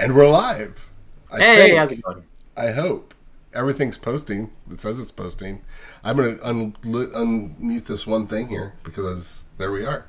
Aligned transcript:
And 0.00 0.14
we're 0.14 0.28
live. 0.30 0.88
I 1.30 1.38
Hey, 1.40 1.56
think. 1.56 1.78
how's 1.78 1.92
it 1.92 2.00
going? 2.02 2.24
I 2.56 2.70
hope 2.70 3.12
everything's 3.52 3.98
posting. 3.98 4.50
It 4.70 4.80
says 4.80 4.98
it's 4.98 5.12
posting. 5.12 5.60
I'm 6.02 6.16
gonna 6.16 6.38
un- 6.42 6.74
unmute 6.82 7.84
this 7.84 8.06
one 8.06 8.26
thing 8.26 8.48
here 8.48 8.72
because 8.82 9.44
there 9.58 9.70
we 9.70 9.84
are. 9.84 10.06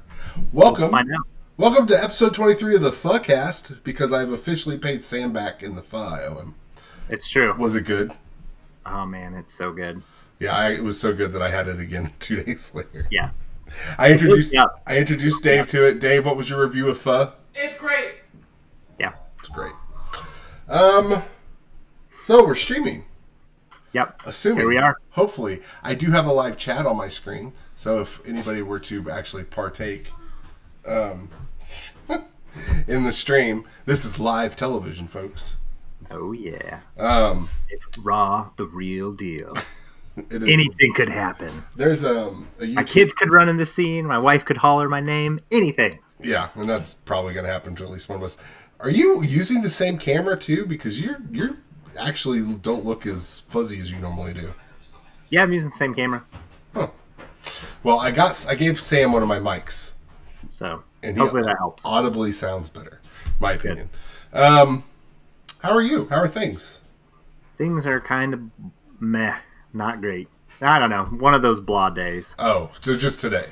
Welcome, 0.53 0.91
Find 0.91 1.11
out. 1.11 1.27
welcome 1.57 1.87
to 1.87 2.01
episode 2.01 2.33
23 2.33 2.75
of 2.75 2.81
the 2.83 2.91
Fucast 2.91 3.83
because 3.83 4.13
I've 4.13 4.31
officially 4.31 4.77
paid 4.77 5.03
Sam 5.03 5.33
back 5.33 5.61
in 5.61 5.75
the 5.75 5.81
pho 5.81 5.97
I 5.97 6.23
owe 6.23 6.35
him. 6.35 6.37
Um, 6.39 6.55
it's 7.09 7.27
true. 7.27 7.53
Was 7.57 7.75
it 7.75 7.81
good? 7.83 8.13
Oh 8.85 9.05
man, 9.05 9.33
it's 9.33 9.53
so 9.53 9.73
good. 9.73 10.01
Yeah, 10.39 10.55
I, 10.55 10.69
it 10.71 10.83
was 10.85 10.97
so 10.97 11.13
good 11.13 11.33
that 11.33 11.41
I 11.41 11.49
had 11.49 11.67
it 11.67 11.81
again 11.81 12.13
two 12.19 12.41
days 12.41 12.73
later. 12.73 13.07
Yeah. 13.11 13.31
I 13.97 14.11
introduced 14.13 14.53
Yeah. 14.53 14.67
I 14.87 14.97
introduced 14.99 15.43
Dave 15.43 15.67
to 15.67 15.85
it. 15.85 15.99
Dave, 15.99 16.25
what 16.25 16.37
was 16.37 16.49
your 16.49 16.61
review 16.65 16.87
of 16.87 16.97
pho? 16.97 17.33
It's 17.53 17.77
great. 17.77 18.15
Yeah. 18.97 19.13
It's 19.39 19.49
great. 19.49 19.73
Um, 20.71 21.23
so 22.23 22.45
we're 22.45 22.55
streaming. 22.55 23.05
Yep. 23.93 24.21
Assuming 24.25 24.59
Here 24.59 24.67
we 24.69 24.77
are. 24.77 24.97
Hopefully, 25.11 25.61
I 25.83 25.95
do 25.95 26.11
have 26.11 26.25
a 26.25 26.31
live 26.31 26.55
chat 26.57 26.85
on 26.85 26.95
my 26.95 27.09
screen. 27.09 27.51
So 27.75 27.99
if 27.99 28.25
anybody 28.25 28.61
were 28.61 28.79
to 28.79 29.11
actually 29.11 29.43
partake, 29.43 30.11
um, 30.87 31.27
in 32.87 33.03
the 33.03 33.11
stream, 33.11 33.65
this 33.85 34.05
is 34.05 34.17
live 34.19 34.55
television, 34.55 35.07
folks. 35.07 35.57
Oh 36.09 36.31
yeah. 36.31 36.79
Um, 36.97 37.49
It's 37.69 37.97
raw, 37.97 38.51
the 38.55 38.65
real 38.65 39.11
deal. 39.13 39.55
it 40.29 40.41
is, 40.43 40.49
Anything 40.49 40.93
could 40.93 41.09
happen. 41.09 41.63
there's 41.75 42.05
um 42.05 42.47
a 42.59 42.63
YouTube, 42.63 42.73
My 42.75 42.83
kids 42.85 43.13
could 43.13 43.29
run 43.29 43.49
in 43.49 43.57
the 43.57 43.65
scene. 43.65 44.05
My 44.05 44.17
wife 44.19 44.45
could 44.45 44.57
holler 44.57 44.87
my 44.87 45.01
name. 45.01 45.39
Anything. 45.51 45.99
yeah, 46.21 46.49
and 46.55 46.69
that's 46.69 46.93
probably 46.93 47.33
gonna 47.33 47.47
happen 47.49 47.75
to 47.75 47.83
at 47.83 47.89
least 47.89 48.07
one 48.07 48.17
of 48.19 48.23
us. 48.23 48.37
Are 48.81 48.89
you 48.89 49.21
using 49.21 49.61
the 49.61 49.69
same 49.69 49.97
camera 49.97 50.37
too? 50.37 50.65
Because 50.65 50.99
you're 50.99 51.21
you're 51.31 51.57
actually 51.99 52.41
don't 52.59 52.85
look 52.85 53.05
as 53.05 53.41
fuzzy 53.41 53.79
as 53.79 53.91
you 53.91 53.99
normally 53.99 54.33
do. 54.33 54.53
Yeah, 55.29 55.43
I'm 55.43 55.53
using 55.53 55.69
the 55.69 55.75
same 55.75 55.93
camera. 55.93 56.23
Well, 57.83 57.99
I 57.99 58.11
got 58.11 58.45
I 58.49 58.55
gave 58.55 58.79
Sam 58.79 59.11
one 59.11 59.23
of 59.23 59.27
my 59.27 59.39
mics, 59.39 59.93
So 60.49 60.83
and 61.01 61.15
he 61.15 61.19
hopefully 61.19 61.43
that 61.43 61.57
helps. 61.57 61.85
audibly 61.85 62.31
sounds 62.31 62.69
better, 62.69 63.01
my 63.39 63.53
opinion. 63.53 63.89
Um, 64.33 64.83
how 65.59 65.71
are 65.71 65.81
you? 65.81 66.07
How 66.09 66.17
are 66.17 66.27
things? 66.27 66.81
Things 67.57 67.85
are 67.87 67.99
kind 67.99 68.33
of 68.33 68.41
meh, 68.99 69.35
not 69.73 69.99
great. 69.99 70.27
I 70.61 70.77
don't 70.77 70.91
know. 70.91 71.05
One 71.05 71.33
of 71.33 71.41
those 71.41 71.59
blah 71.59 71.89
days. 71.89 72.35
Oh, 72.37 72.69
so 72.81 72.95
just 72.95 73.19
today? 73.19 73.45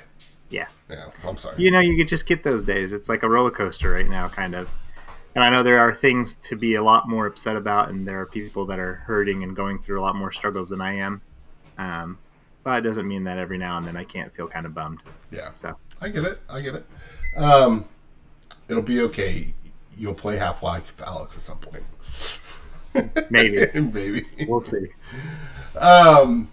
Yeah. 0.51 0.67
Yeah, 0.89 1.05
I'm 1.23 1.37
sorry. 1.37 1.55
You 1.61 1.71
know, 1.71 1.79
you 1.79 1.95
could 1.97 2.07
just 2.07 2.27
get 2.27 2.43
those 2.43 2.63
days. 2.63 2.93
It's 2.93 3.09
like 3.09 3.23
a 3.23 3.29
roller 3.29 3.51
coaster 3.51 3.91
right 3.91 4.07
now, 4.07 4.27
kind 4.27 4.53
of. 4.55 4.69
And 5.39 5.45
I 5.45 5.49
know 5.51 5.63
there 5.63 5.79
are 5.79 5.95
things 5.95 6.35
to 6.35 6.57
be 6.57 6.75
a 6.75 6.83
lot 6.83 7.07
more 7.07 7.25
upset 7.25 7.55
about, 7.55 7.87
and 7.87 8.05
there 8.05 8.19
are 8.19 8.25
people 8.25 8.65
that 8.65 8.77
are 8.77 8.95
hurting 8.95 9.43
and 9.43 9.55
going 9.55 9.79
through 9.79 10.01
a 10.01 10.03
lot 10.03 10.13
more 10.13 10.33
struggles 10.33 10.67
than 10.67 10.81
I 10.81 10.95
am. 10.95 11.21
Um, 11.77 12.17
but 12.65 12.79
it 12.79 12.81
doesn't 12.81 13.07
mean 13.07 13.23
that 13.23 13.37
every 13.37 13.57
now 13.57 13.77
and 13.77 13.87
then 13.87 13.95
I 13.95 14.03
can't 14.03 14.35
feel 14.35 14.49
kind 14.49 14.65
of 14.65 14.73
bummed. 14.73 14.99
Yeah, 15.31 15.51
So 15.55 15.77
I 16.01 16.09
get 16.09 16.25
it. 16.25 16.41
I 16.49 16.59
get 16.59 16.75
it. 16.75 16.85
Um, 17.37 17.85
it'll 18.67 18.83
be 18.83 18.99
okay. 19.03 19.53
You'll 19.97 20.13
play 20.13 20.35
Half 20.35 20.61
Life, 20.61 20.93
Alyx, 20.97 21.37
at 21.37 21.41
some 21.41 21.59
point. 21.59 21.83
maybe 23.31 23.65
Maybe. 23.79 24.25
we'll 24.45 24.61
see. 24.65 24.87
Um, 25.79 26.49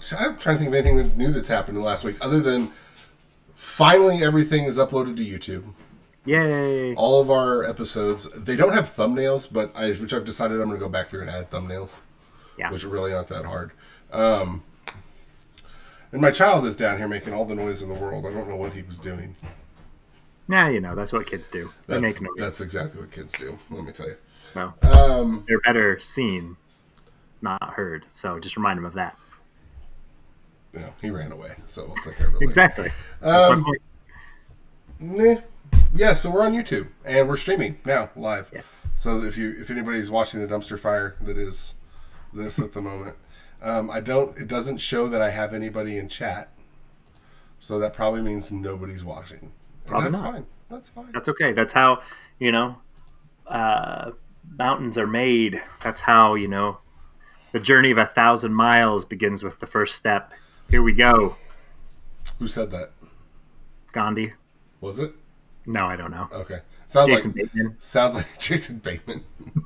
so 0.00 0.16
I'm 0.16 0.36
trying 0.38 0.56
to 0.56 0.58
think 0.58 0.68
of 0.70 0.74
anything 0.74 1.16
new 1.16 1.30
that's 1.30 1.48
happened 1.48 1.76
in 1.76 1.82
the 1.82 1.88
last 1.88 2.02
week, 2.02 2.16
other 2.20 2.40
than 2.40 2.68
finally 3.54 4.24
everything 4.24 4.64
is 4.64 4.76
uploaded 4.76 5.16
to 5.18 5.24
YouTube. 5.24 5.62
Yay! 6.26 6.94
All 6.96 7.20
of 7.20 7.30
our 7.30 7.64
episodes. 7.64 8.28
They 8.32 8.56
don't 8.56 8.72
have 8.74 8.90
thumbnails, 8.90 9.50
but 9.52 9.72
I, 9.76 9.92
which 9.92 10.12
I've 10.12 10.24
decided 10.24 10.60
I'm 10.60 10.68
going 10.68 10.78
to 10.78 10.84
go 10.84 10.88
back 10.90 11.06
through 11.06 11.22
and 11.22 11.30
add 11.30 11.50
thumbnails. 11.50 12.00
Yeah. 12.58 12.70
which 12.70 12.84
really 12.84 13.12
aren't 13.12 13.28
that 13.28 13.44
hard. 13.44 13.72
Um, 14.10 14.62
and 16.10 16.22
my 16.22 16.30
child 16.30 16.64
is 16.64 16.74
down 16.76 16.96
here 16.96 17.06
making 17.06 17.34
all 17.34 17.44
the 17.44 17.54
noise 17.54 17.82
in 17.82 17.88
the 17.90 17.94
world. 17.94 18.24
I 18.24 18.32
don't 18.32 18.48
know 18.48 18.56
what 18.56 18.72
he 18.72 18.80
was 18.82 18.98
doing. 18.98 19.36
Nah, 20.48 20.68
you 20.68 20.80
know 20.80 20.94
that's 20.94 21.12
what 21.12 21.26
kids 21.26 21.48
do. 21.48 21.70
They 21.86 22.00
That's, 22.00 22.02
make 22.02 22.22
noise. 22.22 22.30
that's 22.38 22.60
exactly 22.62 23.00
what 23.00 23.10
kids 23.10 23.34
do. 23.34 23.58
Let 23.68 23.84
me 23.84 23.92
tell 23.92 24.06
you. 24.08 24.16
So 24.54 24.72
Um, 24.90 25.44
they're 25.48 25.60
better 25.60 26.00
seen, 26.00 26.56
not 27.42 27.74
heard. 27.74 28.06
So 28.12 28.38
just 28.38 28.56
remind 28.56 28.78
them 28.78 28.84
of 28.86 28.94
that. 28.94 29.18
know, 30.72 30.94
he 31.02 31.10
ran 31.10 31.32
away, 31.32 31.56
so 31.66 31.84
we'll 31.86 31.96
take 31.96 32.16
care 32.16 32.28
of 32.28 32.34
it. 32.34 32.36
later. 32.36 32.44
Exactly. 32.44 32.90
That's 33.20 33.46
Um, 33.48 33.58
my 33.60 33.64
point. 33.66 33.82
Nah. 35.00 35.40
Yeah, 35.96 36.14
so 36.14 36.30
we're 36.30 36.42
on 36.42 36.52
YouTube 36.52 36.88
and 37.04 37.28
we're 37.28 37.36
streaming 37.36 37.78
now 37.84 38.10
live. 38.14 38.50
Yeah. 38.52 38.62
So 38.94 39.22
if 39.22 39.36
you 39.38 39.54
if 39.58 39.70
anybody's 39.70 40.10
watching 40.10 40.40
the 40.40 40.46
dumpster 40.46 40.78
fire 40.78 41.16
that 41.22 41.36
is 41.36 41.74
this 42.32 42.58
at 42.58 42.72
the 42.72 42.82
moment, 42.82 43.16
um, 43.62 43.90
I 43.90 44.00
don't. 44.00 44.36
It 44.38 44.48
doesn't 44.48 44.78
show 44.78 45.08
that 45.08 45.22
I 45.22 45.30
have 45.30 45.54
anybody 45.54 45.96
in 45.96 46.08
chat, 46.08 46.50
so 47.58 47.78
that 47.78 47.92
probably 47.92 48.22
means 48.22 48.52
nobody's 48.52 49.04
watching. 49.04 49.52
Probably 49.84 50.10
that's 50.10 50.22
not. 50.22 50.32
fine. 50.32 50.46
That's 50.70 50.88
fine. 50.88 51.12
That's 51.12 51.28
okay. 51.30 51.52
That's 51.52 51.72
how 51.72 52.02
you 52.38 52.52
know 52.52 52.76
uh, 53.46 54.12
mountains 54.58 54.98
are 54.98 55.06
made. 55.06 55.62
That's 55.82 56.00
how 56.00 56.34
you 56.34 56.48
know 56.48 56.78
the 57.52 57.60
journey 57.60 57.90
of 57.90 57.98
a 57.98 58.06
thousand 58.06 58.52
miles 58.52 59.04
begins 59.04 59.42
with 59.42 59.58
the 59.60 59.66
first 59.66 59.94
step. 59.94 60.32
Here 60.70 60.82
we 60.82 60.92
go, 60.92 61.36
Who 62.38 62.48
said 62.48 62.70
that? 62.72 62.90
Gandhi. 63.92 64.32
Was 64.80 64.98
it? 64.98 65.14
No, 65.66 65.86
I 65.86 65.96
don't 65.96 66.10
know. 66.10 66.28
Okay. 66.32 66.60
Sounds 66.86 67.08
like 67.08 67.16
Jason 67.18 67.32
like 67.32 67.52
Bateman 67.52 67.76
sounds 67.78 68.14
like 68.14 68.26
Jason 68.38 68.78
Bateman. 68.78 69.24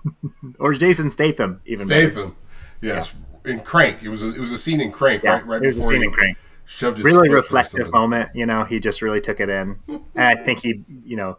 or 0.59 0.73
Jason 0.75 1.11
Statham, 1.11 1.61
even 1.67 1.87
better. 1.87 2.11
Statham. 2.11 2.37
Yes. 2.81 3.13
In 3.45 3.61
Crank. 3.61 4.03
It 4.03 4.09
was 4.09 4.23
a, 4.23 4.29
it 4.35 4.39
was 4.39 4.53
a 4.53 4.59
scene 4.59 4.81
in 4.81 4.91
Crank, 4.91 5.23
Yeah, 5.23 5.33
right? 5.35 5.47
Right 5.47 5.61
was 5.63 5.77
a 5.77 5.79
before 5.79 5.91
scene 5.93 6.01
he 6.03 6.07
in 6.07 6.13
Crank. 6.13 6.39
shoved 6.67 6.99
his 6.99 7.05
Really 7.05 7.29
reflective 7.29 7.91
moment. 7.93 8.31
You 8.35 8.47
know, 8.47 8.65
he 8.65 8.81
just 8.81 9.03
really 9.03 9.21
took 9.21 9.41
it 9.41 9.49
in, 9.51 9.79
and 9.89 10.01
I 10.17 10.35
think 10.35 10.61
he, 10.61 10.83
you 11.05 11.17
know, 11.17 11.37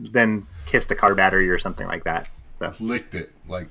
then 0.00 0.46
kissed 0.64 0.90
a 0.90 0.94
car 0.94 1.14
battery 1.14 1.48
or 1.50 1.58
something 1.58 1.86
like 1.86 2.04
that. 2.04 2.28
So 2.58 2.72
Licked 2.80 3.14
it 3.14 3.32
like 3.48 3.68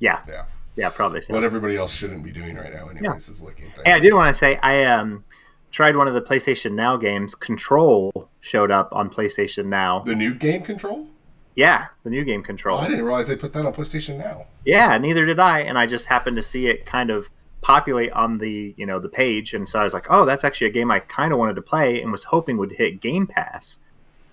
yeah, 0.00 0.22
yeah. 0.28 0.44
yeah, 0.76 0.88
probably 0.90 1.20
so. 1.22 1.34
What 1.34 1.44
everybody 1.44 1.76
else 1.76 1.94
shouldn't 1.94 2.22
be 2.24 2.30
doing 2.30 2.56
right 2.56 2.72
now, 2.72 2.88
anyways, 2.88 3.28
is 3.28 3.42
licking 3.42 3.66
things. 3.66 3.82
Hey, 3.84 3.92
I 3.92 4.00
did 4.00 4.14
want 4.14 4.32
to 4.34 4.38
say 4.38 4.56
I 4.62 4.84
um 4.84 5.24
tried 5.70 5.96
one 5.96 6.08
of 6.08 6.14
the 6.14 6.22
PlayStation 6.22 6.72
Now 6.72 6.96
games. 6.96 7.34
Control 7.34 8.28
showed 8.40 8.70
up 8.70 8.88
on 8.92 9.10
PlayStation 9.10 9.66
Now. 9.66 10.00
The 10.00 10.14
new 10.14 10.34
game 10.34 10.62
control? 10.62 11.06
Yeah, 11.54 11.86
the 12.04 12.10
new 12.10 12.24
game 12.24 12.40
Oh, 12.40 12.44
Control. 12.44 12.78
I 12.78 12.86
didn't 12.86 13.04
realize 13.04 13.26
they 13.26 13.34
put 13.34 13.52
that 13.54 13.66
on 13.66 13.74
PlayStation 13.74 14.16
Now. 14.16 14.46
yeah, 14.64 14.96
neither 14.96 15.26
did 15.26 15.40
I, 15.40 15.60
and 15.60 15.76
I 15.76 15.86
just 15.86 16.06
happened 16.06 16.36
to 16.36 16.42
see 16.42 16.68
it 16.68 16.86
kind 16.86 17.10
of 17.10 17.28
populate 17.62 18.12
on 18.12 18.38
the 18.38 18.72
you 18.76 18.86
know 18.86 19.00
the 19.00 19.08
page, 19.08 19.54
and 19.54 19.68
so 19.68 19.80
I 19.80 19.82
was 19.82 19.92
like, 19.92 20.06
oh, 20.08 20.24
that's 20.24 20.44
actually 20.44 20.68
a 20.68 20.72
game 20.72 20.90
I 20.92 21.00
kind 21.00 21.32
of 21.32 21.38
wanted 21.40 21.54
to 21.56 21.62
play 21.62 22.00
and 22.00 22.12
was 22.12 22.22
hoping 22.22 22.58
would 22.58 22.70
hit 22.70 23.00
Game 23.00 23.26
Pass. 23.26 23.80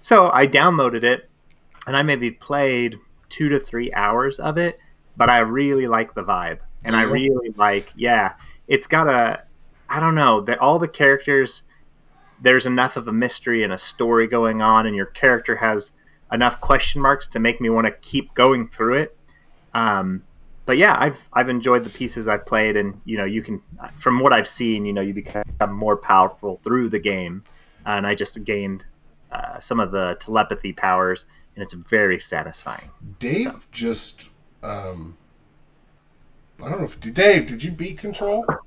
So 0.01 0.29
I 0.31 0.45
downloaded 0.45 1.03
it, 1.03 1.27
and 1.87 1.97
I 1.97 2.03
maybe 2.03 2.29
played 2.29 2.99
two 3.29 3.49
to 3.49 3.59
three 3.59 3.91
hours 3.93 4.39
of 4.39 4.59
it, 4.59 4.77
but 5.17 5.27
I 5.27 5.39
really 5.39 5.87
like 5.87 6.13
the 6.13 6.23
vibe, 6.23 6.59
and 6.83 6.95
I 6.95 7.01
really 7.01 7.49
like 7.55 7.91
yeah, 7.95 8.33
it's 8.67 8.85
got 8.85 9.07
a 9.07 9.41
I 9.89 9.99
don't 9.99 10.15
know 10.15 10.41
that 10.41 10.59
all 10.59 10.79
the 10.79 10.87
characters 10.87 11.63
there's 12.41 12.65
enough 12.65 12.97
of 12.97 13.07
a 13.07 13.13
mystery 13.13 13.63
and 13.63 13.71
a 13.71 13.77
story 13.77 14.27
going 14.27 14.61
on, 14.61 14.85
and 14.85 14.95
your 14.95 15.05
character 15.05 15.55
has 15.55 15.91
enough 16.31 16.59
question 16.59 17.01
marks 17.01 17.27
to 17.27 17.39
make 17.39 17.61
me 17.61 17.69
want 17.69 17.87
to 17.87 17.91
keep 17.91 18.33
going 18.33 18.67
through 18.67 18.95
it. 18.95 19.17
Um, 19.73 20.23
but 20.65 20.77
yeah, 20.77 20.95
I've 20.97 21.21
I've 21.33 21.49
enjoyed 21.49 21.83
the 21.83 21.89
pieces 21.89 22.27
I've 22.27 22.45
played, 22.45 22.75
and 22.75 22.99
you 23.05 23.17
know, 23.17 23.25
you 23.25 23.41
can 23.41 23.61
from 23.97 24.19
what 24.19 24.33
I've 24.33 24.47
seen, 24.47 24.85
you 24.85 24.93
know, 24.93 25.01
you 25.01 25.13
become 25.13 25.43
more 25.71 25.95
powerful 25.95 26.59
through 26.63 26.89
the 26.89 26.99
game, 26.99 27.43
and 27.85 28.07
I 28.07 28.15
just 28.15 28.43
gained 28.43 28.85
uh, 29.31 29.59
some 29.59 29.79
of 29.79 29.91
the 29.91 30.17
telepathy 30.19 30.73
powers, 30.73 31.25
and 31.55 31.63
it's 31.63 31.73
very 31.73 32.19
satisfying. 32.19 32.89
Dave 33.19 33.67
just 33.71 34.29
um 34.63 35.17
I 36.61 36.69
don't 36.69 36.79
know 36.79 36.85
if 36.85 36.99
Dave, 36.99 37.47
did 37.47 37.63
you 37.63 37.71
beat 37.71 37.97
Control? 37.97 38.45
Not 38.47 38.59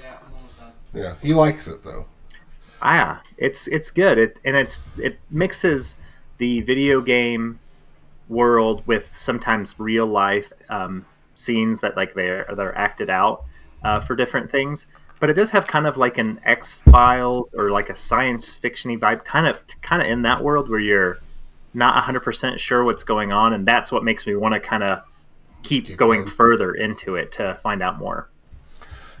yet. 0.00 0.22
I'm 0.26 0.34
almost 0.34 0.58
done. 0.58 0.72
Yeah, 0.94 1.14
he 1.20 1.34
likes 1.34 1.66
it 1.68 1.82
though. 1.82 2.06
Ah, 2.82 3.22
it's 3.38 3.66
it's 3.68 3.90
good. 3.90 4.18
It 4.18 4.38
and 4.44 4.56
it's 4.56 4.82
it 4.98 5.18
mixes 5.30 5.96
the 6.38 6.60
video 6.62 7.00
game 7.00 7.58
world 8.28 8.82
with 8.86 9.10
sometimes 9.14 9.78
real 9.78 10.06
life 10.06 10.52
um, 10.68 11.04
scenes 11.34 11.80
that 11.80 11.96
like 11.96 12.14
they're 12.14 12.46
they're 12.56 12.76
acted 12.76 13.10
out 13.10 13.44
uh, 13.82 14.00
for 14.00 14.14
different 14.16 14.50
things. 14.50 14.86
But 15.20 15.30
it 15.30 15.34
does 15.34 15.50
have 15.50 15.66
kind 15.66 15.86
of 15.86 15.96
like 15.96 16.18
an 16.18 16.40
X 16.44 16.74
Files 16.74 17.54
or 17.54 17.70
like 17.70 17.88
a 17.88 17.96
science 17.96 18.54
fictiony 18.54 18.98
vibe, 18.98 19.24
kind 19.24 19.46
of 19.46 19.60
kind 19.82 20.02
of 20.02 20.08
in 20.08 20.22
that 20.22 20.42
world 20.42 20.68
where 20.68 20.80
you're 20.80 21.18
not 21.72 22.02
100% 22.04 22.58
sure 22.58 22.84
what's 22.84 23.02
going 23.04 23.32
on, 23.32 23.52
and 23.54 23.66
that's 23.66 23.90
what 23.90 24.04
makes 24.04 24.26
me 24.26 24.34
want 24.36 24.54
to 24.54 24.60
kind 24.60 24.82
of 24.84 25.02
keep, 25.62 25.86
Keep 25.86 25.96
going 25.96 26.20
going. 26.20 26.30
further 26.30 26.74
into 26.74 27.16
it 27.16 27.32
to 27.32 27.58
find 27.62 27.82
out 27.82 27.98
more. 27.98 28.28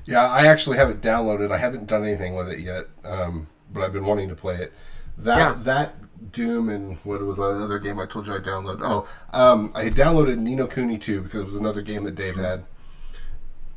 Yeah, 0.06 0.28
I 0.30 0.46
actually 0.46 0.76
have 0.76 0.90
it 0.90 1.00
downloaded. 1.00 1.50
I 1.50 1.56
haven't 1.58 1.86
done 1.86 2.04
anything 2.04 2.34
with 2.34 2.48
it 2.50 2.58
yet, 2.58 2.84
um, 3.04 3.46
but 3.72 3.82
I've 3.82 3.92
been 3.92 4.04
wanting 4.04 4.28
to 4.28 4.34
play 4.34 4.56
it. 4.56 4.72
That 5.16 5.38
Yeah. 5.38 5.54
that 5.62 5.94
Doom 6.32 6.68
and 6.68 6.98
what 7.04 7.20
was 7.22 7.36
the 7.38 7.44
other 7.44 7.78
game 7.78 7.98
I 7.98 8.06
told 8.06 8.26
you 8.26 8.34
I 8.34 8.38
downloaded? 8.38 8.80
Oh, 8.82 9.06
um, 9.38 9.70
I 9.74 9.84
downloaded 9.90 10.38
Ni 10.38 10.54
no 10.54 10.66
Kuni 10.66 10.98
2 10.98 11.20
because 11.22 11.40
it 11.40 11.46
was 11.46 11.56
another 11.56 11.82
game 11.82 12.04
that 12.04 12.14
Dave 12.14 12.36
had. 12.36 12.64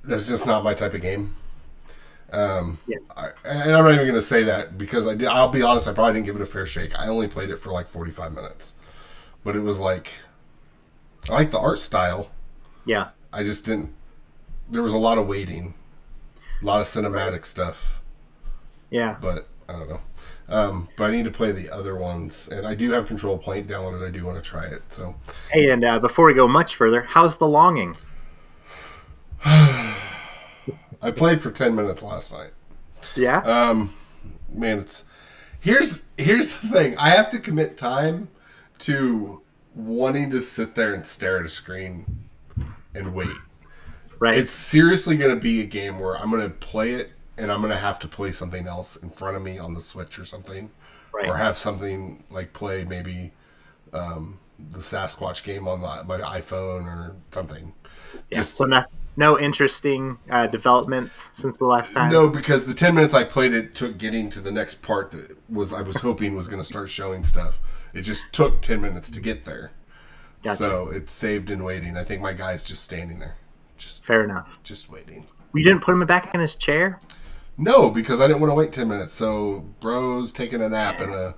That's 0.03 0.27
just 0.27 0.47
not 0.47 0.63
my 0.63 0.73
type 0.73 0.93
of 0.93 1.01
game. 1.01 1.35
Um, 2.31 2.79
Yeah. 2.87 2.97
I, 3.15 3.27
and 3.45 3.75
I'm 3.75 3.83
not 3.83 3.93
even 3.93 4.05
going 4.05 4.13
to 4.15 4.21
say 4.21 4.43
that 4.43 4.77
because 4.77 5.07
I 5.07 5.15
did. 5.15 5.27
I'll 5.27 5.47
be 5.49 5.61
honest. 5.61 5.87
I 5.87 5.93
probably 5.93 6.13
didn't 6.13 6.25
give 6.25 6.35
it 6.35 6.41
a 6.41 6.45
fair 6.45 6.65
shake. 6.65 6.97
I 6.97 7.07
only 7.07 7.27
played 7.27 7.49
it 7.49 7.57
for 7.57 7.71
like 7.71 7.87
45 7.87 8.33
minutes, 8.33 8.75
but 9.43 9.55
it 9.55 9.61
was 9.61 9.79
like 9.79 10.11
I 11.29 11.33
like 11.33 11.51
the 11.51 11.59
art 11.59 11.79
style. 11.79 12.29
Yeah. 12.85 13.09
I 13.33 13.43
just 13.43 13.65
didn't. 13.65 13.93
There 14.69 14.81
was 14.83 14.93
a 14.93 14.97
lot 14.97 15.17
of 15.17 15.27
waiting, 15.27 15.73
a 16.61 16.65
lot 16.65 16.81
of 16.81 16.87
cinematic 16.87 17.45
stuff, 17.45 17.99
Yeah. 18.89 19.17
but 19.21 19.47
I 19.69 19.73
don't 19.73 19.89
know. 19.89 20.01
Um, 20.49 20.87
but 20.97 21.05
I 21.05 21.11
need 21.11 21.25
to 21.25 21.31
play 21.31 21.51
the 21.51 21.69
other 21.69 21.95
ones, 21.95 22.47
and 22.47 22.65
I 22.65 22.73
do 22.73 22.91
have 22.91 23.05
Control 23.05 23.37
Point 23.37 23.67
downloaded. 23.67 24.07
I 24.07 24.11
do 24.11 24.25
want 24.25 24.41
to 24.41 24.49
try 24.49 24.65
it. 24.65 24.81
So 24.89 25.15
Hey, 25.51 25.69
and 25.71 25.83
uh, 25.83 25.99
before 25.99 26.25
we 26.25 26.33
go 26.33 26.47
much 26.47 26.75
further, 26.77 27.01
how's 27.01 27.37
the 27.37 27.47
longing? 27.47 27.97
I 29.45 31.11
played 31.15 31.41
for 31.41 31.51
10 31.51 31.75
minutes 31.75 32.01
last 32.01 32.33
night. 32.33 32.51
Yeah. 33.15 33.39
Um, 33.41 33.93
man, 34.53 34.79
it's 34.79 35.05
here's 35.59 36.05
here's 36.17 36.57
the 36.59 36.67
thing. 36.69 36.97
I 36.97 37.09
have 37.09 37.29
to 37.31 37.39
commit 37.39 37.77
time 37.77 38.29
to 38.79 39.41
wanting 39.75 40.31
to 40.31 40.41
sit 40.41 40.75
there 40.75 40.93
and 40.93 41.05
stare 41.05 41.39
at 41.39 41.45
a 41.45 41.49
screen 41.49 42.29
and 42.95 43.13
wait. 43.13 43.35
Right. 44.19 44.37
It's 44.37 44.51
seriously 44.51 45.17
going 45.17 45.33
to 45.33 45.41
be 45.41 45.61
a 45.61 45.65
game 45.65 45.99
where 45.99 46.17
I'm 46.17 46.29
going 46.29 46.43
to 46.43 46.49
play 46.49 46.93
it 46.93 47.11
and 47.37 47.51
I'm 47.51 47.59
going 47.61 47.71
to 47.71 47.79
have 47.79 47.99
to 47.99 48.07
play 48.07 48.31
something 48.31 48.67
else 48.67 48.95
in 48.95 49.09
front 49.09 49.37
of 49.37 49.43
me 49.43 49.59
on 49.59 49.73
the 49.73 49.79
Switch 49.79 50.17
or 50.17 50.25
something, 50.25 50.71
right. 51.13 51.29
or 51.29 51.37
have 51.37 51.57
something 51.57 52.23
like 52.29 52.53
play 52.53 52.83
maybe 52.83 53.31
um, 53.93 54.39
the 54.71 54.79
Sasquatch 54.79 55.43
game 55.43 55.67
on 55.67 55.81
the, 55.81 56.03
my 56.03 56.17
iPhone 56.39 56.85
or 56.85 57.15
something. 57.31 57.73
yeah. 58.29 58.37
Just 58.37 58.55
so 58.55 58.65
no, 58.65 58.83
no 59.15 59.39
interesting 59.39 60.17
uh, 60.29 60.47
developments 60.47 61.29
since 61.33 61.57
the 61.57 61.65
last 61.65 61.93
time. 61.93 62.11
No, 62.11 62.29
because 62.29 62.65
the 62.65 62.73
ten 62.73 62.95
minutes 62.95 63.13
I 63.13 63.23
played 63.23 63.53
it 63.53 63.75
took 63.75 63.97
getting 63.97 64.29
to 64.29 64.39
the 64.39 64.51
next 64.51 64.81
part 64.81 65.11
that 65.11 65.37
was 65.49 65.73
I 65.73 65.81
was 65.81 65.97
hoping 65.97 66.35
was 66.35 66.47
going 66.47 66.61
to 66.61 66.67
start 66.67 66.89
showing 66.89 67.23
stuff. 67.23 67.59
It 67.93 68.01
just 68.01 68.33
took 68.33 68.61
ten 68.61 68.81
minutes 68.81 69.09
to 69.11 69.19
get 69.19 69.45
there, 69.45 69.71
Gotcha. 70.43 70.57
so 70.57 70.89
it's 70.89 71.11
saved 71.13 71.49
in 71.49 71.63
waiting. 71.63 71.97
I 71.97 72.03
think 72.03 72.21
my 72.21 72.33
guy's 72.33 72.63
just 72.63 72.83
standing 72.83 73.19
there, 73.19 73.35
just 73.77 74.05
Fair 74.05 74.23
enough. 74.23 74.59
just 74.63 74.89
waiting. 74.89 75.27
You 75.53 75.63
didn't 75.63 75.81
put 75.81 75.93
him 75.93 76.05
back 76.05 76.33
in 76.33 76.39
his 76.39 76.55
chair. 76.55 76.99
No, 77.57 77.89
because 77.89 78.21
I 78.21 78.27
didn't 78.27 78.41
want 78.41 78.51
to 78.51 78.55
wait 78.55 78.71
ten 78.71 78.87
minutes. 78.87 79.13
So 79.13 79.65
bro's 79.79 80.31
taking 80.31 80.61
a 80.61 80.69
nap 80.69 81.01
in 81.01 81.09
a 81.09 81.35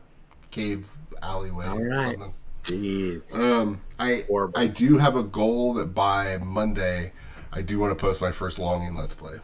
cave 0.52 0.90
alleyway 1.22 1.68
or 1.68 2.02
something. 2.02 2.34
Jeez. 2.64 3.36
Um, 3.36 3.82
I 3.98 4.26
Horrible. 4.28 4.60
I 4.60 4.68
do 4.68 4.98
have 4.98 5.16
a 5.16 5.24
goal 5.24 5.74
that 5.76 5.94
by 5.94 6.38
Monday 6.38 7.14
I 7.52 7.62
do 7.62 7.80
want 7.80 7.98
to 7.98 8.02
post 8.02 8.22
my 8.22 8.32
first 8.32 8.60
longing 8.60 8.96
let's 8.96 9.16
play. 9.16 9.38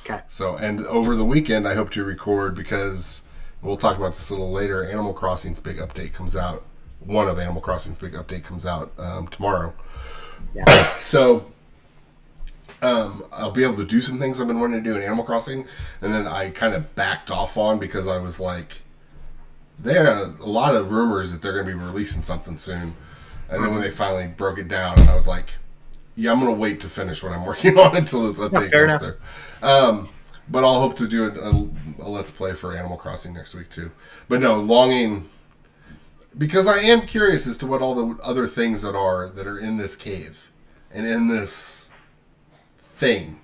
Okay. 0.00 0.22
So, 0.28 0.56
and 0.56 0.86
over 0.86 1.16
the 1.16 1.24
weekend, 1.24 1.66
I 1.66 1.74
hope 1.74 1.90
to 1.90 2.04
record 2.04 2.54
because 2.54 3.22
we'll 3.62 3.76
talk 3.76 3.96
about 3.96 4.14
this 4.14 4.30
a 4.30 4.34
little 4.34 4.52
later. 4.52 4.84
Animal 4.84 5.12
Crossing's 5.12 5.60
big 5.60 5.78
update 5.78 6.12
comes 6.12 6.36
out. 6.36 6.64
One 7.00 7.28
of 7.28 7.38
Animal 7.38 7.60
Crossing's 7.60 7.98
big 7.98 8.12
update 8.12 8.44
comes 8.44 8.64
out 8.64 8.92
um, 8.98 9.26
tomorrow. 9.28 9.74
Yeah. 10.54 10.98
So, 10.98 11.52
um, 12.84 13.24
I'll 13.32 13.50
be 13.50 13.64
able 13.64 13.76
to 13.76 13.84
do 13.84 14.00
some 14.00 14.18
things 14.18 14.40
I've 14.40 14.46
been 14.46 14.60
wanting 14.60 14.82
to 14.82 14.90
do 14.90 14.96
in 14.96 15.02
Animal 15.02 15.24
Crossing, 15.24 15.66
and 16.02 16.12
then 16.12 16.26
I 16.26 16.50
kind 16.50 16.74
of 16.74 16.94
backed 16.94 17.30
off 17.30 17.56
on 17.56 17.78
because 17.78 18.06
I 18.06 18.18
was 18.18 18.38
like, 18.38 18.82
there 19.78 20.06
are 20.06 20.24
a 20.40 20.46
lot 20.46 20.74
of 20.74 20.90
rumors 20.90 21.32
that 21.32 21.40
they're 21.40 21.54
going 21.54 21.66
to 21.66 21.72
be 21.72 21.78
releasing 21.78 22.22
something 22.22 22.58
soon, 22.58 22.94
and 23.48 23.64
then 23.64 23.72
when 23.72 23.80
they 23.80 23.90
finally 23.90 24.26
broke 24.26 24.58
it 24.58 24.68
down, 24.68 24.98
I 25.08 25.14
was 25.14 25.26
like, 25.26 25.50
yeah, 26.14 26.30
I'm 26.30 26.40
going 26.40 26.52
to 26.52 26.60
wait 26.60 26.80
to 26.80 26.88
finish 26.88 27.22
what 27.22 27.32
I'm 27.32 27.46
working 27.46 27.78
on 27.78 27.96
until 27.96 28.26
this 28.26 28.38
update 28.38 28.70
fair 28.70 28.88
comes 28.88 29.02
through. 29.02 29.16
Um, 29.62 30.08
but 30.48 30.62
I'll 30.62 30.80
hope 30.80 30.96
to 30.96 31.08
do 31.08 31.24
a, 31.24 32.04
a, 32.04 32.06
a 32.06 32.08
let's 32.08 32.30
play 32.30 32.52
for 32.52 32.76
Animal 32.76 32.98
Crossing 32.98 33.32
next 33.32 33.54
week 33.54 33.70
too. 33.70 33.92
But 34.28 34.40
no, 34.40 34.60
longing 34.60 35.30
because 36.36 36.66
I 36.66 36.80
am 36.80 37.06
curious 37.06 37.46
as 37.46 37.56
to 37.58 37.66
what 37.66 37.80
all 37.80 37.94
the 37.94 38.22
other 38.22 38.46
things 38.46 38.82
that 38.82 38.94
are 38.94 39.28
that 39.28 39.46
are 39.46 39.58
in 39.58 39.78
this 39.78 39.96
cave 39.96 40.50
and 40.90 41.06
in 41.06 41.28
this 41.28 41.83
thing, 42.94 43.40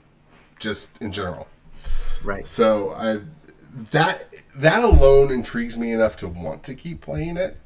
just 0.58 1.00
in 1.02 1.12
general. 1.12 1.46
Right. 2.22 2.46
So 2.46 2.90
I 2.92 3.20
that 3.92 4.32
that 4.56 4.82
alone 4.84 5.30
intrigues 5.30 5.76
me 5.78 5.92
enough 5.92 6.16
to 6.18 6.28
want 6.28 6.62
to 6.64 6.74
keep 6.74 7.00
playing 7.00 7.36
it. 7.36 7.56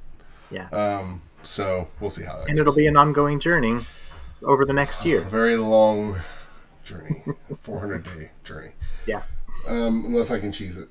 Yeah. 0.50 0.68
Um, 0.68 1.22
so 1.42 1.88
we'll 2.00 2.10
see 2.10 2.24
how 2.24 2.36
that 2.38 2.48
and 2.48 2.56
goes. 2.56 2.60
it'll 2.62 2.74
be 2.76 2.86
an 2.86 2.96
ongoing 2.96 3.40
journey 3.40 3.80
over 4.42 4.64
the 4.64 4.72
next 4.72 5.04
year. 5.04 5.20
a 5.20 5.24
very 5.24 5.56
long 5.56 6.16
journey, 6.84 7.22
400 7.62 8.04
day 8.04 8.30
journey. 8.44 8.72
Yeah. 9.06 9.22
Um, 9.68 10.04
unless 10.06 10.30
I 10.30 10.38
can 10.38 10.52
cheese 10.52 10.76
it. 10.78 10.88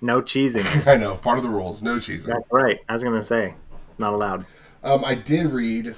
No 0.00 0.20
cheesing. 0.20 0.86
I 0.92 0.96
know 0.96 1.16
part 1.16 1.38
of 1.38 1.44
the 1.44 1.50
rules, 1.50 1.82
no 1.82 1.96
cheesing. 1.96 2.26
That's 2.26 2.50
right. 2.50 2.80
I 2.88 2.92
was 2.92 3.02
gonna 3.04 3.22
say 3.22 3.54
it's 3.90 3.98
not 3.98 4.12
allowed. 4.14 4.46
Um, 4.82 5.04
I 5.04 5.14
did 5.14 5.46
read 5.46 5.94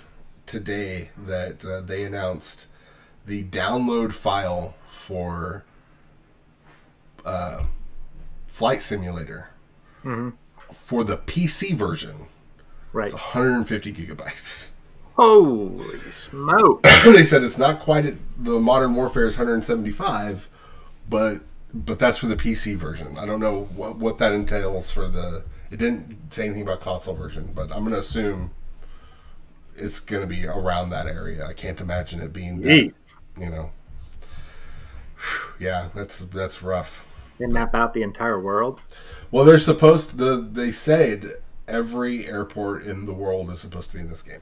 today 0.46 1.10
that 1.26 1.64
uh, 1.64 1.80
they 1.80 2.04
announced 2.04 2.68
the 3.26 3.44
download 3.44 4.12
file 4.12 4.74
for 4.86 5.64
uh, 7.24 7.64
Flight 8.46 8.82
Simulator 8.82 9.50
for 10.72 11.04
the 11.04 11.18
PC 11.18 11.74
version. 11.74 12.28
Right. 12.92 13.06
It's 13.06 13.14
150 13.14 13.92
gigabytes. 13.92 14.72
Holy 15.16 15.98
smoke! 16.10 16.82
they 17.04 17.24
said 17.24 17.42
it's 17.42 17.58
not 17.58 17.80
quite 17.80 18.06
at 18.06 18.14
the 18.38 18.58
Modern 18.58 18.94
Warfare 18.94 19.24
is 19.24 19.36
175, 19.36 20.48
but 21.08 21.40
but 21.72 21.98
that's 21.98 22.18
for 22.18 22.26
the 22.26 22.36
PC 22.36 22.76
version. 22.76 23.18
I 23.18 23.26
don't 23.26 23.40
know 23.40 23.68
what 23.74 23.96
what 23.96 24.18
that 24.18 24.32
entails 24.32 24.90
for 24.90 25.08
the. 25.08 25.44
It 25.70 25.78
didn't 25.78 26.32
say 26.32 26.44
anything 26.44 26.62
about 26.62 26.80
console 26.80 27.14
version, 27.14 27.52
but 27.54 27.72
I'm 27.72 27.82
gonna 27.84 27.96
assume 27.96 28.50
it's 29.74 30.00
gonna 30.00 30.26
be 30.26 30.46
around 30.46 30.90
that 30.90 31.06
area. 31.06 31.46
I 31.46 31.54
can't 31.54 31.80
imagine 31.80 32.20
it 32.20 32.32
being 32.32 32.60
that. 32.60 32.68
You 33.38 33.50
know. 33.50 33.70
Yeah, 35.58 35.88
that's 35.94 36.20
that's 36.26 36.62
rough. 36.62 37.04
They 37.38 37.46
map 37.46 37.74
out 37.74 37.94
the 37.94 38.02
entire 38.02 38.40
world. 38.40 38.82
Well, 39.30 39.44
they're 39.44 39.58
supposed 39.58 40.18
to. 40.18 40.40
They 40.42 40.70
said 40.70 41.26
every 41.66 42.26
airport 42.26 42.84
in 42.84 43.06
the 43.06 43.12
world 43.12 43.50
is 43.50 43.60
supposed 43.60 43.90
to 43.90 43.96
be 43.96 44.02
in 44.02 44.08
this 44.08 44.22
game. 44.22 44.40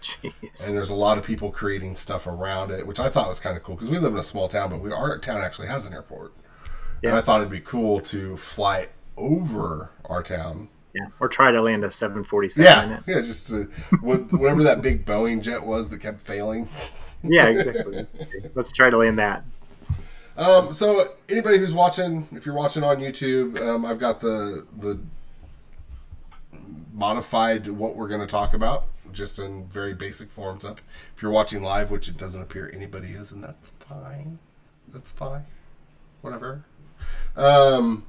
Jeez. 0.00 0.68
and 0.68 0.76
there's 0.76 0.90
a 0.90 0.94
lot 0.94 1.16
of 1.18 1.24
people 1.24 1.50
creating 1.50 1.96
stuff 1.96 2.26
around 2.26 2.70
it, 2.70 2.86
which 2.86 3.00
I 3.00 3.08
thought 3.08 3.28
was 3.28 3.40
kind 3.40 3.56
of 3.56 3.62
cool 3.62 3.76
because 3.76 3.90
we 3.90 3.98
live 3.98 4.12
in 4.12 4.18
a 4.18 4.22
small 4.22 4.48
town, 4.48 4.70
but 4.70 4.80
we 4.80 4.92
our 4.92 5.18
town 5.18 5.40
actually 5.40 5.68
has 5.68 5.86
an 5.86 5.92
airport, 5.94 6.32
Yeah. 7.02 7.10
and 7.10 7.18
I 7.18 7.22
thought 7.22 7.40
it'd 7.40 7.50
be 7.50 7.60
cool 7.60 8.00
to 8.00 8.36
fly 8.36 8.88
over 9.16 9.90
our 10.04 10.22
town. 10.22 10.68
Yeah. 10.94 11.06
Or 11.20 11.28
try 11.28 11.50
to 11.50 11.60
land 11.62 11.84
a 11.84 11.90
747 11.90 12.84
in 12.84 12.90
Yeah, 12.90 12.96
it. 12.98 13.02
yeah, 13.06 13.20
just 13.22 13.48
to, 13.50 13.64
what, 14.00 14.32
whatever 14.32 14.62
that 14.64 14.80
big 14.82 15.04
Boeing 15.04 15.42
jet 15.42 15.64
was 15.64 15.88
that 15.90 16.00
kept 16.00 16.20
failing. 16.20 16.68
Yeah, 17.28 17.48
exactly. 17.48 18.06
Let's 18.54 18.72
try 18.72 18.90
to 18.90 18.96
land 18.96 19.18
that. 19.18 19.44
Um, 20.36 20.72
so 20.72 21.14
anybody 21.28 21.58
who's 21.58 21.74
watching, 21.74 22.28
if 22.32 22.44
you're 22.44 22.54
watching 22.54 22.82
on 22.82 22.98
YouTube, 22.98 23.60
um, 23.60 23.86
I've 23.86 23.98
got 23.98 24.20
the 24.20 24.66
the 24.78 24.98
modified 26.92 27.68
what 27.68 27.94
we're 27.96 28.08
going 28.08 28.20
to 28.20 28.26
talk 28.26 28.54
about, 28.54 28.86
just 29.12 29.38
in 29.38 29.66
very 29.68 29.94
basic 29.94 30.30
forms 30.30 30.64
up. 30.64 30.80
If 31.14 31.22
you're 31.22 31.30
watching 31.30 31.62
live, 31.62 31.90
which 31.90 32.08
it 32.08 32.16
doesn't 32.16 32.42
appear 32.42 32.70
anybody 32.74 33.08
is, 33.08 33.32
and 33.32 33.42
that's 33.44 33.72
fine. 33.80 34.38
That's 34.92 35.12
fine. 35.12 35.44
Whatever. 36.20 36.64
Um, 37.36 38.04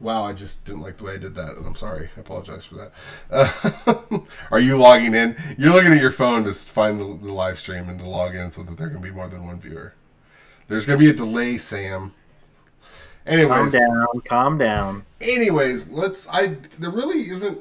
wow, 0.00 0.24
I 0.24 0.32
just 0.32 0.64
didn't 0.64 0.80
like 0.82 0.96
the 0.96 1.04
way 1.04 1.14
I 1.14 1.18
did 1.18 1.34
that, 1.36 1.56
and 1.56 1.66
I'm 1.66 1.74
sorry. 1.76 2.10
I 2.16 2.20
apologize 2.20 2.66
for 2.66 2.74
that. 2.76 2.92
Uh, 3.30 4.18
are 4.50 4.58
you 4.60 4.76
logging 4.78 5.14
in? 5.14 5.36
You're 5.58 5.72
looking 5.72 5.92
at 5.92 6.00
your 6.00 6.10
phone 6.10 6.44
to 6.44 6.52
find 6.52 6.98
the, 7.00 7.04
the 7.04 7.32
live 7.32 7.58
stream 7.58 7.88
and 7.88 7.98
to 8.00 8.08
log 8.08 8.34
in 8.34 8.50
so 8.50 8.62
that 8.62 8.76
there 8.78 8.88
can 8.90 9.00
be 9.00 9.10
more 9.10 9.28
than 9.28 9.46
one 9.46 9.60
viewer. 9.60 9.94
There's 10.68 10.86
gonna 10.86 10.98
be 10.98 11.10
a 11.10 11.12
delay, 11.12 11.58
Sam. 11.58 12.14
Anyways, 13.26 13.50
Calm 13.50 13.70
down. 13.70 14.06
Calm 14.26 14.58
down. 14.58 15.04
anyways, 15.20 15.88
let's. 15.90 16.28
I 16.28 16.56
there 16.78 16.90
really 16.90 17.28
isn't 17.28 17.60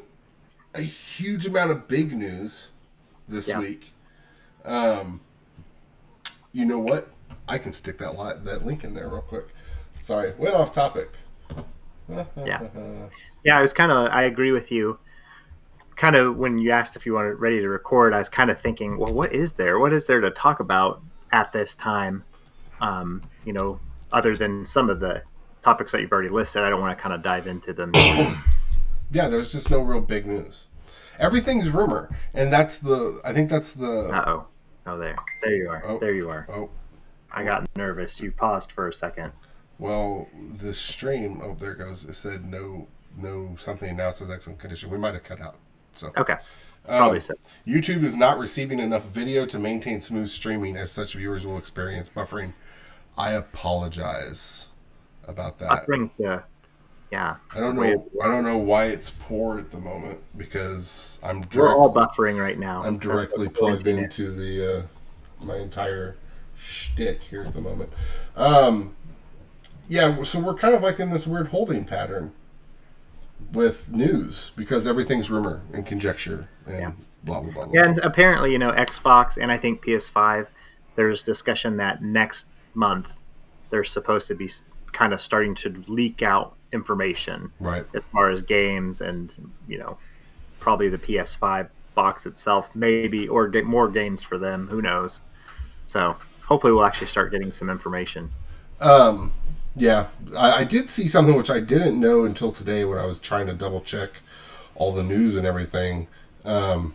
a 0.74 0.82
huge 0.82 1.46
amount 1.46 1.72
of 1.72 1.88
big 1.88 2.14
news 2.16 2.70
this 3.28 3.48
Yeah. 3.50 3.60
week. 3.60 3.92
Um, 4.64 5.22
you 6.54 6.66
know 6.66 6.80
what? 6.80 7.10
I 7.48 7.58
can 7.58 7.74
stick 7.74 7.98
that 7.98 8.18
li- 8.18 8.36
that 8.44 8.66
link 8.66 8.84
in 8.84 8.94
there 8.94 9.10
real 9.10 9.22
quick. 9.22 9.48
Sorry, 10.00 10.34
went 10.38 10.56
off 10.56 10.72
topic. 10.72 11.12
Yeah. 12.10 12.68
Yeah, 13.46 13.58
I 13.58 13.62
was 13.62 13.72
kind 13.72 13.90
of. 13.90 14.10
I 14.10 14.24
agree 14.24 14.52
with 14.52 14.70
you. 14.70 15.00
Kind 15.96 16.18
of 16.18 16.36
when 16.36 16.58
you 16.58 16.72
asked 16.72 16.98
if 16.98 17.06
you 17.06 17.14
wanted 17.14 17.36
ready 17.36 17.60
to 17.62 17.70
record, 17.70 18.14
I 18.14 18.18
was 18.18 18.28
kind 18.28 18.52
of 18.52 18.60
thinking, 18.60 18.98
well, 18.98 19.14
what 19.14 19.34
is 19.34 19.54
there? 19.54 19.80
What 19.80 19.94
is 19.94 20.06
there 20.06 20.20
to 20.20 20.30
talk 20.30 20.60
about 20.60 21.02
at 21.32 21.54
this 21.54 21.74
time? 21.74 22.26
Um, 22.82 23.22
you 23.46 23.54
know, 23.54 23.80
other 24.12 24.36
than 24.36 24.66
some 24.66 24.90
of 24.90 25.00
the 25.00 25.24
topics 25.62 25.94
that 25.94 26.02
you've 26.02 26.12
already 26.12 26.28
listed, 26.30 26.64
I 26.64 26.70
don't 26.70 26.82
want 26.82 26.98
to 26.98 27.02
kind 27.02 27.16
of 27.16 27.24
dive 27.24 27.48
into 27.48 27.72
them 27.72 27.94
yeah, 29.12 29.28
there's 29.28 29.52
just 29.52 29.72
no 29.72 29.80
real 29.80 30.02
big 30.02 30.26
news. 30.26 30.68
Everything's 31.18 31.70
rumor, 31.70 32.10
and 32.34 32.52
that's 32.52 32.78
the. 32.78 33.20
I 33.26 33.34
think 33.34 33.50
that's 33.50 33.74
the. 33.74 34.10
Uh 34.14 34.24
oh. 34.28 34.48
Oh, 34.86 34.98
there. 34.98 35.18
There 35.42 35.56
you 35.56 35.70
are. 35.70 35.84
Oh. 35.86 36.00
There 36.00 36.14
you 36.14 36.30
are. 36.30 36.48
Oh, 36.50 36.70
I 37.32 37.44
got 37.44 37.68
nervous. 37.76 38.22
You 38.22 38.32
paused 38.32 38.72
for 38.72 38.88
a 38.88 38.94
second. 38.94 39.34
Well, 39.80 40.28
the 40.58 40.74
stream. 40.74 41.42
Oh, 41.44 41.56
there 41.60 41.72
it 41.72 41.80
goes. 41.80 42.06
It 42.06 42.16
said 42.16 42.46
no, 42.46 42.88
no 43.18 43.56
something 43.58 43.96
now 43.96 44.12
says 44.12 44.30
excellent 44.30 44.60
condition. 44.60 44.90
We 44.90 44.98
might 44.98 45.14
have 45.14 45.24
cut 45.24 45.42
out. 45.42 45.56
So 45.96 46.12
Okay. 46.18 46.36
Um, 46.88 46.98
Probably 46.98 47.20
so. 47.20 47.34
YouTube 47.68 48.04
is 48.04 48.16
not 48.16 48.40
receiving 48.40 48.80
enough 48.80 49.06
video 49.06 49.46
to 49.46 49.60
maintain 49.60 50.02
smooth 50.02 50.28
streaming, 50.28 50.76
as 50.76 50.92
such 50.92 51.14
viewers 51.14 51.46
will 51.46 51.58
experience 51.58 52.10
buffering. 52.10 52.54
I 53.18 53.32
apologize 53.32 54.68
about 55.28 55.60
that. 55.60 55.70
Buffering 55.88 56.10
the. 56.18 56.44
Yeah. 57.12 57.38
I 57.56 57.60
don't 57.60 57.76
know. 57.76 58.10
I 58.24 58.28
don't 58.28 58.44
know 58.44 58.58
why 58.58 58.86
it's 58.86 59.10
poor 59.10 59.58
at 59.60 59.72
the 59.72 59.80
moment 59.80 60.20
because 60.38 61.20
I'm 61.24 61.42
direct, 61.42 61.56
We're 61.56 61.76
all 61.76 61.94
buffering 61.94 62.40
right 62.40 62.58
now. 62.58 62.84
I'm 62.84 62.98
directly 62.98 63.50
plugged 63.50 63.88
is. 63.88 63.98
into 63.98 64.32
the 64.32 64.78
uh, 64.80 64.82
my 65.46 65.58
entire 65.58 66.18
shtick 66.58 67.24
here 67.24 67.44
at 67.44 67.54
the 67.54 67.62
moment. 67.62 67.92
Um, 68.36 68.96
yeah, 69.90 70.24
so 70.24 70.40
we're 70.40 70.54
kind 70.54 70.74
of 70.74 70.82
like 70.82 71.00
in 71.00 71.10
this 71.10 71.28
weird 71.28 71.50
holding 71.50 71.84
pattern 71.84 72.32
with 73.54 73.90
news 73.92 74.52
because 74.56 74.88
everything's 74.88 75.30
rumor 75.32 75.62
and 75.74 75.86
conjecture 75.86 76.48
and 76.66 76.76
Yeah. 76.80 76.92
blah 77.24 77.42
blah 77.42 77.52
blah. 77.52 77.66
blah. 77.66 77.82
And 77.84 77.98
apparently, 78.00 78.52
you 78.52 78.60
know, 78.60 78.72
Xbox 78.72 79.38
and 79.42 79.52
I 79.52 79.58
think 79.58 79.82
PS5, 79.84 80.48
there's 80.96 81.24
discussion 81.24 81.78
that 81.78 82.02
next 82.02 82.48
month 82.74 83.10
they're 83.70 83.84
supposed 83.84 84.28
to 84.28 84.36
be 84.36 84.50
kind 84.92 85.14
of 85.14 85.22
starting 85.22 85.54
to 85.56 85.70
leak 85.88 86.22
out 86.22 86.56
information 86.74 87.52
Right. 87.60 87.86
as 87.96 88.08
far 88.08 88.30
as 88.30 88.42
games 88.42 89.02
and, 89.02 89.34
you 89.68 89.78
know, 89.78 89.98
probably 90.60 90.90
the 90.90 90.98
PS5 90.98 91.70
box 91.96 92.26
itself, 92.26 92.70
maybe, 92.76 93.28
or 93.28 93.48
get 93.48 93.66
more 93.66 93.88
games 93.90 94.24
for 94.24 94.38
them. 94.38 94.68
Who 94.68 94.82
knows? 94.82 95.22
So 95.88 96.16
hopefully, 96.46 96.74
we'll 96.74 96.86
actually 96.86 97.08
start 97.08 97.32
getting 97.32 97.54
some 97.54 97.70
information. 97.70 98.30
Um, 98.82 99.32
yeah, 99.80 100.08
I, 100.38 100.52
I 100.52 100.64
did 100.64 100.90
see 100.90 101.08
something 101.08 101.36
which 101.36 101.50
I 101.50 101.60
didn't 101.60 102.00
know 102.00 102.24
until 102.26 102.52
today 102.52 102.86
when 102.86 103.00
I 103.00 103.06
was 103.06 103.20
trying 103.20 103.48
to 103.48 103.54
double 103.54 103.82
check 103.82 104.22
all 104.76 104.92
the 104.92 105.04
news 105.04 105.36
and 105.36 105.48
everything. 105.48 106.08
Um, 106.46 106.94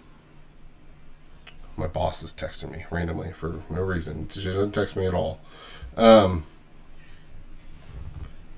my 1.77 1.87
boss 1.89 2.23
is 2.23 2.33
texting 2.33 2.71
me 2.71 2.85
randomly 2.91 3.33
for 3.33 3.63
no 3.69 3.81
reason. 3.83 4.29
She 4.29 4.45
doesn't 4.45 4.73
text 4.73 4.97
me 4.97 5.07
at 5.07 5.15
all. 5.15 5.41
Um, 5.97 6.45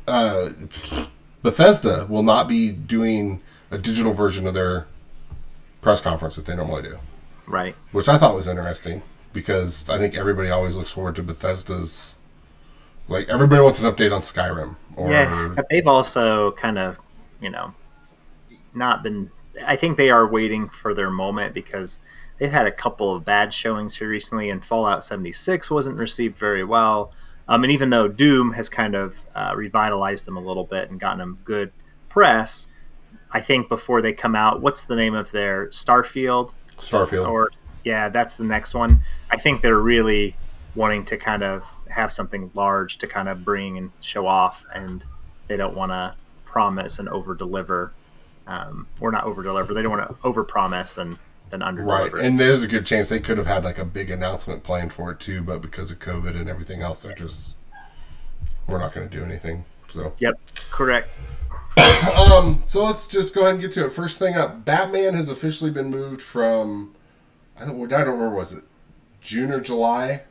uh, 0.07 0.51
Bethesda 1.43 2.07
will 2.09 2.23
not 2.23 2.49
be 2.49 2.71
doing 2.71 3.41
a 3.71 3.79
digital 3.79 4.13
version 4.13 4.47
of 4.47 4.55
their 4.55 4.87
press 5.81 6.01
conference 6.01 6.37
that 6.37 6.47
they 6.47 6.55
normally 6.57 6.83
do 6.83 6.99
Right. 7.47 7.75
which 7.93 8.09
I 8.09 8.19
thought 8.19 8.35
was 8.35 8.49
interesting 8.49 9.03
because 9.33 9.89
I 9.89 9.99
think 9.99 10.15
everybody 10.17 10.51
always 10.51 10.77
looks 10.77 10.91
forward 10.91 11.15
to 11.17 11.23
Bethesda's. 11.23 12.15
Like 13.09 13.29
everybody 13.29 13.63
wants 13.63 13.83
an 13.83 13.93
update 13.93 14.15
on 14.15 14.23
Skyrim, 14.23 14.77
or 14.97 15.11
Yeah, 15.11 15.53
but 15.55 15.69
they've 15.69 15.87
also 15.87 16.53
kind 16.53 16.79
of, 16.79 16.99
you 17.41 17.51
know, 17.51 17.75
not 18.75 19.03
been. 19.03 19.31
I 19.65 19.77
think 19.77 19.97
they 19.97 20.11
are 20.11 20.27
waiting 20.27 20.69
for 20.69 20.93
their 20.93 21.11
moment 21.11 21.55
because 21.55 22.01
they've 22.39 22.51
had 22.51 22.67
a 22.67 22.73
couple 22.73 23.15
of 23.15 23.25
bad 23.25 23.55
showings 23.55 23.97
here 23.97 24.09
recently, 24.09 24.51
and 24.51 24.65
Fallout 24.65 25.05
76 25.05 25.71
wasn't 25.71 25.97
received 25.97 26.37
very 26.37 26.65
well. 26.65 27.13
Um, 27.49 27.63
and 27.63 27.73
even 27.73 27.91
though 27.91 28.09
Doom 28.09 28.53
has 28.53 28.69
kind 28.69 28.95
of 28.95 29.17
uh, 29.35 29.53
revitalized 29.55 30.27
them 30.27 30.37
a 30.37 30.41
little 30.41 30.65
bit 30.65 30.91
and 30.91 30.99
gotten 30.99 31.19
them 31.19 31.39
good 31.45 31.73
press, 32.09 32.67
I 33.31 33.41
think 33.41 33.69
before 33.69 34.03
they 34.03 34.13
come 34.13 34.35
out, 34.35 34.61
what's 34.61 34.85
the 34.85 34.97
name 34.97 35.15
of 35.15 35.31
their 35.31 35.69
Starfield? 35.69 36.53
Starfield. 36.79 37.29
or 37.29 37.51
yeah, 37.85 38.09
that's 38.09 38.37
the 38.37 38.45
next 38.45 38.75
one. 38.75 39.01
I 39.31 39.37
think 39.37 39.63
they're 39.63 39.79
really 39.79 40.35
wanting 40.75 41.05
to 41.07 41.17
kind 41.17 41.43
of 41.43 41.65
have 41.97 42.13
something 42.13 42.51
large 42.55 42.99
to 42.99 43.07
kind 43.07 43.29
of 43.29 43.45
bring 43.45 43.79
and 43.79 43.91
show 44.01 44.27
off, 44.27 44.65
and 44.75 45.03
they 45.49 45.57
don't 45.57 45.75
want 45.75 45.91
to 45.91 46.15
promise 46.45 46.99
and 46.99 47.09
over 47.09 47.35
deliver, 47.35 47.93
um, 48.47 48.87
or 49.01 49.11
not 49.11 49.25
over 49.25 49.43
deliver. 49.43 49.75
They 49.75 49.83
don't 49.83 49.97
want 49.97 50.09
to 50.09 50.17
over 50.27 50.45
promise 50.45 50.99
and 50.99 51.19
then 51.51 51.63
under 51.63 51.83
right, 51.83 52.13
and 52.13 52.39
there's 52.39 52.63
a 52.63 52.69
good 52.69 52.85
chance 52.87 53.09
they 53.09 53.21
could 53.21 53.39
have 53.39 53.47
had 53.47 53.65
like 53.65 53.79
a 53.79 53.85
big 53.85 54.11
announcement 54.11 54.63
planned 54.63 54.93
for 54.93 55.11
it 55.11 55.21
too, 55.21 55.43
but 55.43 55.63
because 55.63 55.91
of 55.91 55.99
COVID 55.99 56.39
and 56.39 56.49
everything 56.49 56.83
else, 56.83 57.03
they're 57.03 57.15
just 57.15 57.55
we're 58.69 58.79
not 58.79 58.93
going 58.93 59.09
to 59.09 59.17
do 59.17 59.25
anything. 59.25 59.65
So, 59.89 60.13
Yep, 60.19 60.35
correct. 60.71 61.17
um, 62.17 62.65
so 62.67 62.85
let's 62.85 63.07
just 63.07 63.35
go 63.35 63.43
ahead 63.43 63.55
and 63.55 63.61
get 63.61 63.73
to 63.73 63.87
it. 63.87 63.91
First 63.91 64.19
thing 64.19 64.35
up, 64.35 64.65
Batman 64.65 65.15
has 65.15 65.31
officially 65.31 65.71
been 65.71 65.91
moved 65.91 66.21
from 66.21 66.95
I 67.59 67.65
don't, 67.65 67.81
I 67.93 68.05
don't 68.05 68.19
remember 68.19 68.37
was 68.37 68.53
it 68.53 68.65
June 69.21 69.51
or 69.51 69.61
July 69.61 70.23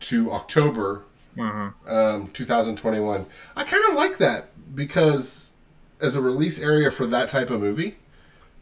to 0.00 0.32
October 0.32 1.04
hmm 1.36 1.68
um, 1.86 2.28
2021. 2.32 3.26
I 3.56 3.64
kind 3.64 3.84
of 3.88 3.94
like 3.94 4.18
that 4.18 4.48
because 4.74 5.54
as 6.00 6.16
a 6.16 6.20
release 6.20 6.60
area 6.60 6.90
for 6.90 7.06
that 7.06 7.28
type 7.30 7.50
of 7.50 7.60
movie, 7.60 7.96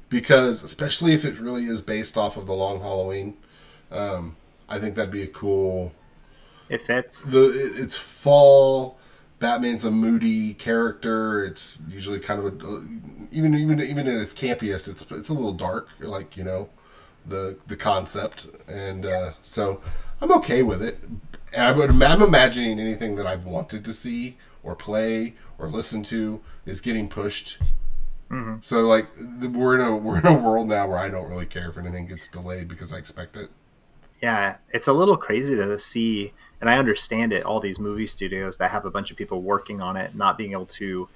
because 0.08 0.62
especially 0.62 1.12
if 1.12 1.24
it 1.24 1.38
really 1.38 1.64
is 1.64 1.80
based 1.82 2.16
off 2.16 2.36
of 2.36 2.46
the 2.46 2.54
Long 2.54 2.80
Halloween, 2.80 3.36
um, 3.90 4.36
I 4.68 4.78
think 4.78 4.94
that'd 4.94 5.10
be 5.10 5.22
a 5.22 5.26
cool. 5.26 5.92
It 6.68 6.82
fits. 6.82 7.22
The 7.24 7.50
it, 7.50 7.80
it's 7.80 7.96
fall. 7.98 8.98
Batman's 9.38 9.84
a 9.84 9.90
moody 9.90 10.54
character. 10.54 11.44
It's 11.44 11.82
usually 11.88 12.18
kind 12.20 12.40
of 12.40 12.46
a 12.46 12.84
even 13.30 13.54
even 13.54 13.80
even 13.80 14.06
in 14.06 14.18
its 14.20 14.32
campiest, 14.32 14.88
it's 14.88 15.10
it's 15.10 15.28
a 15.28 15.34
little 15.34 15.52
dark, 15.52 15.88
like 16.00 16.36
you 16.36 16.44
know, 16.44 16.68
the 17.26 17.58
the 17.66 17.76
concept, 17.76 18.48
and 18.68 19.04
uh, 19.06 19.32
so 19.42 19.80
I'm 20.20 20.32
okay 20.32 20.62
with 20.62 20.82
it. 20.82 20.98
I 21.56 21.72
would, 21.72 22.02
I'm 22.02 22.22
imagining 22.22 22.78
anything 22.80 23.16
that 23.16 23.26
I've 23.26 23.44
wanted 23.46 23.84
to 23.84 23.92
see 23.92 24.36
or 24.62 24.74
play 24.74 25.34
or 25.58 25.68
listen 25.68 26.02
to 26.04 26.40
is 26.66 26.80
getting 26.80 27.08
pushed. 27.08 27.58
Mhm. 28.30 28.64
So 28.64 28.86
like 28.86 29.06
the- 29.16 29.48
we're 29.48 29.76
in 29.76 29.80
a 29.80 29.96
we're 29.96 30.18
in 30.18 30.26
a 30.26 30.34
world 30.34 30.68
now 30.68 30.86
where 30.88 30.98
I 30.98 31.08
don't 31.08 31.28
really 31.30 31.46
care 31.46 31.68
if 31.70 31.78
anything 31.78 32.06
gets 32.06 32.28
delayed 32.28 32.68
because 32.68 32.92
I 32.92 32.96
expect 32.98 33.36
it. 33.36 33.50
Yeah, 34.22 34.56
it's 34.70 34.88
a 34.88 34.92
little 34.92 35.16
crazy 35.16 35.54
to 35.54 35.78
see, 35.78 36.32
and 36.60 36.68
I 36.70 36.78
understand 36.78 37.32
it. 37.32 37.44
All 37.44 37.60
these 37.60 37.78
movie 37.78 38.06
studios 38.06 38.56
that 38.56 38.70
have 38.70 38.84
a 38.86 38.90
bunch 38.90 39.10
of 39.10 39.16
people 39.16 39.42
working 39.42 39.80
on 39.80 39.96
it, 39.96 40.14
not 40.14 40.38
being 40.38 40.52
able 40.52 40.66
to, 40.66 41.06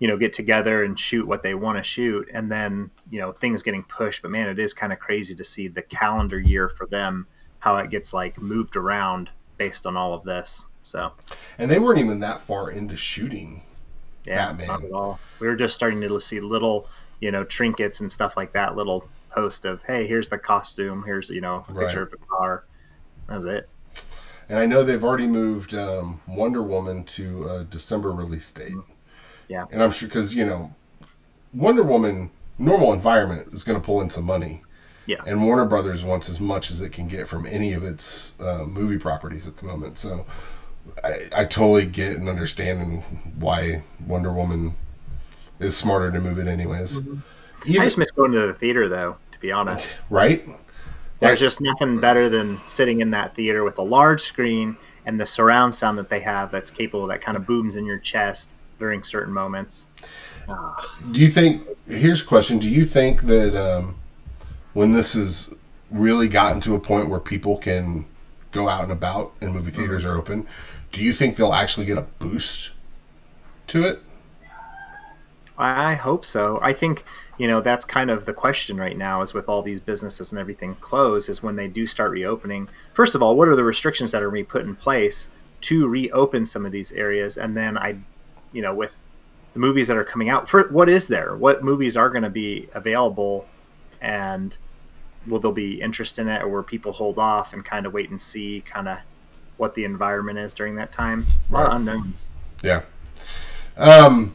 you 0.00 0.08
know, 0.08 0.16
get 0.16 0.32
together 0.32 0.82
and 0.84 0.98
shoot 0.98 1.26
what 1.26 1.42
they 1.44 1.54
want 1.54 1.78
to 1.78 1.84
shoot, 1.84 2.28
and 2.32 2.50
then 2.50 2.90
you 3.10 3.20
know 3.20 3.32
things 3.32 3.62
getting 3.62 3.84
pushed. 3.84 4.20
But 4.20 4.30
man, 4.32 4.48
it 4.48 4.58
is 4.58 4.74
kind 4.74 4.92
of 4.92 4.98
crazy 4.98 5.34
to 5.36 5.44
see 5.44 5.68
the 5.68 5.82
calendar 5.82 6.38
year 6.40 6.68
for 6.68 6.86
them, 6.86 7.26
how 7.60 7.76
it 7.76 7.90
gets 7.90 8.12
like 8.12 8.40
moved 8.40 8.76
around 8.76 9.30
based 9.58 9.86
on 9.86 9.96
all 9.96 10.14
of 10.14 10.24
this. 10.24 10.66
So 10.82 11.12
And 11.58 11.70
they 11.70 11.78
weren't 11.78 11.98
even 12.00 12.20
that 12.20 12.40
far 12.42 12.70
into 12.70 12.96
shooting. 12.96 13.62
yeah, 14.24 14.48
Batman. 14.52 14.66
not 14.66 14.84
at 14.84 14.92
all. 14.92 15.20
We 15.38 15.46
were 15.46 15.56
just 15.56 15.74
starting 15.74 16.00
to 16.00 16.20
see 16.20 16.40
little, 16.40 16.88
you 17.20 17.30
know, 17.30 17.44
trinkets 17.44 18.00
and 18.00 18.10
stuff 18.10 18.36
like 18.36 18.52
that. 18.52 18.76
Little 18.76 19.08
post 19.30 19.64
of, 19.64 19.82
hey, 19.84 20.06
here's 20.06 20.28
the 20.28 20.38
costume. 20.38 21.02
Here's 21.04 21.30
you 21.30 21.40
know 21.40 21.64
a 21.68 21.72
Right. 21.72 21.84
picture 21.86 22.02
of 22.02 22.10
the 22.10 22.16
car. 22.18 22.64
That's 23.28 23.44
it. 23.44 23.68
And 24.48 24.58
I 24.58 24.66
know 24.66 24.82
they've 24.82 25.04
already 25.04 25.28
moved 25.28 25.74
um, 25.74 26.20
Wonder 26.26 26.62
Woman 26.62 27.04
to 27.04 27.48
a 27.48 27.64
December 27.64 28.10
release 28.10 28.50
date. 28.50 28.74
Yeah. 29.48 29.66
And 29.70 29.82
I'm 29.82 29.90
sure 29.92 30.08
because 30.08 30.34
you 30.34 30.44
know, 30.46 30.74
Wonder 31.54 31.82
Woman 31.82 32.30
normal 32.58 32.92
environment 32.92 33.52
is 33.52 33.64
going 33.64 33.80
to 33.80 33.84
pull 33.84 34.00
in 34.00 34.10
some 34.10 34.24
money. 34.24 34.62
Yeah. 35.10 35.22
And 35.26 35.42
Warner 35.42 35.64
Brothers 35.64 36.04
wants 36.04 36.28
as 36.28 36.38
much 36.38 36.70
as 36.70 36.80
it 36.80 36.90
can 36.92 37.08
get 37.08 37.26
from 37.26 37.44
any 37.44 37.72
of 37.72 37.82
its 37.82 38.34
uh, 38.38 38.62
movie 38.64 38.96
properties 38.96 39.48
at 39.48 39.56
the 39.56 39.66
moment. 39.66 39.98
So 39.98 40.24
I, 41.02 41.28
I 41.34 41.44
totally 41.46 41.84
get 41.84 42.16
and 42.16 42.28
understand 42.28 43.02
why 43.36 43.82
Wonder 44.06 44.32
Woman 44.32 44.76
is 45.58 45.76
smarter 45.76 46.12
to 46.12 46.20
move 46.20 46.38
it 46.38 46.46
anyways. 46.46 46.98
I 46.98 47.00
Even, 47.66 47.82
just 47.82 47.98
miss 47.98 48.12
going 48.12 48.30
to 48.30 48.46
the 48.46 48.54
theater, 48.54 48.88
though. 48.88 49.16
To 49.32 49.38
be 49.40 49.50
honest, 49.50 49.98
right? 50.10 50.48
there's 51.18 51.40
just 51.40 51.60
nothing 51.60 51.98
better 51.98 52.28
than 52.28 52.60
sitting 52.68 53.00
in 53.00 53.10
that 53.10 53.34
theater 53.34 53.64
with 53.64 53.78
a 53.78 53.82
large 53.82 54.20
screen 54.20 54.76
and 55.06 55.18
the 55.18 55.26
surround 55.26 55.74
sound 55.74 55.98
that 55.98 56.08
they 56.08 56.20
have. 56.20 56.52
That's 56.52 56.70
capable 56.70 57.08
that 57.08 57.20
kind 57.20 57.36
of 57.36 57.48
booms 57.48 57.74
in 57.74 57.84
your 57.84 57.98
chest 57.98 58.52
during 58.78 59.02
certain 59.02 59.34
moments. 59.34 59.88
Do 61.10 61.20
you 61.20 61.28
think? 61.28 61.66
Here's 61.88 62.22
a 62.22 62.24
question: 62.24 62.60
Do 62.60 62.70
you 62.70 62.84
think 62.84 63.22
that 63.22 63.60
um, 63.60 63.96
when 64.80 64.92
this 64.92 65.12
has 65.12 65.54
really 65.90 66.26
gotten 66.26 66.58
to 66.58 66.74
a 66.74 66.80
point 66.80 67.10
where 67.10 67.20
people 67.20 67.58
can 67.58 68.06
go 68.50 68.66
out 68.66 68.82
and 68.82 68.90
about 68.90 69.30
and 69.38 69.52
movie 69.52 69.70
mm-hmm. 69.70 69.78
theaters 69.78 70.06
are 70.06 70.16
open, 70.16 70.46
do 70.90 71.04
you 71.04 71.12
think 71.12 71.36
they'll 71.36 71.52
actually 71.52 71.84
get 71.84 71.98
a 71.98 72.06
boost 72.18 72.70
to 73.66 73.84
it? 73.84 73.98
I 75.58 75.92
I 75.92 75.94
hope 75.96 76.24
so. 76.24 76.58
I 76.62 76.72
think 76.72 77.04
you 77.36 77.46
know 77.46 77.60
that's 77.60 77.84
kind 77.84 78.10
of 78.10 78.24
the 78.24 78.32
question 78.32 78.78
right 78.78 78.96
now 78.96 79.20
is 79.20 79.34
with 79.34 79.50
all 79.50 79.60
these 79.60 79.80
businesses 79.80 80.32
and 80.32 80.40
everything 80.40 80.74
closed 80.76 81.28
is 81.28 81.42
when 81.42 81.56
they 81.56 81.68
do 81.68 81.86
start 81.86 82.10
reopening. 82.10 82.66
First 82.94 83.14
of 83.14 83.22
all, 83.22 83.36
what 83.36 83.48
are 83.48 83.56
the 83.56 83.64
restrictions 83.64 84.10
that 84.12 84.22
are 84.22 84.30
being 84.30 84.46
put 84.46 84.62
in 84.62 84.74
place 84.74 85.28
to 85.68 85.88
reopen 85.88 86.46
some 86.46 86.64
of 86.64 86.72
these 86.72 86.90
areas? 86.92 87.36
And 87.36 87.54
then 87.54 87.76
I, 87.76 87.98
you 88.54 88.62
know, 88.62 88.74
with 88.74 88.94
the 89.52 89.58
movies 89.58 89.88
that 89.88 89.98
are 89.98 90.04
coming 90.04 90.30
out. 90.30 90.48
For 90.48 90.68
what 90.68 90.88
is 90.88 91.06
there? 91.06 91.36
What 91.36 91.62
movies 91.62 91.98
are 91.98 92.08
going 92.08 92.22
to 92.22 92.30
be 92.30 92.70
available, 92.72 93.46
and 94.00 94.56
will 95.26 95.40
there 95.40 95.52
be 95.52 95.80
interest 95.80 96.18
in 96.18 96.28
it, 96.28 96.42
or 96.42 96.48
will 96.48 96.62
people 96.62 96.92
hold 96.92 97.18
off 97.18 97.52
and 97.52 97.64
kind 97.64 97.86
of 97.86 97.92
wait 97.92 98.10
and 98.10 98.20
see 98.20 98.62
kind 98.66 98.88
of 98.88 98.98
what 99.56 99.74
the 99.74 99.84
environment 99.84 100.38
is 100.38 100.54
during 100.54 100.76
that 100.76 100.92
time? 100.92 101.26
A 101.50 101.52
lot 101.52 101.66
of 101.66 101.74
unknowns. 101.74 102.28
Yeah. 102.62 102.82
Um, 103.76 104.34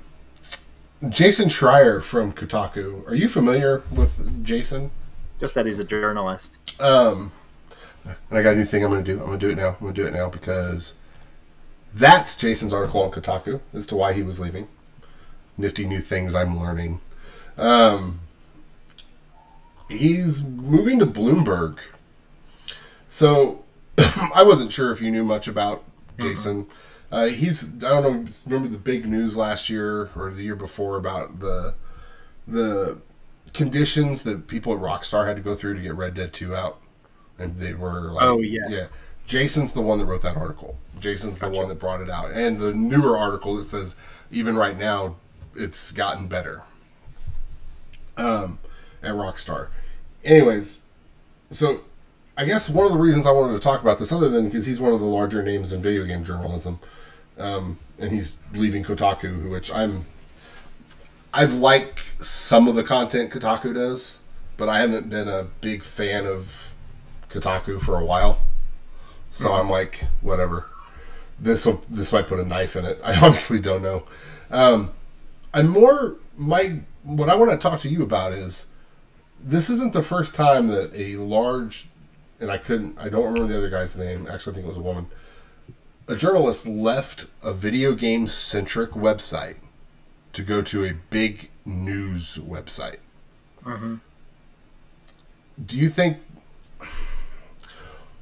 Jason 1.10 1.50
Schreier 1.50 2.02
from 2.02 2.32
Kotaku. 2.34 3.08
Are 3.08 3.16
you 3.16 3.30
familiar 3.30 3.84
with 3.92 4.44
Jason? 4.44 4.92
Just 5.40 5.54
that 5.56 5.66
he's 5.66 5.80
a 5.80 5.84
journalist. 5.84 6.58
Um, 6.80 7.32
and 8.06 8.38
I 8.38 8.42
got 8.42 8.54
a 8.54 8.56
new 8.56 8.66
thing 8.66 8.84
I'm 8.84 8.92
going 8.92 9.04
to 9.04 9.14
do. 9.14 9.20
I'm 9.20 9.28
going 9.28 9.40
to 9.40 9.46
do 9.46 9.52
it 9.52 9.56
now. 9.56 9.70
I'm 9.70 9.80
going 9.80 9.94
to 9.94 10.02
do 10.02 10.08
it 10.08 10.14
now 10.14 10.30
because 10.30 10.96
that's 11.94 12.36
Jason's 12.36 12.74
article 12.74 13.02
on 13.02 13.12
Kotaku 13.12 13.62
as 13.74 13.88
to 13.88 13.96
why 13.96 14.14
he 14.14 14.24
was 14.24 14.40
leaving. 14.40 14.68
Nifty 15.58 15.86
new 15.86 16.00
things 16.00 16.36
I'm 16.36 16.60
learning. 16.60 17.02
Um, 17.58 18.20
he's 19.90 20.44
moving 20.44 21.00
to 21.00 21.06
Bloomberg. 21.06 21.80
So 23.10 23.64
I 23.98 24.44
wasn't 24.44 24.72
sure 24.72 24.92
if 24.92 25.02
you 25.02 25.12
knew 25.12 25.24
much 25.24 25.48
about 25.48 25.84
Jason. 26.20 26.68
Uh, 27.12 27.26
he's 27.26 27.76
I 27.84 27.90
don't 28.02 28.04
know. 28.26 28.32
Remember 28.46 28.68
the 28.70 28.78
big 28.82 29.06
news 29.06 29.38
last 29.38 29.70
year 29.70 30.10
or 30.16 30.32
the 30.32 30.44
year 30.44 30.56
before 30.56 30.98
about 30.98 31.40
the 31.40 31.76
the 32.48 32.98
conditions 33.54 34.24
that 34.24 34.48
people 34.48 34.74
at 34.74 34.80
Rockstar 34.80 35.26
had 35.28 35.36
to 35.38 35.42
go 35.42 35.56
through 35.56 35.76
to 35.76 35.82
get 35.82 35.96
Red 35.96 36.14
Dead 36.16 36.34
Two 36.34 36.56
out, 36.56 36.82
and 37.38 37.58
they 37.58 37.74
were 37.74 38.12
like, 38.12 38.24
Oh, 38.24 38.40
yes. 38.40 38.70
yeah. 38.70 38.86
Jason's 39.28 39.74
the 39.74 39.82
one 39.82 39.98
that 40.00 40.06
wrote 40.06 40.22
that 40.24 40.38
article. 40.38 40.78
Jason's 41.00 41.40
the 41.40 41.50
one 41.50 41.68
that 41.70 41.80
brought 41.80 42.02
it 42.02 42.10
out, 42.10 42.32
and 42.32 42.60
the 42.60 42.74
newer 42.74 43.18
article 43.18 43.56
that 43.56 43.64
says 43.64 43.96
even 44.32 44.56
right 44.56 44.78
now 44.78 45.16
it's 45.56 45.92
gotten 45.92 46.28
better. 46.28 46.64
Um, 48.18 48.60
at 49.06 49.14
Rockstar. 49.14 49.68
Anyways, 50.24 50.84
so 51.50 51.82
I 52.38 52.46
guess 52.46 52.70
one 52.70 52.86
of 52.86 52.92
the 52.92 52.98
reasons 52.98 53.26
I 53.26 53.32
wanted 53.32 53.54
to 53.54 53.60
talk 53.60 53.82
about 53.82 54.00
this, 54.00 54.12
other 54.12 54.30
than 54.30 54.46
because 54.46 54.66
he's 54.66 54.82
one 54.82 54.94
of 54.94 55.00
the 55.00 55.06
larger 55.06 55.42
names 55.42 55.72
in 55.72 55.82
video 55.82 56.04
game 56.06 56.24
journalism, 56.24 56.80
um, 57.38 57.78
and 58.00 58.12
he's 58.12 58.40
leaving 58.54 58.84
Kotaku, 58.84 59.50
which 59.50 59.72
I'm. 59.74 60.06
I've 61.34 61.54
liked 61.54 62.24
some 62.24 62.70
of 62.70 62.76
the 62.76 62.84
content 62.84 63.30
Kotaku 63.30 63.74
does, 63.74 64.20
but 64.56 64.70
I 64.70 64.80
haven't 64.80 65.10
been 65.10 65.28
a 65.28 65.44
big 65.60 65.84
fan 65.84 66.26
of 66.26 66.72
Kotaku 67.30 67.82
for 67.82 68.00
a 68.00 68.06
while. 68.06 68.42
So 69.32 69.52
I'm 69.52 69.70
like, 69.70 70.06
whatever. 70.22 70.68
This 71.38 71.66
will 71.66 71.84
this 71.90 72.14
might 72.14 72.28
put 72.28 72.40
a 72.40 72.46
knife 72.46 72.78
in 72.78 72.86
it. 72.86 73.00
I 73.04 73.16
honestly 73.20 73.60
don't 73.60 73.82
know. 73.82 74.04
Um, 74.50 74.92
I'm 75.54 75.68
more 75.68 76.16
my 76.38 76.80
what 77.04 77.30
I 77.30 77.36
want 77.36 77.52
to 77.52 77.58
talk 77.58 77.80
to 77.82 77.90
you 77.90 78.04
about 78.04 78.34
is 78.34 78.68
this 79.46 79.70
isn't 79.70 79.94
the 79.94 80.02
first 80.02 80.34
time 80.34 80.68
that 80.68 80.92
a 80.96 81.18
large 81.18 81.88
and 82.40 82.52
I 82.52 82.58
couldn't 82.58 82.98
I 82.98 83.10
don't 83.10 83.26
remember 83.26 83.48
the 83.48 83.58
other 83.58 83.70
guy's 83.70 83.98
name. 83.98 84.28
Actually, 84.30 84.54
I 84.54 84.56
think 84.56 84.66
it 84.66 84.70
was 84.70 84.78
a 84.78 84.82
woman. 84.82 85.08
A 86.08 86.16
journalist 86.16 86.68
left 86.68 87.28
a 87.42 87.54
video 87.54 87.94
game 87.94 88.28
centric 88.28 88.92
website 88.92 89.56
to 90.34 90.42
go 90.42 90.62
to 90.64 90.84
a 90.84 90.94
big 91.10 91.50
news 91.64 92.38
website. 92.38 92.98
Mm-hmm. 93.64 93.96
Do 95.64 95.78
you 95.78 95.90
think? 95.90 96.18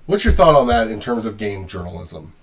What's 0.06 0.26
your 0.26 0.34
thought 0.34 0.56
on 0.56 0.68
that 0.68 0.88
in 0.88 1.00
terms 1.00 1.26
of 1.26 1.38
game 1.38 1.68
journalism? 1.68 2.34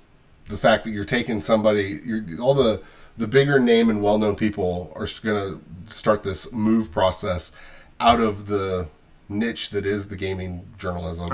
The 0.48 0.56
fact 0.56 0.84
that 0.84 0.90
you're 0.90 1.04
taking 1.04 1.42
somebody, 1.42 2.00
you're, 2.04 2.24
all 2.40 2.54
the 2.54 2.82
the 3.16 3.28
bigger 3.28 3.60
name 3.60 3.90
and 3.90 4.02
well 4.02 4.18
known 4.18 4.34
people 4.34 4.90
are 4.96 5.06
going 5.22 5.60
to 5.86 5.92
start 5.94 6.22
this 6.22 6.50
move 6.52 6.90
process 6.90 7.52
out 8.00 8.20
of 8.20 8.46
the 8.46 8.88
niche 9.28 9.70
that 9.70 9.86
is 9.86 10.08
the 10.08 10.16
gaming 10.16 10.66
journalism 10.78 11.28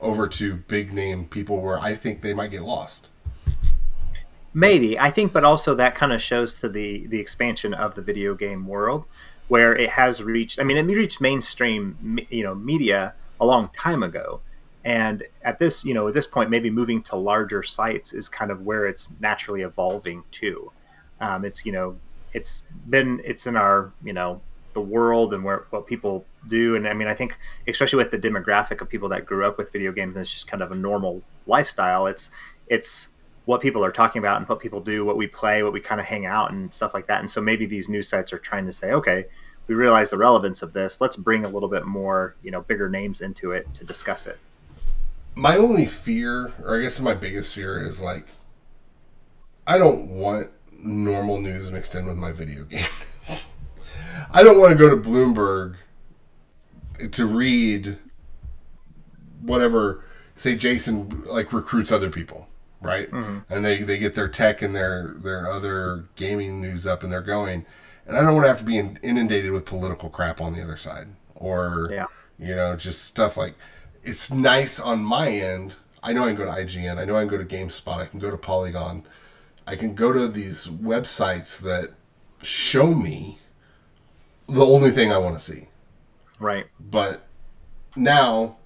over 0.00 0.28
to 0.28 0.56
big 0.56 0.92
name 0.92 1.24
people 1.26 1.60
where 1.60 1.78
I 1.78 1.94
think 1.94 2.20
they 2.20 2.34
might 2.34 2.50
get 2.50 2.62
lost. 2.62 3.10
Maybe 4.54 4.98
I 4.98 5.10
think, 5.10 5.32
but 5.32 5.44
also 5.44 5.74
that 5.76 5.94
kind 5.94 6.12
of 6.12 6.20
shows 6.20 6.58
to 6.60 6.68
the 6.68 7.06
the 7.06 7.20
expansion 7.20 7.74
of 7.74 7.94
the 7.94 8.02
video 8.02 8.34
game 8.34 8.66
world, 8.66 9.06
where 9.48 9.76
it 9.76 9.90
has 9.90 10.22
reached. 10.22 10.58
I 10.58 10.64
mean, 10.64 10.76
it 10.76 10.82
reached 10.82 11.20
mainstream, 11.20 12.18
you 12.30 12.42
know, 12.42 12.54
media 12.54 13.14
a 13.40 13.46
long 13.46 13.68
time 13.76 14.02
ago, 14.02 14.40
and 14.84 15.22
at 15.42 15.58
this, 15.58 15.84
you 15.84 15.94
know, 15.94 16.08
at 16.08 16.14
this 16.14 16.26
point, 16.26 16.50
maybe 16.50 16.70
moving 16.70 17.02
to 17.02 17.16
larger 17.16 17.62
sites 17.62 18.12
is 18.12 18.28
kind 18.28 18.50
of 18.50 18.62
where 18.62 18.86
it's 18.86 19.10
naturally 19.20 19.62
evolving 19.62 20.24
to. 20.32 20.72
Um, 21.20 21.44
it's 21.44 21.66
you 21.66 21.72
know, 21.72 21.96
it's 22.32 22.64
been 22.88 23.20
it's 23.24 23.46
in 23.46 23.56
our 23.56 23.92
you 24.02 24.12
know 24.12 24.40
the 24.78 24.86
world 24.96 25.34
and 25.34 25.42
where 25.44 25.66
what 25.70 25.86
people 25.86 26.24
do, 26.48 26.76
and 26.76 26.86
I 26.86 26.94
mean, 26.94 27.08
I 27.08 27.14
think 27.14 27.36
especially 27.66 27.98
with 27.98 28.10
the 28.10 28.18
demographic 28.18 28.80
of 28.80 28.88
people 28.88 29.08
that 29.10 29.26
grew 29.26 29.44
up 29.44 29.58
with 29.58 29.72
video 29.72 29.92
games, 29.92 30.16
and 30.16 30.22
it's 30.22 30.32
just 30.32 30.48
kind 30.48 30.62
of 30.62 30.70
a 30.72 30.74
normal 30.74 31.22
lifestyle. 31.46 32.06
It's 32.06 32.30
it's 32.68 33.08
what 33.46 33.60
people 33.60 33.82
are 33.84 33.90
talking 33.90 34.20
about 34.20 34.36
and 34.36 34.48
what 34.48 34.60
people 34.60 34.80
do, 34.80 35.04
what 35.04 35.16
we 35.16 35.26
play, 35.26 35.62
what 35.62 35.72
we 35.72 35.80
kind 35.80 36.00
of 36.00 36.06
hang 36.06 36.26
out 36.26 36.52
and 36.52 36.72
stuff 36.72 36.92
like 36.92 37.06
that. 37.06 37.20
And 37.20 37.30
so 37.30 37.40
maybe 37.40 37.64
these 37.66 37.88
news 37.88 38.06
sites 38.06 38.30
are 38.32 38.38
trying 38.38 38.66
to 38.66 38.72
say, 38.72 38.92
okay, 38.92 39.24
we 39.66 39.74
realize 39.74 40.10
the 40.10 40.18
relevance 40.18 40.60
of 40.60 40.74
this. 40.74 41.00
Let's 41.00 41.16
bring 41.16 41.46
a 41.46 41.48
little 41.48 41.68
bit 41.70 41.86
more, 41.86 42.36
you 42.42 42.50
know, 42.50 42.60
bigger 42.60 42.90
names 42.90 43.22
into 43.22 43.52
it 43.52 43.72
to 43.74 43.84
discuss 43.84 44.26
it. 44.26 44.38
my 45.34 45.56
only 45.56 45.86
fear, 45.86 46.52
or 46.62 46.78
I 46.78 46.82
guess 46.82 47.00
my 47.00 47.14
biggest 47.14 47.54
fear, 47.54 47.80
is 47.80 48.00
like 48.02 48.26
I 49.66 49.78
don't 49.78 50.08
want 50.08 50.50
normal 50.78 51.40
news 51.40 51.70
mixed 51.70 51.94
in 51.94 52.06
with 52.06 52.16
my 52.16 52.32
video 52.32 52.64
games. 52.72 53.47
I 54.32 54.42
don't 54.42 54.58
want 54.58 54.70
to 54.70 54.76
go 54.76 54.88
to 54.90 54.96
Bloomberg 54.96 55.76
to 57.12 57.26
read 57.26 57.98
whatever. 59.40 60.04
Say 60.36 60.54
Jason 60.56 61.24
like 61.26 61.52
recruits 61.52 61.90
other 61.90 62.10
people, 62.10 62.48
right? 62.80 63.10
Mm-hmm. 63.10 63.52
And 63.52 63.64
they 63.64 63.82
they 63.82 63.98
get 63.98 64.14
their 64.14 64.28
tech 64.28 64.62
and 64.62 64.74
their 64.74 65.14
their 65.18 65.50
other 65.50 66.04
gaming 66.16 66.60
news 66.60 66.86
up, 66.86 67.02
and 67.02 67.12
they're 67.12 67.22
going. 67.22 67.66
And 68.06 68.16
I 68.16 68.22
don't 68.22 68.34
want 68.34 68.44
to 68.44 68.48
have 68.48 68.58
to 68.60 68.64
be 68.64 68.78
inundated 68.78 69.52
with 69.52 69.66
political 69.66 70.08
crap 70.08 70.40
on 70.40 70.54
the 70.54 70.62
other 70.62 70.76
side, 70.76 71.08
or 71.34 71.88
Yeah. 71.90 72.06
you 72.38 72.54
know, 72.54 72.74
just 72.76 73.04
stuff 73.04 73.36
like 73.36 73.54
it's 74.02 74.30
nice 74.30 74.80
on 74.80 75.00
my 75.04 75.28
end. 75.28 75.74
I 76.02 76.12
know 76.12 76.22
I 76.24 76.28
can 76.28 76.36
go 76.36 76.44
to 76.44 76.50
IGN. 76.52 76.96
I 76.98 77.04
know 77.04 77.16
I 77.16 77.20
can 77.20 77.28
go 77.28 77.36
to 77.36 77.44
GameSpot. 77.44 77.96
I 77.96 78.06
can 78.06 78.20
go 78.20 78.30
to 78.30 78.36
Polygon. 78.38 79.04
I 79.66 79.74
can 79.76 79.94
go 79.94 80.12
to 80.12 80.26
these 80.28 80.68
websites 80.68 81.60
that 81.60 81.90
show 82.42 82.94
me 82.94 83.40
the 84.48 84.64
only 84.64 84.90
thing 84.90 85.12
I 85.12 85.18
want 85.18 85.38
to 85.38 85.44
see. 85.44 85.68
Right. 86.40 86.66
But 86.80 87.26
now, 87.96 88.56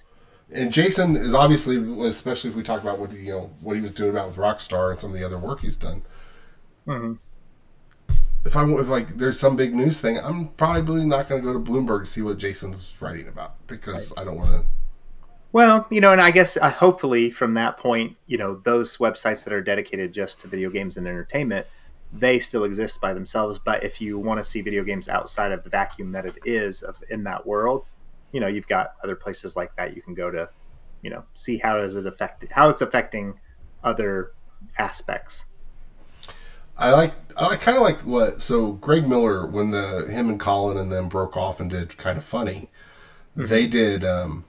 and 0.51 0.71
Jason 0.71 1.15
is 1.15 1.33
obviously, 1.33 1.77
especially 2.07 2.49
if 2.49 2.55
we 2.55 2.63
talk 2.63 2.81
about 2.81 2.99
what 2.99 3.11
you 3.11 3.31
know 3.31 3.51
what 3.61 3.75
he 3.75 3.81
was 3.81 3.91
doing 3.91 4.11
about 4.11 4.27
with 4.27 4.37
Rockstar 4.37 4.91
and 4.91 4.99
some 4.99 5.11
of 5.11 5.19
the 5.19 5.25
other 5.25 5.37
work 5.37 5.61
he's 5.61 5.77
done. 5.77 6.03
Mhm. 6.87 7.17
If 8.45 8.57
I 8.57 8.65
if 8.65 8.89
like 8.89 9.17
there's 9.17 9.39
some 9.39 9.55
big 9.55 9.73
news 9.73 10.01
thing, 10.01 10.19
I'm 10.19 10.49
probably 10.49 11.05
not 11.05 11.29
going 11.29 11.41
to 11.41 11.45
go 11.45 11.53
to 11.53 11.59
Bloomberg 11.59 12.01
to 12.01 12.05
see 12.05 12.21
what 12.21 12.37
Jason's 12.37 12.93
writing 12.99 13.27
about 13.27 13.55
because 13.67 14.13
I 14.17 14.23
don't 14.23 14.37
want 14.37 14.49
to. 14.49 14.65
Well, 15.53 15.85
you 15.91 16.01
know, 16.01 16.11
and 16.11 16.19
I 16.19 16.31
guess 16.31 16.57
uh, 16.57 16.71
hopefully 16.71 17.29
from 17.29 17.53
that 17.53 17.77
point, 17.77 18.17
you 18.25 18.37
know, 18.37 18.55
those 18.63 18.97
websites 18.97 19.43
that 19.43 19.53
are 19.53 19.61
dedicated 19.61 20.11
just 20.11 20.41
to 20.41 20.47
video 20.47 20.69
games 20.69 20.97
and 20.97 21.07
entertainment, 21.07 21.67
they 22.13 22.39
still 22.39 22.63
exist 22.63 23.01
by 23.01 23.13
themselves. 23.13 23.59
But 23.59 23.83
if 23.83 23.99
you 23.99 24.19
want 24.19 24.39
to 24.39 24.43
see 24.43 24.61
video 24.61 24.83
games 24.83 25.09
outside 25.09 25.51
of 25.51 25.63
the 25.63 25.69
vacuum 25.69 26.11
that 26.11 26.25
it 26.25 26.37
is 26.45 26.83
of 26.83 27.03
in 27.09 27.23
that 27.23 27.45
world, 27.45 27.85
you 28.31 28.39
know, 28.39 28.47
you've 28.47 28.67
got 28.67 28.93
other 29.03 29.15
places 29.15 29.55
like 29.55 29.75
that 29.75 29.95
you 29.95 30.01
can 30.01 30.13
go 30.13 30.31
to, 30.31 30.49
you 31.01 31.09
know, 31.09 31.23
see 31.33 31.57
how 31.57 31.77
does 31.77 31.95
it 31.95 32.05
affect 32.05 32.45
how 32.51 32.69
it's 32.69 32.81
affecting 32.81 33.39
other 33.83 34.31
aspects. 34.77 35.45
I 36.77 36.91
like 36.91 37.13
I 37.37 37.55
kind 37.55 37.77
of 37.77 37.83
like 37.83 38.01
what 38.01 38.41
so 38.41 38.73
Greg 38.73 39.07
Miller 39.07 39.45
when 39.45 39.71
the 39.71 40.07
him 40.09 40.29
and 40.29 40.39
Colin 40.39 40.77
and 40.77 40.91
them 40.91 41.07
broke 41.07 41.37
off 41.37 41.59
and 41.59 41.69
did 41.69 41.97
kind 41.97 42.17
of 42.17 42.23
funny. 42.23 42.69
They 43.35 43.67
did 43.67 44.03
um 44.03 44.45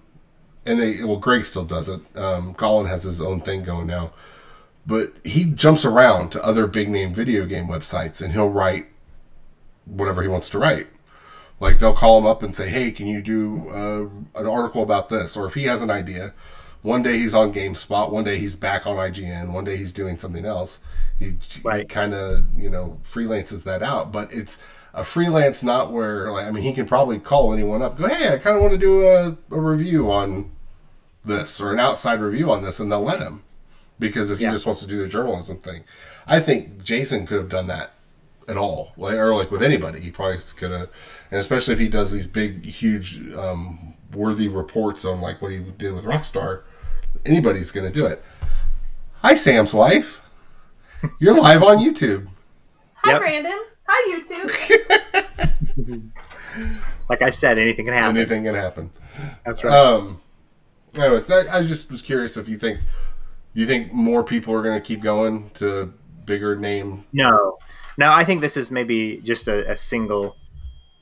and 0.64 0.80
they 0.80 1.04
well 1.04 1.18
Greg 1.18 1.44
still 1.44 1.64
does 1.64 1.88
it. 1.88 2.00
Um 2.16 2.54
Colin 2.54 2.86
has 2.86 3.04
his 3.04 3.20
own 3.20 3.40
thing 3.40 3.62
going 3.62 3.86
now. 3.86 4.12
But 4.86 5.14
he 5.24 5.44
jumps 5.44 5.84
around 5.84 6.30
to 6.32 6.44
other 6.44 6.66
big 6.66 6.88
name 6.88 7.14
video 7.14 7.46
game 7.46 7.66
websites 7.68 8.22
and 8.22 8.32
he'll 8.32 8.50
write 8.50 8.86
whatever 9.86 10.22
he 10.22 10.28
wants 10.28 10.50
to 10.50 10.58
write. 10.58 10.88
Like 11.60 11.78
they'll 11.78 11.94
call 11.94 12.18
him 12.18 12.26
up 12.26 12.42
and 12.42 12.54
say, 12.54 12.68
"Hey, 12.68 12.90
can 12.90 13.06
you 13.06 13.22
do 13.22 13.68
uh, 13.70 14.38
an 14.40 14.46
article 14.46 14.82
about 14.82 15.08
this?" 15.08 15.36
Or 15.36 15.46
if 15.46 15.54
he 15.54 15.64
has 15.64 15.80
an 15.82 15.90
idea, 15.90 16.34
one 16.82 17.02
day 17.02 17.16
he's 17.18 17.34
on 17.34 17.52
GameSpot, 17.52 18.10
one 18.10 18.24
day 18.24 18.38
he's 18.38 18.56
back 18.56 18.86
on 18.86 18.96
IGN, 18.96 19.52
one 19.52 19.64
day 19.64 19.76
he's 19.76 19.92
doing 19.92 20.18
something 20.18 20.44
else. 20.44 20.80
He, 21.18 21.34
Right. 21.62 21.88
kind 21.88 22.12
of 22.12 22.44
you 22.58 22.68
know 22.68 22.98
freelances 23.04 23.62
that 23.64 23.82
out, 23.82 24.12
but 24.12 24.32
it's 24.32 24.58
a 24.92 25.04
freelance 25.04 25.62
not 25.62 25.92
where 25.92 26.30
like 26.30 26.46
I 26.46 26.50
mean 26.50 26.64
he 26.64 26.72
can 26.72 26.86
probably 26.86 27.18
call 27.18 27.52
anyone 27.52 27.82
up, 27.82 27.96
go, 27.96 28.08
"Hey, 28.08 28.34
I 28.34 28.38
kind 28.38 28.56
of 28.56 28.62
want 28.62 28.72
to 28.74 28.78
do 28.78 29.06
a, 29.06 29.36
a 29.50 29.60
review 29.60 30.10
on 30.10 30.50
this 31.24 31.60
or 31.60 31.72
an 31.72 31.78
outside 31.80 32.20
review 32.20 32.50
on 32.50 32.62
this," 32.62 32.80
and 32.80 32.90
they'll 32.92 33.00
let 33.02 33.20
him 33.20 33.42
because 33.98 34.30
if 34.30 34.38
he 34.38 34.44
Yeah. 34.44 34.52
just 34.52 34.66
wants 34.66 34.80
to 34.82 34.86
do 34.86 34.98
the 35.00 35.08
journalism 35.08 35.58
thing, 35.58 35.84
I 36.26 36.40
think 36.40 36.82
Jason 36.82 37.26
could 37.26 37.38
have 37.38 37.48
done 37.48 37.66
that 37.68 37.92
at 38.48 38.56
all, 38.56 38.92
like, 38.96 39.14
or 39.14 39.34
like 39.34 39.50
with 39.50 39.62
anybody. 39.62 40.00
He 40.00 40.10
probably 40.10 40.38
could 40.56 40.70
have, 40.70 40.88
and 41.30 41.40
especially 41.40 41.74
if 41.74 41.80
he 41.80 41.88
does 41.88 42.12
these 42.12 42.26
big, 42.26 42.64
huge, 42.66 43.32
um, 43.34 43.94
worthy 44.12 44.48
reports 44.48 45.04
on 45.04 45.20
like 45.20 45.40
what 45.42 45.50
he 45.50 45.58
did 45.58 45.92
with 45.94 46.04
Rockstar, 46.04 46.62
anybody's 47.26 47.72
going 47.72 47.86
to 47.86 47.92
do 47.92 48.06
it. 48.06 48.22
Hi, 49.22 49.34
Sam's 49.34 49.72
wife. 49.74 50.20
You're 51.18 51.34
live 51.40 51.62
on 51.62 51.78
YouTube. 51.78 52.28
Hi, 52.96 53.12
Yep. 53.12 53.20
Brandon. 53.20 53.60
Hi, 53.88 54.20
YouTube. 54.20 56.10
Like 57.10 57.20
I 57.20 57.30
said, 57.30 57.58
anything 57.58 57.84
can 57.84 57.94
happen. 57.94 58.16
Anything 58.16 58.44
can 58.44 58.54
happen. 58.54 58.90
That's 59.44 59.62
right. 59.64 59.74
Um, 59.76 60.20
anyways, 60.94 61.26
that, 61.26 61.52
I 61.52 61.62
just 61.62 61.90
was 61.90 62.00
curious 62.00 62.36
if 62.36 62.48
you 62.48 62.56
think 62.56 62.80
you 63.54 63.66
think 63.66 63.92
more 63.92 64.22
people 64.22 64.52
are 64.52 64.62
going 64.62 64.80
to 64.80 64.86
keep 64.86 65.00
going 65.00 65.50
to 65.54 65.92
bigger 66.26 66.56
name. 66.56 67.04
No, 67.12 67.58
no. 67.96 68.10
I 68.10 68.24
think 68.24 68.40
this 68.40 68.56
is 68.56 68.70
maybe 68.70 69.18
just 69.18 69.48
a, 69.48 69.70
a 69.70 69.76
single 69.76 70.36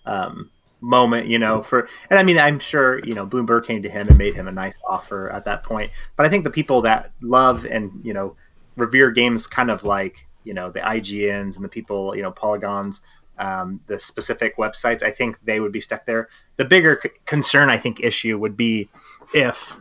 um, 0.04 0.50
moment, 0.80 1.26
you 1.26 1.38
know. 1.38 1.62
For 1.62 1.88
and 2.10 2.18
I 2.18 2.22
mean, 2.22 2.38
I'm 2.38 2.58
sure 2.58 3.00
you 3.04 3.14
know 3.14 3.26
Bloomberg 3.26 3.64
came 3.66 3.82
to 3.82 3.88
him 3.88 4.08
and 4.08 4.18
made 4.18 4.36
him 4.36 4.48
a 4.48 4.52
nice 4.52 4.78
offer 4.86 5.30
at 5.30 5.44
that 5.46 5.64
point. 5.64 5.90
But 6.16 6.26
I 6.26 6.28
think 6.28 6.44
the 6.44 6.50
people 6.50 6.82
that 6.82 7.12
love 7.22 7.64
and 7.64 7.90
you 8.04 8.12
know 8.12 8.36
revere 8.76 9.10
games, 9.10 9.46
kind 9.46 9.70
of 9.70 9.84
like 9.84 10.26
you 10.44 10.54
know 10.54 10.70
the 10.70 10.80
IGNs 10.80 11.56
and 11.56 11.64
the 11.64 11.68
people, 11.68 12.14
you 12.14 12.22
know, 12.22 12.30
Polygons. 12.30 13.00
Um, 13.38 13.80
the 13.86 13.98
specific 13.98 14.56
websites, 14.58 15.02
I 15.02 15.10
think 15.10 15.38
they 15.42 15.58
would 15.58 15.72
be 15.72 15.80
stuck 15.80 16.04
there. 16.04 16.28
The 16.58 16.66
bigger 16.66 17.00
c- 17.02 17.10
concern, 17.24 17.70
I 17.70 17.78
think, 17.78 17.98
issue 18.00 18.38
would 18.38 18.56
be 18.58 18.88
if 19.34 19.74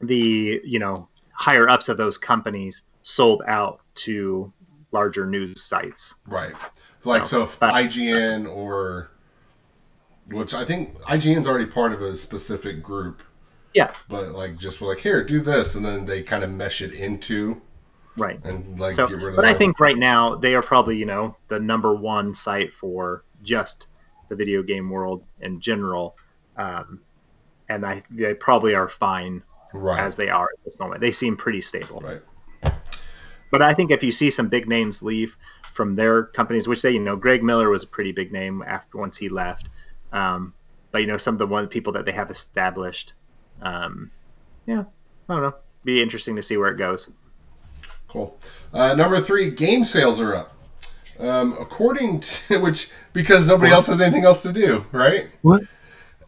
the 0.00 0.60
you 0.64 0.78
know 0.78 1.08
higher 1.48 1.66
ups 1.66 1.88
of 1.88 1.96
those 1.96 2.18
companies 2.18 2.82
sold 3.00 3.42
out 3.46 3.80
to 3.94 4.52
larger 4.92 5.24
news 5.24 5.62
sites. 5.62 6.14
Right. 6.26 6.52
Like, 7.04 7.24
so 7.24 7.44
if 7.44 7.58
IGN 7.60 8.46
or, 8.54 9.10
which 10.26 10.52
I 10.52 10.66
think 10.66 10.98
IGN's 11.04 11.48
already 11.48 11.64
part 11.64 11.94
of 11.94 12.02
a 12.02 12.14
specific 12.16 12.82
group, 12.82 13.22
Yeah, 13.72 13.94
but 14.10 14.32
like 14.32 14.58
just 14.58 14.82
were 14.82 14.88
like, 14.88 14.98
here, 14.98 15.24
do 15.24 15.40
this, 15.40 15.74
and 15.74 15.82
then 15.82 16.04
they 16.04 16.22
kind 16.22 16.44
of 16.44 16.50
mesh 16.50 16.82
it 16.82 16.92
into 16.92 17.62
right. 18.18 18.38
and 18.44 18.78
like 18.78 18.92
So, 18.92 19.06
get 19.06 19.16
rid 19.16 19.28
of 19.28 19.36
but 19.36 19.46
I 19.46 19.54
think 19.54 19.80
right 19.80 19.96
now 19.96 20.34
they 20.34 20.54
are 20.54 20.62
probably 20.62 20.98
you 20.98 21.06
know 21.06 21.34
the 21.48 21.58
number 21.58 21.94
one 21.94 22.34
site 22.34 22.74
for 22.74 23.24
just 23.42 23.86
the 24.28 24.36
video 24.36 24.62
game 24.62 24.90
world 24.90 25.24
in 25.40 25.60
general, 25.60 26.14
um, 26.58 27.00
and 27.70 27.86
I 27.86 28.02
they 28.10 28.34
probably 28.34 28.74
are 28.74 28.88
fine 28.90 29.42
right. 29.72 30.00
as 30.00 30.16
they 30.16 30.28
are 30.28 30.44
at 30.44 30.64
this 30.64 30.78
moment. 30.78 31.00
They 31.00 31.12
seem 31.12 31.36
pretty 31.36 31.60
stable. 31.60 32.00
right. 32.00 32.22
But 33.50 33.62
I 33.62 33.72
think 33.72 33.90
if 33.90 34.02
you 34.02 34.12
see 34.12 34.30
some 34.30 34.48
big 34.48 34.68
names 34.68 35.02
leave 35.02 35.36
from 35.72 35.96
their 35.96 36.24
companies, 36.24 36.68
which 36.68 36.82
they, 36.82 36.90
you 36.90 37.02
know, 37.02 37.16
Greg 37.16 37.42
Miller 37.42 37.70
was 37.70 37.84
a 37.84 37.86
pretty 37.86 38.12
big 38.12 38.32
name 38.32 38.62
after 38.66 38.98
once 38.98 39.16
he 39.16 39.28
left. 39.28 39.68
Um, 40.12 40.54
but 40.90 40.98
you 40.98 41.06
know, 41.06 41.16
some 41.16 41.34
of 41.34 41.38
the 41.38 41.46
one 41.46 41.68
people 41.68 41.92
that 41.94 42.04
they 42.04 42.12
have 42.12 42.30
established, 42.30 43.14
um, 43.62 44.10
yeah, 44.66 44.84
I 45.28 45.34
don't 45.34 45.42
know. 45.42 45.54
Be 45.84 46.02
interesting 46.02 46.36
to 46.36 46.42
see 46.42 46.56
where 46.56 46.70
it 46.70 46.76
goes. 46.76 47.10
Cool. 48.08 48.38
Uh, 48.72 48.94
number 48.94 49.20
three, 49.20 49.50
game 49.50 49.84
sales 49.84 50.20
are 50.20 50.34
up. 50.34 50.52
Um, 51.20 51.56
according 51.60 52.20
to 52.48 52.60
which, 52.60 52.90
because 53.12 53.48
nobody 53.48 53.72
else 53.72 53.86
has 53.86 54.00
anything 54.00 54.24
else 54.24 54.42
to 54.42 54.52
do, 54.52 54.84
right? 54.92 55.28
What? 55.42 55.62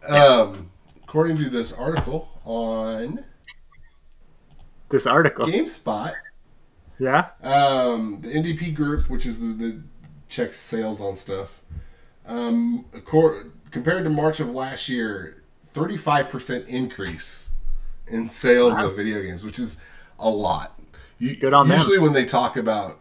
Um, 0.08 0.70
according 1.02 1.38
to 1.38 1.50
this 1.50 1.72
article 1.72 2.28
on 2.44 3.24
this 4.90 5.06
article. 5.06 5.46
GameSpot. 5.46 6.14
Yeah. 6.98 7.30
Um, 7.42 8.20
the 8.20 8.28
NPD 8.28 8.74
Group, 8.74 9.08
which 9.08 9.24
is 9.24 9.40
the, 9.40 9.46
the 9.46 9.82
checks 10.28 10.58
sales 10.58 11.00
on 11.00 11.16
stuff, 11.16 11.62
um, 12.26 12.84
cor- 13.04 13.46
compared 13.70 14.04
to 14.04 14.10
March 14.10 14.38
of 14.38 14.50
last 14.50 14.88
year, 14.88 15.42
35% 15.74 16.66
increase 16.66 17.50
in 18.06 18.28
sales 18.28 18.74
wow. 18.74 18.88
of 18.88 18.96
video 18.96 19.22
games, 19.22 19.44
which 19.44 19.58
is 19.58 19.80
a 20.18 20.28
lot. 20.28 20.78
You, 21.18 21.36
Good 21.36 21.54
on 21.54 21.68
Usually, 21.68 21.96
them. 21.96 22.04
when 22.04 22.12
they 22.12 22.24
talk 22.24 22.56
about, 22.56 23.00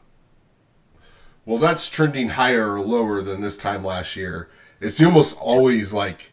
well, 1.45 1.57
that's 1.57 1.89
trending 1.89 2.29
higher 2.29 2.73
or 2.73 2.81
lower 2.81 3.21
than 3.21 3.41
this 3.41 3.57
time 3.57 3.83
last 3.83 4.15
year, 4.15 4.49
it's 4.79 5.01
almost 5.01 5.37
always 5.37 5.93
like 5.93 6.31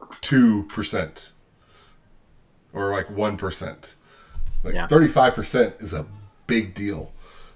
2% 0.00 1.32
or 2.72 2.92
like 2.92 3.08
1%. 3.08 3.94
Like 4.62 4.88
thirty 4.88 5.08
five 5.08 5.34
percent 5.34 5.74
is 5.80 5.94
a 5.94 6.06
big 6.46 6.74
deal. 6.74 7.12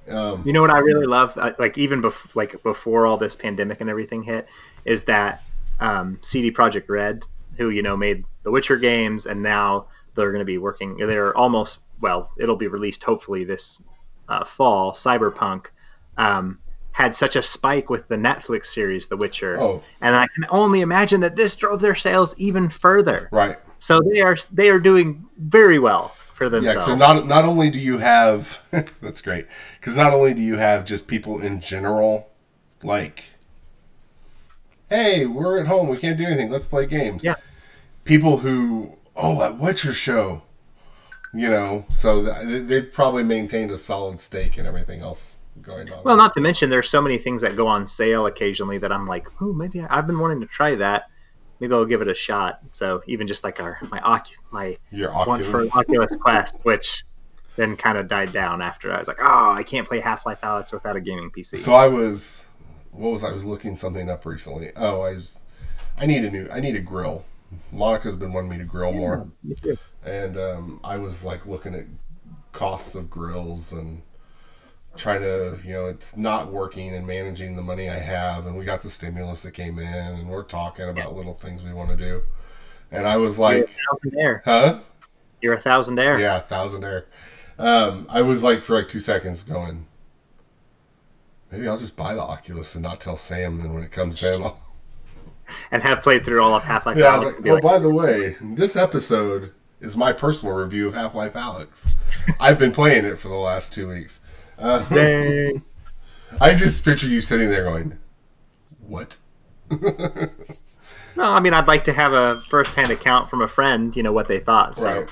Um, 0.09 0.43
you 0.45 0.53
know 0.53 0.61
what 0.61 0.71
I 0.71 0.79
really 0.79 1.07
love, 1.07 1.37
uh, 1.39 1.53
like 1.59 1.79
even 1.79 2.03
bef- 2.03 2.35
like 2.35 2.63
before 2.63 3.07
all 3.07 3.17
this 3.17 3.37
pandemic 3.37 3.81
and 3.81 3.89
everything 3.89 4.23
hit, 4.23 4.47
is 4.85 5.05
that 5.05 5.43
um, 5.81 6.19
CD 6.23 6.51
Projekt 6.51 6.89
Red, 6.89 7.25
who 7.57 7.71
you 7.71 7.83
know 7.83 7.97
made 7.97 8.25
the 8.43 8.51
Witcher 8.51 8.77
games, 8.77 9.27
and 9.27 9.43
now 9.43 9.87
they're 10.15 10.31
going 10.31 10.41
to 10.41 10.47
be 10.47 10.59
working. 10.59 10.97
They're 10.97 11.37
almost 11.37 11.81
well. 12.01 12.31
It'll 12.39 12.57
be 12.57 12.69
released 12.69 13.03
hopefully 13.03 13.45
this 13.45 13.83
uh, 14.29 14.45
fall. 14.45 14.93
Cyberpunk. 14.93 15.67
Um, 16.17 16.59
had 16.93 17.13
such 17.13 17.35
a 17.35 17.43
spike 17.43 17.91
with 17.91 18.07
the 18.07 18.15
Netflix 18.15 18.67
series 18.67 19.09
The 19.09 19.17
Witcher. 19.17 19.61
Oh. 19.61 19.83
And 20.01 20.15
I 20.15 20.29
can 20.33 20.47
only 20.49 20.81
imagine 20.81 21.21
that 21.23 21.35
this 21.35 21.57
drove 21.57 21.81
their 21.81 21.97
sales 21.97 22.37
even 22.39 22.71
further. 22.71 23.29
Right. 23.33 23.59
So 23.81 24.01
they 24.01 24.21
are 24.21 24.37
they 24.53 24.71
are 24.71 24.79
doing 24.79 25.27
very 25.37 25.81
well 25.81 26.14
for 26.35 26.61
Yeah. 26.61 26.81
So 26.81 26.95
not 26.95 27.27
not 27.27 27.45
only 27.45 27.71
do 27.71 27.79
you 27.79 27.99
have 27.99 28.63
that's 29.01 29.23
great 29.23 29.47
because 29.81 29.97
not 29.97 30.13
only 30.13 30.35
do 30.35 30.43
you 30.43 30.57
have 30.57 30.85
just 30.85 31.07
people 31.07 31.41
in 31.41 31.61
general 31.61 32.29
like, 32.83 33.31
hey, 34.91 35.27
we're 35.27 35.59
at 35.59 35.67
home, 35.67 35.89
we 35.89 35.97
can't 35.97 36.19
do 36.19 36.25
anything, 36.25 36.51
let's 36.51 36.67
play 36.67 36.87
games. 36.87 37.25
Yeah. 37.25 37.37
People 38.05 38.39
who 38.39 38.97
oh 39.17 39.39
that 39.39 39.59
Witcher 39.59 39.93
show, 39.93 40.43
you 41.33 41.49
know, 41.49 41.87
so 41.91 42.25
th- 42.25 42.67
they've 42.67 42.93
probably 42.93 43.23
maintained 43.23 43.71
a 43.71 43.79
solid 43.79 44.21
stake 44.21 44.59
and 44.59 44.67
everything 44.67 45.01
else 45.01 45.39
going 45.63 45.91
on. 45.93 46.03
Well, 46.05 46.17
not 46.17 46.33
to 46.35 46.41
mention 46.41 46.69
there's 46.69 46.91
so 46.91 47.01
many 47.01 47.17
things 47.17 47.43
that 47.43 47.57
go 47.57 47.67
on 47.67 47.87
sale 47.87 48.27
occasionally 48.27 48.79
that 48.79 48.91
I'm 48.93 49.07
like, 49.07 49.29
oh, 49.41 49.53
maybe 49.53 49.81
I, 49.81 49.99
I've 49.99 50.07
been 50.07 50.19
wanting 50.19 50.41
to 50.41 50.47
try 50.47 50.75
that. 50.75 51.05
Maybe 51.65 51.75
I'll 51.75 51.87
give 51.87 52.03
it 52.03 52.09
a 52.09 52.15
shot. 52.15 52.61
So 52.73 53.03
even 53.07 53.27
just 53.27 53.43
like 53.43 53.59
our 53.59 53.79
my 53.91 53.99
Ocu- 54.01 54.37
my 54.51 54.77
Your 54.91 55.11
one 55.11 55.43
for 55.43 55.63
Oculus. 55.63 55.75
Oculus 55.75 56.17
Quest, 56.17 56.61
which 56.63 57.05
then 57.57 57.75
kind 57.75 57.97
of 57.97 58.07
died 58.07 58.35
down 58.35 58.61
after 58.61 58.93
I 58.93 58.99
was 58.99 59.09
like, 59.09 59.17
oh, 59.19 59.53
I 59.53 59.63
can't 59.63 59.89
play 59.89 59.99
Half 60.01 60.27
Life 60.27 60.43
Alyx 60.43 60.75
without 60.75 60.95
a 60.95 61.01
gaming 61.01 61.31
PC. 61.31 61.57
So 61.57 61.73
I 61.73 61.89
was, 61.89 62.45
what 62.91 63.13
was 63.13 63.25
I? 63.25 63.31
I 63.31 63.33
was 63.33 63.47
looking 63.47 63.77
something 63.77 64.11
up 64.11 64.27
recently. 64.27 64.73
Oh, 64.77 65.01
I 65.01 65.15
was, 65.15 65.41
I 65.97 66.05
need 66.05 66.23
a 66.23 66.31
new, 66.31 66.51
I 66.53 66.61
need 66.61 66.77
a 66.77 66.81
grill. 66.81 67.25
Monica's 67.73 68.17
been 68.17 68.35
wanting 68.35 68.51
me 68.51 68.59
to 68.59 68.65
grill 68.65 68.93
more, 68.93 69.27
and 70.05 70.37
um, 70.37 70.81
I 70.85 70.99
was 70.99 71.25
like 71.25 71.47
looking 71.47 71.75
at 71.75 71.87
costs 72.53 72.95
of 72.95 73.09
grills 73.09 73.73
and 73.73 74.03
trying 74.97 75.23
to, 75.23 75.59
you 75.65 75.73
know, 75.73 75.87
it's 75.87 76.17
not 76.17 76.51
working 76.51 76.95
and 76.95 77.07
managing 77.07 77.57
the 77.57 77.63
money 77.63 77.89
I 77.89 77.99
have. 77.99 78.47
And 78.47 78.57
we 78.57 78.65
got 78.65 78.83
the 78.83 78.91
stimulus 78.91 79.43
that 79.43 79.53
came 79.53 79.79
in, 79.79 79.87
and 79.87 80.29
we're 80.29 80.43
talking 80.43 80.89
about 80.89 81.15
little 81.17 81.35
things 81.35 81.63
we 81.63 81.73
want 81.73 81.91
to 81.91 81.97
do. 81.97 82.23
And 82.91 83.07
I 83.07 83.17
was 83.17 83.39
You're 83.39 83.47
a 83.47 83.51
like, 83.61 83.71
thousandaire. 83.93 84.43
huh? 84.45 84.81
You're 85.41 85.55
a 85.55 85.63
thousandaire. 85.63 86.21
Yeah, 86.21 86.43
thousandaire. 86.49 87.05
Um, 87.59 88.07
I 88.09 88.23
was 88.23 88.43
like 88.43 88.63
for 88.63 88.77
like 88.77 88.89
two 88.89 89.01
seconds 89.01 89.43
going. 89.43 89.87
Maybe 91.51 91.69
I'll 91.69 91.79
just 91.79 91.97
buy 91.97 92.15
the 92.15 92.23
Oculus 92.23 92.75
and 92.75 92.83
not 92.83 93.01
tell 93.01 93.17
Sam. 93.17 93.59
Then 93.59 93.73
when 93.73 93.83
it 93.83 93.93
comes 93.93 94.23
in, 94.23 94.43
I'll... 94.43 94.61
And 95.71 95.83
have 95.83 96.01
played 96.01 96.25
through 96.25 96.43
all 96.43 96.55
of 96.55 96.63
Half 96.63 96.87
Life 96.87 96.97
yeah. 96.97 97.09
I 97.09 97.15
was 97.17 97.25
like, 97.27 97.47
oh, 97.47 97.55
like, 97.55 97.63
by 97.63 97.79
the 97.79 97.91
way, 97.91 98.35
this 98.41 98.77
episode 98.77 99.53
is 99.79 99.95
my 99.95 100.11
personal 100.11 100.55
review 100.55 100.87
of 100.87 100.95
Half 100.95 101.15
Life 101.15 101.35
Alyx. 101.35 101.91
I've 102.41 102.59
been 102.59 102.73
playing 102.73 103.05
it 103.05 103.19
for 103.19 103.29
the 103.29 103.35
last 103.35 103.75
two 103.75 103.89
weeks. 103.89 104.23
Uh, 104.59 104.79
"Dang." 104.89 105.63
I 106.41 106.55
just 106.55 106.85
picture 106.85 107.07
you 107.09 107.21
sitting 107.21 107.51
there 107.51 107.65
going, 107.65 107.99
"What?" 108.81 109.19
no, 109.71 110.29
I 111.17 111.41
mean, 111.41 111.55
I'd 111.55 111.69
like 111.69 111.85
to 111.85 111.93
have 111.93 112.13
a 112.13 112.41
first-hand 112.49 112.91
account 112.91 113.31
from 113.31 113.41
a 113.43 113.49
friend. 113.49 113.95
You 113.97 114.03
know 114.03 114.13
what 114.13 114.29
they 114.29 114.39
thought. 114.41 114.79
So. 114.79 114.85
Right. 114.91 115.09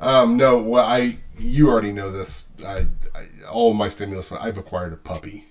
Um, 0.00 0.36
no, 0.38 0.58
well, 0.58 0.86
I 0.86 1.18
you 1.38 1.68
already 1.70 1.92
know 1.92 2.10
this. 2.10 2.48
I, 2.66 2.86
I 3.14 3.26
all 3.50 3.74
my 3.74 3.88
stimulus. 3.88 4.32
I've 4.32 4.56
acquired 4.56 4.92
a 4.94 4.96
puppy, 4.96 5.46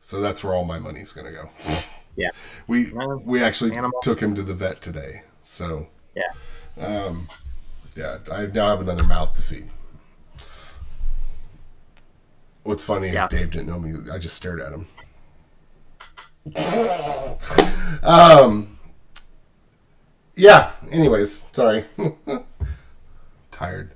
so 0.00 0.20
that's 0.20 0.42
where 0.42 0.54
all 0.54 0.64
my 0.64 0.78
money's 0.78 1.12
going 1.12 1.26
to 1.26 1.32
go. 1.32 1.50
Yeah. 2.16 2.30
We 2.66 2.92
Well, 2.92 3.20
we 3.24 3.42
actually 3.42 3.72
animal. 3.76 4.00
took 4.02 4.20
him 4.20 4.34
to 4.34 4.42
the 4.42 4.54
vet 4.54 4.80
today, 4.80 5.22
so 5.42 5.88
Yeah. 6.14 6.32
Um, 6.80 7.28
yeah, 7.94 8.18
I 8.32 8.46
now 8.46 8.68
have 8.70 8.80
another 8.80 9.04
mouth 9.04 9.34
to 9.34 9.42
feed. 9.42 9.68
What's 12.66 12.84
funny 12.84 13.10
Yeah. 13.12 13.26
is 13.26 13.30
Dave 13.30 13.50
didn't 13.52 13.68
know 13.68 13.78
me. 13.78 14.10
I 14.10 14.18
just 14.18 14.36
stared 14.36 14.60
at 14.60 14.72
him. 14.72 14.86
um. 18.02 18.78
Yeah. 20.34 20.72
Anyways, 20.90 21.44
sorry. 21.52 21.84
Tired. 23.50 23.92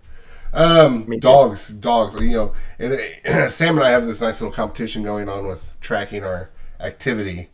Um, 0.53 1.09
Me 1.09 1.17
too. 1.17 1.21
dogs, 1.21 1.69
dogs. 1.69 2.21
You 2.21 2.31
know, 2.31 2.55
and 2.79 2.99
uh, 3.27 3.49
Sam 3.49 3.77
and 3.77 3.85
I 3.87 3.91
have 3.91 4.07
this 4.07 4.21
nice 4.21 4.41
little 4.41 4.55
competition 4.55 5.03
going 5.03 5.29
on 5.29 5.47
with 5.47 5.73
tracking 5.81 6.25
our 6.25 6.51
activity. 6.81 7.51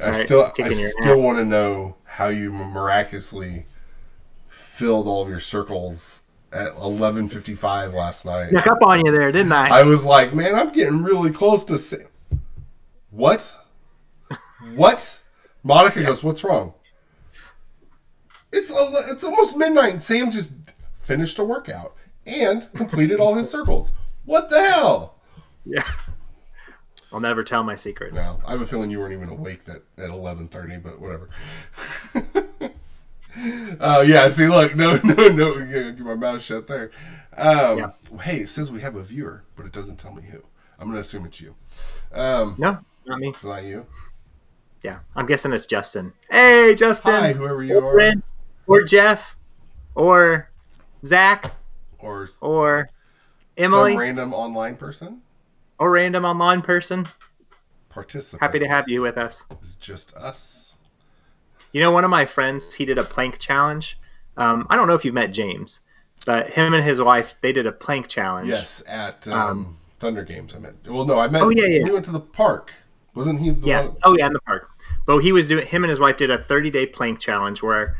I 0.00 0.06
Right, 0.06 0.14
still, 0.14 0.52
I 0.62 0.70
still 0.70 1.20
want 1.20 1.38
to 1.38 1.44
know 1.44 1.96
how 2.04 2.28
you 2.28 2.50
miraculously 2.52 3.66
filled 4.48 5.06
all 5.06 5.22
of 5.22 5.28
your 5.28 5.40
circles 5.40 6.22
at 6.52 6.72
eleven 6.76 7.28
fifty 7.28 7.54
five 7.54 7.94
last 7.94 8.26
night. 8.26 8.50
Snuck 8.50 8.66
up 8.66 8.82
on 8.82 9.04
you 9.04 9.12
there, 9.12 9.32
didn't 9.32 9.52
I? 9.52 9.80
I 9.80 9.82
was 9.82 10.04
like, 10.04 10.34
man, 10.34 10.54
I'm 10.54 10.70
getting 10.70 11.02
really 11.02 11.30
close 11.30 11.64
to. 11.66 11.78
Sa- 11.78 11.96
what? 13.10 13.56
What? 14.74 15.22
Monica 15.64 16.02
goes, 16.02 16.22
what's 16.24 16.44
wrong? 16.44 16.74
It's 18.52 18.70
it's 18.74 19.24
almost 19.24 19.56
midnight. 19.56 19.92
and 19.94 20.02
Sam 20.02 20.30
just 20.30 20.52
finished 21.00 21.38
a 21.38 21.44
workout 21.44 21.94
and 22.26 22.68
completed 22.74 23.18
all 23.20 23.34
his 23.34 23.50
circles. 23.50 23.92
What 24.24 24.50
the 24.50 24.60
hell? 24.62 25.16
yeah. 25.64 25.88
I'll 27.12 27.20
never 27.20 27.44
tell 27.44 27.62
my 27.62 27.76
secrets. 27.76 28.14
No, 28.14 28.40
I 28.46 28.52
have 28.52 28.62
a 28.62 28.66
feeling 28.66 28.90
you 28.90 28.98
weren't 28.98 29.12
even 29.12 29.28
awake 29.28 29.64
that 29.64 29.82
at 29.98 30.08
eleven 30.08 30.48
thirty, 30.48 30.78
but 30.78 30.98
whatever. 30.98 31.28
Oh 33.80 34.02
yeah, 34.02 34.28
see, 34.28 34.48
look, 34.48 34.74
no, 34.76 34.96
no, 35.04 35.28
no, 35.28 35.64
get 35.64 35.98
my 36.00 36.14
mouth 36.14 36.42
shut 36.42 36.66
there. 36.66 36.90
Um, 37.36 37.78
Yeah. 37.78 37.90
Hey, 38.20 38.40
it 38.40 38.48
says 38.48 38.70
we 38.70 38.80
have 38.82 38.94
a 38.96 39.02
viewer, 39.02 39.44
but 39.56 39.64
it 39.66 39.72
doesn't 39.72 39.96
tell 39.96 40.12
me 40.12 40.22
who. 40.22 40.42
I'm 40.78 40.88
gonna 40.88 41.00
assume 41.00 41.24
it's 41.26 41.40
you. 41.40 41.54
Um, 42.12 42.56
No, 42.58 42.78
not 43.06 43.18
me. 43.20 43.28
it's 43.28 43.44
not 43.44 43.64
you. 43.64 43.86
Yeah, 44.82 44.98
I'm 45.16 45.26
guessing 45.26 45.52
it's 45.52 45.64
Justin. 45.66 46.12
Hey, 46.30 46.74
Justin. 46.74 47.12
Hi, 47.12 47.32
whoever 47.32 47.62
you 47.62 47.78
or 47.78 47.84
are, 47.90 47.92
Brent, 47.94 48.24
or 48.66 48.82
Jeff, 48.82 49.36
or 49.94 50.50
Zach, 51.04 51.52
or 52.00 52.28
or 52.40 52.88
Emily, 53.56 53.92
some 53.92 54.00
random 54.00 54.34
online 54.34 54.76
person. 54.76 55.22
or 55.78 55.90
random 55.90 56.24
online 56.24 56.62
person. 56.62 57.06
Participant. 57.90 58.42
Happy 58.42 58.58
to 58.58 58.66
have 58.68 58.88
you 58.88 59.02
with 59.02 59.16
us. 59.18 59.44
It's 59.62 59.76
just 59.76 60.14
us. 60.16 60.71
You 61.72 61.80
know, 61.80 61.90
one 61.90 62.04
of 62.04 62.10
my 62.10 62.26
friends, 62.26 62.72
he 62.74 62.84
did 62.84 62.98
a 62.98 63.04
plank 63.04 63.38
challenge. 63.38 63.98
Um, 64.36 64.66
I 64.70 64.76
don't 64.76 64.88
know 64.88 64.94
if 64.94 65.04
you've 65.04 65.14
met 65.14 65.32
James, 65.32 65.80
but 66.24 66.50
him 66.50 66.74
and 66.74 66.84
his 66.84 67.00
wife, 67.00 67.34
they 67.40 67.52
did 67.52 67.66
a 67.66 67.72
plank 67.72 68.08
challenge. 68.08 68.48
Yes, 68.48 68.82
at 68.86 69.26
um, 69.28 69.40
Um, 69.50 69.78
Thunder 69.98 70.24
Games. 70.24 70.54
I 70.54 70.58
met. 70.58 70.74
Well, 70.86 71.04
no, 71.04 71.18
I 71.18 71.28
met. 71.28 71.42
Oh, 71.42 71.50
yeah, 71.50 71.66
yeah. 71.66 71.84
We 71.84 71.90
went 71.90 72.04
to 72.06 72.10
the 72.10 72.20
park. 72.20 72.72
Wasn't 73.14 73.40
he? 73.40 73.50
The 73.50 73.66
Yes. 73.66 73.88
One? 73.88 73.98
Oh, 74.04 74.16
yeah, 74.18 74.26
in 74.26 74.32
the 74.32 74.40
park. 74.40 74.68
But 75.06 75.18
he 75.18 75.32
was 75.32 75.48
doing. 75.48 75.66
Him 75.66 75.84
and 75.84 75.90
his 75.90 76.00
wife 76.00 76.16
did 76.16 76.30
a 76.30 76.38
30 76.38 76.70
day 76.70 76.86
plank 76.86 77.18
challenge 77.18 77.62
where 77.62 77.96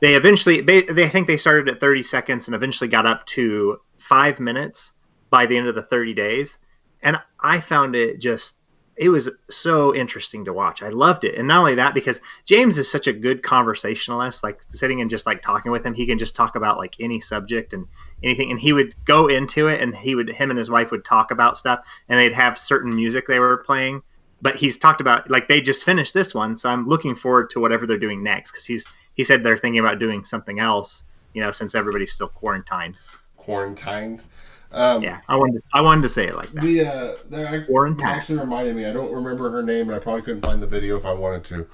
they 0.00 0.14
eventually 0.14 0.60
they 0.60 0.82
they 0.82 1.04
I 1.04 1.08
think 1.08 1.26
they 1.26 1.36
started 1.36 1.68
at 1.68 1.80
30 1.80 2.02
seconds 2.02 2.48
and 2.48 2.54
eventually 2.54 2.88
got 2.88 3.06
up 3.06 3.24
to 3.26 3.80
five 3.98 4.40
minutes 4.40 4.92
by 5.30 5.46
the 5.46 5.56
end 5.56 5.68
of 5.68 5.74
the 5.74 5.82
30 5.82 6.12
days. 6.14 6.58
And 7.02 7.16
I 7.40 7.60
found 7.60 7.96
it 7.96 8.18
just 8.20 8.58
it 8.96 9.08
was 9.08 9.30
so 9.48 9.94
interesting 9.94 10.44
to 10.44 10.52
watch. 10.52 10.82
I 10.82 10.90
loved 10.90 11.24
it, 11.24 11.36
and 11.36 11.48
not 11.48 11.60
only 11.60 11.74
that, 11.76 11.94
because 11.94 12.20
James 12.44 12.76
is 12.76 12.90
such 12.90 13.06
a 13.06 13.12
good 13.12 13.42
conversationalist. 13.42 14.42
Like 14.42 14.60
sitting 14.68 15.00
and 15.00 15.08
just 15.08 15.24
like 15.24 15.40
talking 15.40 15.72
with 15.72 15.84
him, 15.84 15.94
he 15.94 16.06
can 16.06 16.18
just 16.18 16.36
talk 16.36 16.56
about 16.56 16.76
like 16.76 16.96
any 17.00 17.18
subject 17.18 17.72
and 17.72 17.86
anything, 18.22 18.50
and 18.50 18.60
he 18.60 18.72
would 18.72 18.94
go 19.04 19.28
into 19.28 19.68
it, 19.68 19.80
and 19.80 19.96
he 19.96 20.14
would 20.14 20.28
him 20.28 20.50
and 20.50 20.58
his 20.58 20.70
wife 20.70 20.90
would 20.90 21.04
talk 21.04 21.30
about 21.30 21.56
stuff, 21.56 21.84
and 22.08 22.18
they'd 22.18 22.34
have 22.34 22.58
certain 22.58 22.94
music 22.94 23.26
they 23.26 23.38
were 23.38 23.58
playing. 23.58 24.02
But 24.42 24.56
he's 24.56 24.76
talked 24.76 25.00
about 25.00 25.30
like 25.30 25.48
they 25.48 25.60
just 25.60 25.84
finished 25.84 26.12
this 26.12 26.34
one, 26.34 26.58
so 26.58 26.68
I'm 26.68 26.86
looking 26.86 27.14
forward 27.14 27.48
to 27.50 27.60
whatever 27.60 27.86
they're 27.86 27.96
doing 27.96 28.22
next 28.22 28.50
because 28.50 28.66
he's 28.66 28.86
he 29.14 29.24
said 29.24 29.42
they're 29.42 29.56
thinking 29.56 29.80
about 29.80 30.00
doing 30.00 30.24
something 30.24 30.58
else, 30.58 31.04
you 31.32 31.42
know, 31.42 31.50
since 31.50 31.74
everybody's 31.74 32.12
still 32.12 32.28
quarantined. 32.28 32.96
Quarantined. 33.38 34.24
Um, 34.72 35.02
Yeah, 35.02 35.20
I 35.28 35.36
wanted 35.36 35.60
to, 35.62 35.68
I 35.74 35.80
wanted 35.80 36.02
to 36.02 36.08
say 36.08 36.28
it 36.28 36.34
like 36.34 36.50
that. 36.52 36.62
The 36.62 36.86
uh, 36.86 37.12
that 37.30 37.66
Quarantine. 37.66 38.06
actually 38.06 38.38
reminded 38.38 38.74
me. 38.76 38.86
I 38.86 38.92
don't 38.92 39.12
remember 39.12 39.50
her 39.50 39.62
name, 39.62 39.88
and 39.88 39.94
I 39.94 39.98
probably 39.98 40.22
couldn't 40.22 40.44
find 40.44 40.62
the 40.62 40.66
video 40.66 40.96
if 40.96 41.04
I 41.04 41.12
wanted 41.12 41.44
to. 41.44 41.66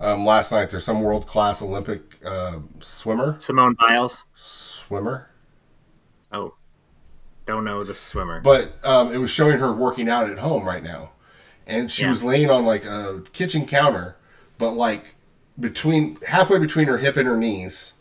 Um, 0.00 0.24
last 0.26 0.52
night, 0.52 0.70
there's 0.70 0.84
some 0.84 1.00
world 1.02 1.26
class 1.26 1.62
Olympic 1.62 2.24
uh, 2.24 2.58
swimmer. 2.80 3.36
Simone 3.38 3.74
Biles. 3.78 4.24
Swimmer. 4.34 5.30
Oh, 6.32 6.54
don't 7.46 7.64
know 7.64 7.84
the 7.84 7.94
swimmer. 7.94 8.40
But 8.40 8.74
um, 8.84 9.12
it 9.12 9.18
was 9.18 9.30
showing 9.30 9.58
her 9.58 9.72
working 9.72 10.08
out 10.08 10.28
at 10.30 10.38
home 10.38 10.64
right 10.64 10.82
now, 10.82 11.12
and 11.66 11.90
she 11.90 12.02
Yeah. 12.02 12.10
was 12.10 12.24
laying 12.24 12.50
on 12.50 12.64
like 12.64 12.84
a 12.84 13.22
kitchen 13.32 13.66
counter, 13.66 14.16
but 14.58 14.72
like 14.72 15.14
between 15.58 16.16
halfway 16.26 16.58
between 16.58 16.86
her 16.86 16.98
hip 16.98 17.16
and 17.16 17.26
her 17.28 17.36
knees. 17.36 17.94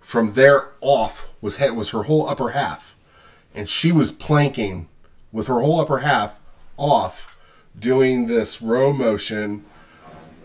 From 0.00 0.32
there 0.34 0.70
off 0.80 1.28
was 1.42 1.56
head 1.56 1.76
was 1.76 1.90
her 1.90 2.04
whole 2.04 2.26
upper 2.30 2.50
half, 2.50 2.96
and 3.58 3.68
she 3.68 3.90
was 3.90 4.12
planking 4.12 4.88
with 5.32 5.48
her 5.48 5.60
whole 5.60 5.80
upper 5.80 5.98
half 5.98 6.38
off, 6.76 7.36
doing 7.76 8.28
this 8.28 8.62
row 8.62 8.92
motion, 8.92 9.64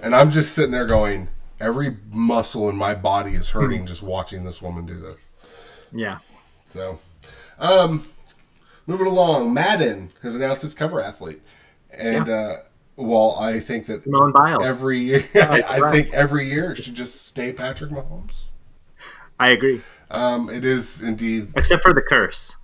and 0.02 0.15
I'm 0.15 0.32
just 0.32 0.56
sitting 0.56 0.71
there 0.71 0.88
going, 0.88 1.30
every 1.60 1.97
muscle 2.12 2.67
in 2.69 2.76
my 2.76 2.95
body 2.95 3.36
is 3.36 3.52
hurting 3.52 3.86
just 3.86 4.02
watching 4.02 4.45
this 4.45 4.63
woman 4.63 4.88
do 4.88 4.95
this. 4.99 5.30
yeah. 5.91 6.17
So, 6.65 6.97
um, 7.60 8.08
moving 8.88 9.06
along, 9.06 9.54
Madden 9.54 10.12
has 10.23 10.36
announced 10.36 10.63
its 10.63 10.73
cover 10.73 10.99
athlete, 10.99 11.43
and 11.91 12.28
uh, 12.28 12.56
well, 12.95 13.36
I 13.39 13.60
think 13.60 13.86
that 13.86 14.10
Biles. 14.34 14.63
every 14.63 14.99
year, 15.02 15.21
I, 15.36 15.62
I 15.62 15.80
right. 15.80 15.91
think 15.91 16.13
every 16.15 16.49
year 16.49 16.71
it 16.71 16.78
should 16.84 16.95
just 16.95 17.28
stay 17.28 17.54
Patrick 17.54 17.91
Mahomes. 17.91 18.47
I 19.39 19.49
agree. 19.49 19.84
Um, 20.10 20.49
it 20.49 20.65
is 20.65 21.04
indeed 21.04 21.49
Except 21.56 21.84
for 21.84 21.93
the 21.93 22.02
curse. 22.02 22.56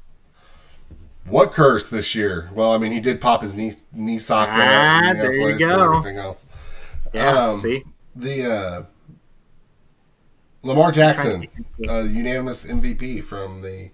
What 1.30 1.52
curse 1.52 1.89
this 1.89 2.13
year. 2.15 2.50
Well, 2.54 2.72
I 2.74 2.78
mean, 2.78 2.92
he 2.92 3.00
did 3.00 3.22
pop 3.22 3.42
his 3.42 3.56
knee 3.56 3.74
knee 3.94 4.18
socket 4.18 4.54
Ah, 4.56 5.13
there 5.13 5.32
you 5.34 5.39
Minneapolis 5.48 5.62
and 5.62 5.78
go. 5.80 5.84
everything 5.98 6.18
else. 6.18 6.46
Yeah. 7.13 7.48
Um, 7.50 7.56
see. 7.56 7.84
The 8.15 8.52
uh, 8.52 8.84
Lamar 10.63 10.92
Jackson, 10.92 11.48
uh, 11.88 12.00
unanimous 12.02 12.65
MVP 12.65 13.24
from 13.24 13.62
the 13.62 13.92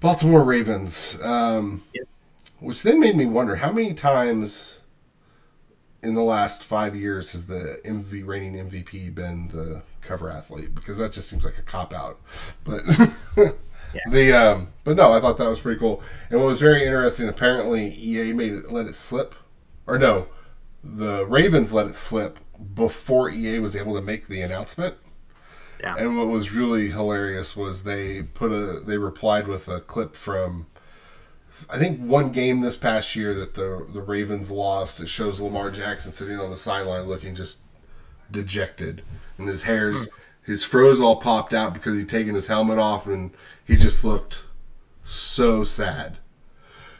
Baltimore 0.00 0.44
Ravens, 0.44 1.18
um, 1.22 1.82
Yep. 1.94 2.08
which 2.60 2.82
then 2.82 3.00
made 3.00 3.16
me 3.16 3.24
wonder 3.26 3.56
how 3.56 3.72
many 3.72 3.94
times 3.94 4.82
in 6.02 6.14
the 6.14 6.22
last 6.22 6.62
five 6.62 6.94
years 6.94 7.32
has 7.32 7.46
the 7.46 7.80
MV 7.84 8.26
reigning 8.26 8.54
MVP 8.70 9.14
been 9.14 9.48
the 9.48 9.82
cover 10.02 10.30
athlete? 10.30 10.74
Because 10.74 10.98
that 10.98 11.12
just 11.12 11.28
seems 11.30 11.44
like 11.44 11.58
a 11.58 11.62
cop 11.62 11.94
out. 11.94 12.20
But 12.62 12.82
the 14.10 14.32
um, 14.32 14.68
but 14.84 14.96
no, 14.96 15.12
I 15.12 15.20
thought 15.20 15.36
that 15.38 15.48
was 15.48 15.60
pretty 15.60 15.80
cool. 15.80 16.02
And 16.30 16.40
what 16.40 16.46
was 16.46 16.60
very 16.60 16.84
interesting, 16.84 17.28
apparently 17.28 17.94
EA 17.94 18.32
made 18.32 18.52
it 18.52 18.72
let 18.72 18.86
it 18.86 18.94
slip, 18.94 19.34
or 19.86 19.98
no, 19.98 20.28
the 20.82 21.26
Ravens 21.26 21.72
let 21.72 21.86
it 21.86 21.94
slip 21.94 22.38
before 22.74 23.30
EA 23.30 23.58
was 23.58 23.76
able 23.76 23.94
to 23.94 24.02
make 24.02 24.26
the 24.26 24.40
announcement. 24.40 24.96
Yeah. 25.80 25.96
And 25.96 26.16
what 26.16 26.28
was 26.28 26.52
really 26.52 26.90
hilarious 26.90 27.56
was 27.56 27.84
they 27.84 28.22
put 28.22 28.50
a 28.52 28.80
they 28.80 28.98
replied 28.98 29.46
with 29.46 29.68
a 29.68 29.80
clip 29.80 30.14
from 30.14 30.66
I 31.70 31.78
think 31.78 32.00
one 32.00 32.32
game 32.32 32.60
this 32.60 32.76
past 32.76 33.16
year 33.16 33.34
that 33.34 33.54
the 33.54 33.86
the 33.92 34.02
Ravens 34.02 34.50
lost. 34.50 35.00
It 35.00 35.08
shows 35.08 35.40
Lamar 35.40 35.70
Jackson 35.70 36.12
sitting 36.12 36.38
on 36.38 36.50
the 36.50 36.56
sideline 36.56 37.06
looking 37.06 37.34
just 37.34 37.60
dejected, 38.30 39.02
and 39.38 39.48
his 39.48 39.62
hair's 39.62 40.08
his 40.46 40.64
froze 40.64 41.00
all 41.00 41.16
popped 41.16 41.52
out 41.52 41.74
because 41.74 41.96
he'd 41.98 42.08
taken 42.08 42.34
his 42.34 42.46
helmet 42.46 42.78
off, 42.78 43.06
and 43.06 43.32
he 43.64 43.76
just 43.76 44.04
looked 44.04 44.44
so 45.04 45.64
sad. 45.64 46.18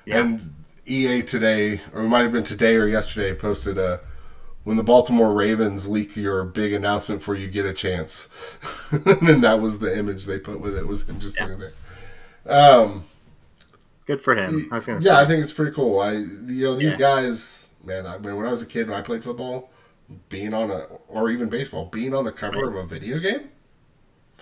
Yeah. 0.05 0.21
And 0.23 0.55
EA 0.87 1.23
today, 1.23 1.81
or 1.93 2.03
it 2.03 2.09
might 2.09 2.23
have 2.23 2.33
been 2.33 2.45
today 2.45 2.77
or 2.77 2.87
yesterday, 2.87 3.35
posted 3.35 3.79
a 3.79 4.01
when 4.65 4.77
the 4.77 4.83
Baltimore 4.83 5.33
Ravens 5.33 5.89
leak 5.89 6.17
your 6.17 6.43
big 6.45 6.73
announcement 6.73 7.23
for 7.23 7.37
you 7.37 7.47
get 7.47 7.65
a 7.65 7.73
chance, 7.73 8.59
and 9.05 9.43
that 9.45 9.61
was 9.61 9.79
the 9.79 9.97
image 9.97 10.25
they 10.27 10.39
put 10.41 10.61
with 10.61 10.77
it 10.77 10.87
was 10.87 11.09
him 11.09 11.21
just 11.21 11.37
sitting 11.37 11.59
there. 11.61 11.73
Um, 12.49 13.05
Good 14.07 14.23
for 14.23 14.35
him. 14.37 14.69
I 14.71 14.77
was 14.77 14.87
gonna 14.87 14.99
yeah, 15.01 15.17
say. 15.17 15.23
I 15.23 15.25
think 15.27 15.43
it's 15.43 15.53
pretty 15.53 15.73
cool. 15.73 16.01
I 16.01 16.13
you 16.13 16.65
know 16.67 16.77
these 16.77 16.93
Yeah. 16.93 16.99
guys, 16.99 17.69
man. 17.85 18.07
I 18.07 18.19
mean, 18.19 18.37
when 18.37 18.47
I 18.47 18.51
was 18.51 18.63
a 18.63 18.67
kid, 18.67 18.89
when 18.89 18.99
I 18.99 19.03
played 19.03 19.23
football, 19.25 19.71
being 20.29 20.55
on 20.55 20.71
a 20.71 20.87
or 21.09 21.31
even 21.31 21.49
baseball, 21.49 21.87
being 21.87 22.15
on 22.15 22.25
the 22.25 22.33
cover 22.33 22.69
of 22.69 22.75
a 22.77 22.87
video 22.87 23.19
game. 23.19 23.51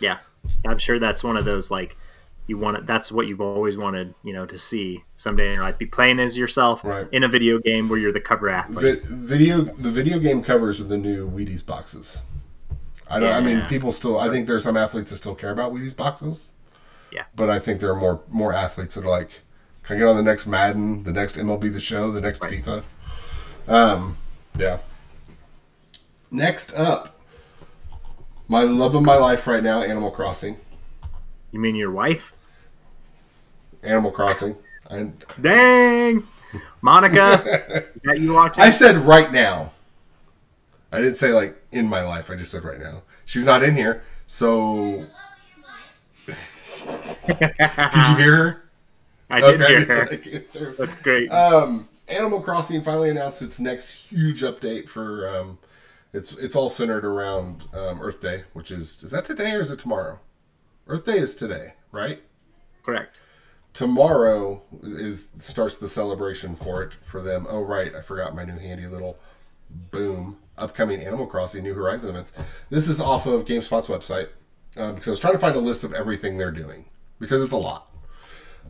Yeah. 0.00 0.18
I'm 0.66 0.79
sure 0.79 0.98
that's 0.98 1.24
one 1.24 1.37
of 1.37 1.44
those 1.44 1.70
like 1.70 1.96
you 2.46 2.59
want 2.59 2.77
it, 2.77 2.87
that's 2.87 3.11
what 3.11 3.27
you've 3.27 3.40
always 3.40 3.79
wanted, 3.79 4.14
you 4.22 4.35
know, 4.35 4.44
to 4.44 4.59
see 4.59 5.03
someday 5.16 5.48
in 5.48 5.55
your 5.55 5.62
life. 5.62 5.79
Be 5.79 5.87
playing 5.87 6.20
as 6.20 6.37
yourself 6.37 6.85
Right. 6.85 7.07
in 7.12 7.24
a 7.24 7.29
video 7.29 7.59
game 7.59 7.88
where 7.88 7.98
you're 7.98 8.12
the 8.12 8.20
cover 8.20 8.50
athlete. 8.50 9.03
Vi- 9.03 9.09
video 9.16 9.62
the 9.62 9.90
video 9.90 10.18
game 10.18 10.42
covers 10.42 10.79
are 10.81 10.85
the 10.85 10.98
new 10.98 11.27
Wheaties 11.31 11.64
boxes. 11.64 12.20
I 13.09 13.18
don't. 13.20 13.33
I 13.33 13.40
mean, 13.40 13.62
people 13.66 13.92
still. 13.92 14.18
I 14.18 14.29
think 14.29 14.46
there's 14.46 14.64
some 14.64 14.77
athletes 14.77 15.11
that 15.11 15.16
still 15.18 15.35
care 15.35 15.50
about 15.53 15.72
Wheaties 15.72 15.96
boxes. 15.96 16.53
Yeah. 17.11 17.24
But 17.35 17.48
I 17.48 17.59
think 17.59 17.81
there 17.81 17.90
are 17.90 17.96
more 17.98 18.20
more 18.29 18.53
athletes 18.53 18.94
that 18.96 19.05
are 19.05 19.11
like, 19.11 19.40
can 19.83 19.96
I 19.96 19.98
get 20.00 20.09
on 20.09 20.16
the 20.16 20.22
next 20.22 20.46
Madden, 20.46 21.05
the 21.05 21.12
next 21.12 21.37
MLB 21.38 21.72
The 21.72 21.81
Show, 21.81 22.11
the 22.12 22.20
next 22.20 22.42
Right. 22.42 22.62
FIFA? 22.62 22.83
Um, 23.68 24.18
yeah. 24.59 24.79
Next 26.35 26.75
up, 26.75 27.16
my 28.49 28.64
love 28.64 28.97
of 28.97 29.05
my 29.05 29.14
life 29.14 29.47
right 29.47 29.62
now, 29.62 29.83
Animal 29.83 30.11
Crossing. 30.11 30.57
You 31.53 31.61
mean 31.61 31.77
your 31.77 31.92
wife? 31.92 32.33
Animal 33.85 34.11
Crossing. 34.11 34.57
I, 34.90 35.12
Dang, 35.40 36.25
Monica, 36.83 37.85
that 38.05 38.18
you 38.18 38.33
watching? 38.35 38.64
I 38.64 38.70
said 38.70 38.97
right 38.97 39.31
now. 39.31 39.70
I 40.90 40.99
didn't 40.99 41.14
say 41.14 41.31
like 41.33 41.57
in 41.70 41.87
my 41.87 42.03
life. 42.03 42.29
I 42.33 42.35
just 42.35 42.51
said 42.51 42.64
right 42.64 42.81
now. 42.81 43.03
She's 43.25 43.47
not 43.47 43.62
in 43.62 43.77
here, 43.77 44.03
so 44.27 45.07
did 46.27 46.37
you 47.38 48.16
hear 48.16 48.37
her? 48.37 48.64
I 49.31 49.40
did 49.40 49.62
Okay. 49.62 49.77
hear 49.77 49.85
her. 49.87 50.03
I 50.03 50.07
can't 50.16 50.25
hear 50.25 50.44
her. 50.53 50.73
That's 50.73 50.97
great. 50.97 51.31
Um, 51.31 51.88
Animal 52.09 52.40
Crossing 52.40 52.83
finally 52.83 53.11
announced 53.11 53.40
its 53.40 53.61
next 53.61 53.92
huge 54.11 54.42
update 54.42 54.88
for. 54.88 55.29
Um, 55.29 55.59
it's 56.14 56.33
it's 56.38 56.55
all 56.55 56.68
centered 56.70 57.05
around 57.05 57.64
um, 57.74 58.00
Earth 58.00 58.20
Day, 58.20 58.44
which 58.53 58.70
is 58.70 59.03
is 59.03 59.11
that 59.11 59.24
today 59.24 59.53
or 59.53 59.61
is 59.61 59.70
it 59.70 59.81
tomorrow? 59.81 60.20
Earth 60.87 61.05
Day 61.05 61.18
is 61.18 61.35
today, 61.35 61.74
right? 61.90 62.22
Correct. 62.85 63.20
Tomorrow 63.72 64.62
is 64.83 65.29
starts 65.40 65.77
the 65.77 65.88
celebration 65.88 66.55
for 66.55 66.83
it 66.85 66.94
for 67.03 67.20
them. 67.20 67.46
Oh 67.50 67.62
right, 67.62 67.92
I 67.94 68.00
forgot 68.00 68.35
my 68.35 68.44
new 68.44 68.59
handy 68.59 68.87
little 68.87 69.18
boom 69.68 70.38
upcoming 70.57 71.00
Animal 71.00 71.27
Crossing 71.27 71.64
New 71.64 71.74
Horizon 71.74 72.11
events. 72.11 72.33
This 72.70 72.88
is 72.88 73.00
off 73.00 73.27
of 73.27 73.44
GameSpot's 73.44 73.88
website 73.88 74.29
um, 74.77 74.94
because 74.94 75.09
I 75.09 75.11
was 75.11 75.20
trying 75.20 75.33
to 75.33 75.40
find 75.40 75.57
a 75.57 75.61
list 75.61 75.83
of 75.83 75.92
everything 75.92 76.38
they're 76.38 76.53
doing 76.53 76.85
because 77.18 77.42
it's 77.42 77.53
a 77.53 77.57
lot. 77.57 77.90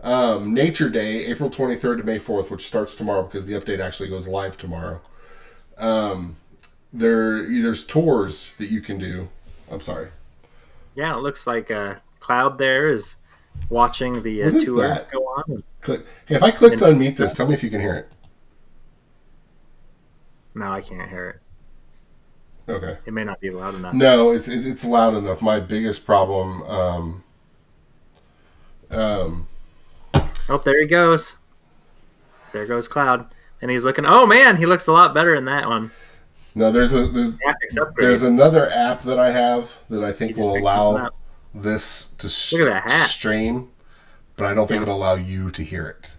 Um, 0.02 0.54
Nature 0.54 0.88
Day, 0.88 1.26
April 1.26 1.50
23rd 1.50 1.98
to 1.98 2.04
May 2.04 2.18
4th, 2.18 2.50
which 2.50 2.66
starts 2.66 2.94
tomorrow 2.94 3.22
because 3.24 3.44
the 3.44 3.54
update 3.54 3.80
actually 3.80 4.09
goes 4.09 4.26
live 4.26 4.57
tomorrow. 4.57 5.02
Um, 5.76 6.37
there, 6.94 7.42
there's 7.42 7.85
tours 7.85 8.54
that 8.59 8.70
you 8.70 8.80
can 8.80 8.98
do. 8.98 9.28
I'm 9.70 9.80
sorry. 9.80 10.09
Yeah, 10.94 11.14
it 11.16 11.20
looks 11.20 11.46
like 11.46 11.70
uh, 11.70 11.96
Cloud 12.20 12.57
there 12.57 12.88
is 12.88 13.16
watching 13.68 14.22
the 14.22 14.44
uh, 14.44 14.50
tour 14.59 14.83
that? 14.83 15.11
go 15.11 15.18
on. 15.24 15.62
Click. 15.80 16.07
Hey, 16.26 16.37
if 16.37 16.42
I 16.42 16.50
click 16.50 16.78
to 16.78 16.85
unmute 16.87 17.16
this, 17.16 17.35
tell 17.35 17.46
me 17.46 17.54
if 17.54 17.62
you 17.62 17.70
can 17.70 17.80
hear 17.80 17.94
it. 17.96 18.14
No, 20.54 20.70
I 20.70 20.80
can't 20.80 21.11
hear 21.11 21.30
it. 21.30 21.40
Okay. 22.70 22.96
It 23.04 23.12
may 23.12 23.24
not 23.24 23.40
be 23.40 23.50
loud 23.50 23.74
enough. 23.74 23.92
No, 23.92 24.30
it's 24.30 24.48
it- 24.48 24.64
it's 24.66 24.85
loud 24.85 25.14
enough. 25.14 25.42
My 25.42 25.61
biggest 25.61 26.07
problem. 26.07 26.62
Um, 26.62 27.24
um, 28.90 29.48
Oh, 30.48 30.59
there 30.59 30.80
he 30.80 30.87
goes. 30.87 31.35
There 32.52 32.66
goes 32.66 32.87
Cloud, 32.87 33.26
and 33.61 33.70
he's 33.70 33.85
looking. 33.85 34.04
Oh 34.07 34.26
man, 34.26 34.57
he 34.57 34.66
looks 34.66 34.87
a 34.87 34.92
lot 34.92 35.12
better 35.12 35.35
in 35.35 35.44
that 35.46 35.66
one. 35.66 35.90
No, 36.55 36.71
there's 36.73 36.95
a 36.95 37.07
there's 37.09 37.38
there's 37.97 38.23
another 38.23 38.71
app 38.71 39.03
that 39.03 39.19
I 39.19 39.33
have 39.33 39.71
that 39.90 40.05
I 40.05 40.12
think 40.12 40.37
will 40.37 40.57
allow 40.57 41.11
this 41.55 42.07
to 42.19 42.29
sh- 42.29 42.53
Look 42.55 42.62
at 42.73 42.85
that 42.85 42.90
hat. 42.90 43.09
stream, 43.11 43.71
but 44.37 44.47
I 44.47 44.55
don't 44.55 44.67
think 44.67 44.79
Yeah. 44.79 44.83
it'll 44.83 44.97
allow 44.97 45.14
you 45.14 45.51
to 45.51 45.62
hear 45.62 45.87
it. 45.87 46.17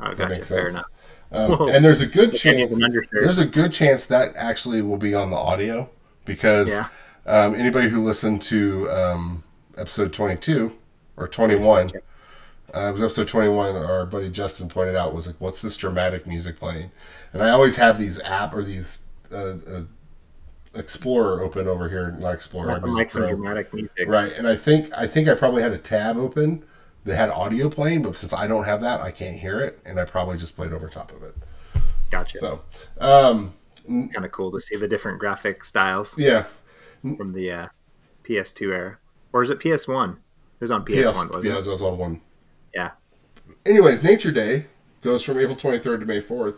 Oh, 0.00 0.08
that 0.08 0.16
gotcha. 0.18 0.30
make 0.34 0.44
Fair 0.44 0.70
sense? 0.70 0.84
enough. 1.30 1.60
Um, 1.60 1.68
and 1.68 1.84
there's 1.84 2.00
a 2.00 2.06
good 2.06 2.34
chance 2.34 2.78
there's 3.10 3.38
a 3.40 3.44
good 3.46 3.72
chance 3.72 4.06
that 4.06 4.32
actually 4.36 4.80
will 4.82 4.96
be 4.96 5.12
on 5.14 5.30
the 5.30 5.36
audio 5.36 5.90
because 6.24 6.70
Yeah. 6.70 6.88
um, 7.26 7.54
anybody 7.56 7.88
who 7.88 8.04
listened 8.04 8.42
to 8.42 8.88
um, 8.90 9.42
episode 9.76 10.12
22 10.12 10.76
or 11.16 11.26
21 11.26 11.90
uh, 12.74 12.80
it 12.88 12.92
was 12.92 13.02
episode 13.02 13.26
21 13.26 13.74
our 13.74 14.06
buddy 14.06 14.30
justin 14.30 14.68
pointed 14.68 14.94
out 14.94 15.12
was 15.14 15.26
like 15.26 15.36
what's 15.40 15.60
this 15.62 15.76
dramatic 15.76 16.26
music 16.28 16.58
playing 16.58 16.90
and 17.32 17.42
i 17.42 17.50
always 17.50 17.76
have 17.76 17.98
these 17.98 18.20
app 18.22 18.54
or 18.54 18.62
these 18.62 19.05
uh, 19.32 19.36
uh, 19.36 19.82
explorer 20.74 21.42
open 21.42 21.66
over 21.66 21.88
here 21.88 22.10
not 22.18 22.34
explorer 22.34 22.78
like 22.80 23.10
some 23.10 23.26
dramatic 23.26 23.72
music. 23.72 24.08
right 24.08 24.32
and 24.32 24.46
i 24.46 24.54
think 24.54 24.92
i 24.94 25.06
think 25.06 25.28
i 25.28 25.34
probably 25.34 25.62
had 25.62 25.72
a 25.72 25.78
tab 25.78 26.16
open 26.16 26.62
that 27.04 27.16
had 27.16 27.30
audio 27.30 27.70
playing 27.70 28.02
but 28.02 28.14
since 28.14 28.34
i 28.34 28.46
don't 28.46 28.64
have 28.64 28.80
that 28.80 29.00
i 29.00 29.10
can't 29.10 29.38
hear 29.38 29.60
it 29.60 29.78
and 29.86 29.98
i 29.98 30.04
probably 30.04 30.36
just 30.36 30.54
played 30.54 30.72
over 30.72 30.88
top 30.88 31.12
of 31.12 31.22
it 31.22 31.34
Gotcha. 32.10 32.38
so 32.38 32.60
um 33.00 33.54
kind 33.86 34.24
of 34.24 34.32
cool 34.32 34.50
to 34.50 34.60
see 34.60 34.76
the 34.76 34.88
different 34.88 35.18
graphic 35.18 35.64
styles 35.64 36.16
yeah 36.18 36.44
from 37.14 37.32
the 37.32 37.50
uh, 37.52 37.66
PS2 38.24 38.72
era, 38.72 38.98
or 39.32 39.42
is 39.42 39.50
it 39.50 39.60
PS1? 39.60 40.12
It 40.12 40.18
was 40.60 40.70
on 40.70 40.84
PS1, 40.84 41.02
PS, 41.02 41.06
wasn't 41.06 41.44
yeah, 41.44 41.58
it? 41.58 41.66
it 41.66 41.70
was 41.70 41.82
on 41.82 41.98
one. 41.98 42.20
Yeah. 42.74 42.90
Anyways, 43.64 44.02
Nature 44.02 44.32
Day 44.32 44.66
goes 45.02 45.22
from 45.22 45.38
April 45.38 45.56
23rd 45.56 46.00
to 46.00 46.06
May 46.06 46.20
4th. 46.20 46.56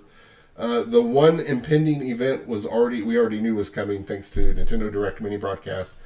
Uh, 0.59 0.83
the 0.83 1.01
one 1.01 1.39
impending 1.39 2.03
event 2.03 2.49
was 2.49 2.67
already 2.67 3.01
we 3.01 3.17
already 3.17 3.41
knew 3.41 3.55
was 3.55 3.71
coming 3.71 4.03
thanks 4.03 4.29
to 4.31 4.53
Nintendo 4.55 4.91
Direct 4.91 5.21
mini 5.21 5.37
broadcast. 5.37 5.99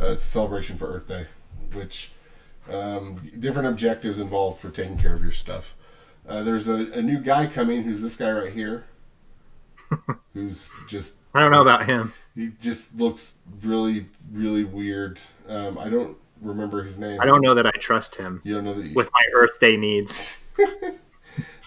Uh, 0.00 0.06
it's 0.12 0.22
a 0.22 0.26
celebration 0.26 0.78
for 0.78 0.86
Earth 0.86 1.08
Day, 1.08 1.26
which 1.72 2.12
um, 2.70 3.30
different 3.38 3.68
objectives 3.68 4.20
involved 4.20 4.60
for 4.60 4.70
taking 4.70 4.96
care 4.96 5.12
of 5.14 5.22
your 5.22 5.32
stuff. 5.32 5.74
Uh, 6.28 6.42
there's 6.42 6.68
a, 6.68 6.92
a 6.92 7.02
new 7.02 7.18
guy 7.18 7.46
coming 7.46 7.82
who's 7.82 8.00
this 8.00 8.16
guy 8.16 8.30
right 8.30 8.52
here, 8.52 8.86
who's 10.34 10.70
just 10.86 11.16
I 11.34 11.40
don't 11.40 11.50
know 11.50 11.62
about 11.62 11.86
him. 11.86 12.12
he 12.34 12.50
just 12.60 12.96
looks 13.00 13.36
really 13.62 14.06
really 14.30 14.64
weird. 14.64 15.18
Um, 15.48 15.78
I 15.78 15.88
don't 15.88 16.16
remember 16.40 16.84
his 16.84 16.98
name. 16.98 17.20
I 17.20 17.26
don't 17.26 17.40
know 17.40 17.54
that 17.54 17.66
I 17.66 17.70
trust 17.72 18.14
him 18.16 18.40
You 18.44 18.54
don't 18.54 18.64
know 18.64 18.74
that 18.74 18.86
you, 18.86 18.94
with 18.94 19.10
my 19.12 19.22
Earth 19.34 19.58
Day 19.58 19.76
needs. 19.76 20.42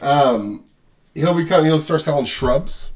Um, 0.01 0.65
he'll 1.19 1.33
become. 1.35 1.65
He'll 1.65 1.79
start 1.79 2.01
selling 2.01 2.25
shrubs. 2.25 2.91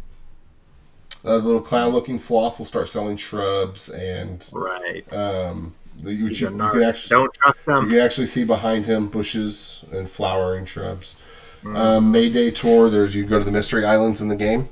A 1.26 1.38
little 1.38 1.62
clown-looking 1.62 2.20
sloth 2.20 2.60
will 2.60 2.66
start 2.66 2.90
selling 2.90 3.16
shrubs, 3.16 3.88
and 3.90 4.46
Right. 4.52 5.06
um, 5.14 5.74
the, 5.98 6.14
you, 6.14 6.28
you, 6.28 6.48
a 6.48 6.52
you 6.52 6.58
narc. 6.58 6.72
can 6.74 6.84
actually 6.84 7.10
Don't 7.16 7.34
trust 7.36 7.66
them. 7.66 7.84
you 7.86 7.90
can 7.92 8.00
actually 8.00 8.28
see 8.28 8.44
behind 8.44 8.86
him 8.88 9.08
bushes 9.08 9.86
and 9.92 10.10
flowering 10.10 10.66
shrubs. 10.66 11.16
Mm. 11.64 11.78
Um, 11.78 12.12
Mayday 12.12 12.52
tour. 12.52 12.90
There's 12.90 13.16
you 13.16 13.26
go 13.26 13.40
to 13.40 13.46
the 13.46 13.52
mystery 13.52 13.86
islands 13.86 14.20
in 14.22 14.28
the 14.28 14.36
game. 14.36 14.68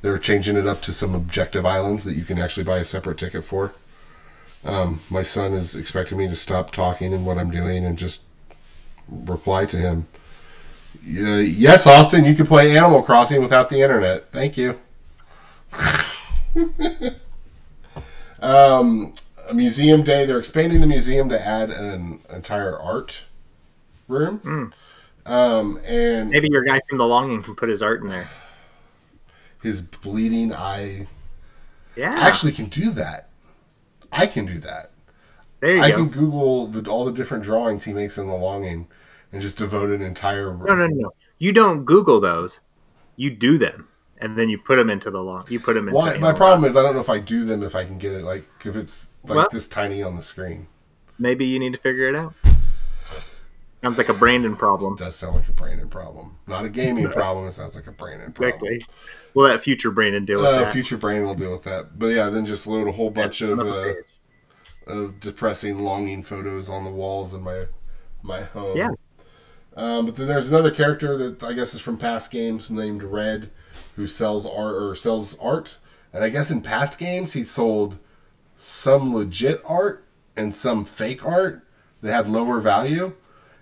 They're 0.00 0.16
changing 0.16 0.56
it 0.56 0.66
up 0.66 0.80
to 0.82 0.92
some 0.94 1.14
objective 1.14 1.66
islands 1.66 2.04
that 2.04 2.14
you 2.14 2.24
can 2.24 2.38
actually 2.38 2.64
buy 2.64 2.78
a 2.78 2.84
separate 2.86 3.18
ticket 3.18 3.44
for. 3.44 3.72
Um, 4.64 5.00
my 5.10 5.20
son 5.22 5.52
is 5.52 5.76
expecting 5.76 6.16
me 6.16 6.28
to 6.28 6.34
stop 6.34 6.70
talking 6.70 7.12
and 7.12 7.26
what 7.26 7.36
I'm 7.36 7.50
doing 7.50 7.84
and 7.84 7.98
just 7.98 8.22
reply 9.06 9.66
to 9.66 9.76
him. 9.76 10.06
Uh, 10.96 11.38
yes, 11.38 11.86
Austin, 11.86 12.24
you 12.24 12.34
can 12.34 12.46
play 12.46 12.76
Animal 12.76 13.02
Crossing 13.02 13.40
without 13.42 13.68
the 13.70 13.80
internet. 13.80 14.30
Thank 14.30 14.56
you. 14.56 14.78
um, 18.40 19.14
a 19.48 19.54
museum 19.54 20.02
day. 20.02 20.26
They're 20.26 20.38
expanding 20.38 20.80
the 20.80 20.86
museum 20.86 21.28
to 21.28 21.40
add 21.46 21.70
an 21.70 22.20
entire 22.32 22.78
art 22.78 23.24
room. 24.08 24.72
Um, 25.26 25.80
and 25.84 26.30
Maybe 26.30 26.48
your 26.50 26.64
guy 26.64 26.80
from 26.88 26.98
The 26.98 27.06
Longing 27.06 27.42
can 27.42 27.54
put 27.54 27.68
his 27.68 27.82
art 27.82 28.02
in 28.02 28.08
there. 28.08 28.28
his 29.62 29.82
bleeding 29.82 30.52
eye 30.54 31.06
Yeah. 31.96 32.14
actually 32.18 32.52
can 32.52 32.66
do 32.66 32.90
that. 32.92 33.28
I 34.12 34.26
can 34.26 34.44
do 34.46 34.58
that. 34.60 34.90
there 35.60 35.76
you 35.76 35.82
I 35.82 35.90
go. 35.90 35.96
can 35.98 36.08
Google 36.08 36.66
the, 36.66 36.90
all 36.90 37.04
the 37.04 37.12
different 37.12 37.44
drawings 37.44 37.84
he 37.84 37.92
makes 37.92 38.18
in 38.18 38.26
the 38.26 38.34
longing 38.34 38.88
and 39.32 39.40
just 39.40 39.58
devote 39.58 39.90
an 39.90 40.02
entire 40.02 40.50
room. 40.50 40.66
No, 40.66 40.74
no, 40.74 40.86
no. 40.86 41.12
You 41.38 41.52
don't 41.52 41.84
Google 41.84 42.20
those. 42.20 42.60
You 43.16 43.30
do 43.30 43.58
them, 43.58 43.88
and 44.18 44.38
then 44.38 44.48
you 44.48 44.58
put 44.58 44.76
them 44.76 44.88
into 44.90 45.10
the 45.10 45.20
long. 45.22 45.44
You 45.48 45.60
put 45.60 45.74
them 45.74 45.88
in 45.88 45.94
my 45.94 46.16
long- 46.16 46.34
problem 46.36 46.64
is 46.64 46.76
I 46.76 46.82
don't 46.82 46.94
know 46.94 47.00
if 47.00 47.10
I 47.10 47.18
do 47.18 47.44
them 47.44 47.62
if 47.62 47.74
I 47.74 47.84
can 47.84 47.98
get 47.98 48.12
it 48.12 48.24
like 48.24 48.44
if 48.64 48.76
it's 48.76 49.10
like 49.24 49.36
Well- 49.36 49.48
this 49.52 49.68
tiny 49.68 50.02
on 50.02 50.16
the 50.16 50.22
screen. 50.22 50.66
Maybe 51.18 51.44
you 51.44 51.58
need 51.58 51.74
to 51.74 51.78
figure 51.78 52.08
it 52.08 52.14
out. 52.16 52.32
Sounds 53.82 53.96
like 53.96 54.10
a 54.10 54.14
Brandon 54.14 54.56
problem. 54.56 54.92
It 54.94 54.98
does 54.98 55.16
sound 55.16 55.36
like 55.36 55.48
a 55.48 55.52
Brandon 55.52 55.88
problem, 55.88 56.36
not 56.46 56.66
a 56.66 56.68
gaming 56.68 57.08
problem. 57.10 57.46
It 57.46 57.52
sounds 57.52 57.74
like 57.76 57.86
a 57.86 57.92
Brandon 57.92 58.30
problem. 58.32 58.62
Exactly. 58.74 58.94
We'll 59.32 59.48
let 59.48 59.60
future 59.62 59.90
Brandon 59.90 60.26
deal 60.26 60.38
with 60.38 60.46
Uh, 60.46 60.58
that. 60.64 60.72
future 60.72 60.98
Brandon 60.98 61.26
will 61.26 61.34
deal 61.34 61.50
with 61.52 61.64
that. 61.64 61.98
But 61.98 62.08
yeah, 62.08 62.28
then 62.28 62.44
just 62.44 62.66
load 62.66 62.88
a 62.88 62.92
whole 62.92 63.10
bunch 63.10 63.40
of 63.40 63.58
uh, 63.58 63.94
of 64.86 65.18
depressing 65.20 65.78
longing 65.82 66.22
photos 66.22 66.68
on 66.68 66.84
the 66.84 66.90
walls 66.90 67.32
in 67.32 67.42
my 67.42 67.66
my 68.22 68.42
home. 68.42 68.76
Yeah. 68.76 68.88
Um, 69.76 70.06
but 70.06 70.16
then 70.16 70.28
there's 70.28 70.48
another 70.48 70.70
character 70.70 71.16
that 71.16 71.42
I 71.42 71.52
guess 71.52 71.74
is 71.74 71.80
from 71.80 71.96
past 71.96 72.30
games 72.30 72.70
named 72.70 73.02
Red, 73.02 73.50
who 73.96 74.06
sells 74.06 74.44
art 74.46 74.74
or 74.74 74.94
sells 74.94 75.38
art. 75.38 75.78
And 76.12 76.24
I 76.24 76.28
guess 76.28 76.50
in 76.50 76.60
past 76.60 76.98
games 76.98 77.34
he 77.34 77.44
sold 77.44 77.98
some 78.56 79.14
legit 79.14 79.62
art 79.64 80.04
and 80.36 80.54
some 80.54 80.84
fake 80.84 81.24
art 81.24 81.66
that 82.02 82.12
had 82.12 82.28
lower 82.28 82.60
value, 82.60 83.14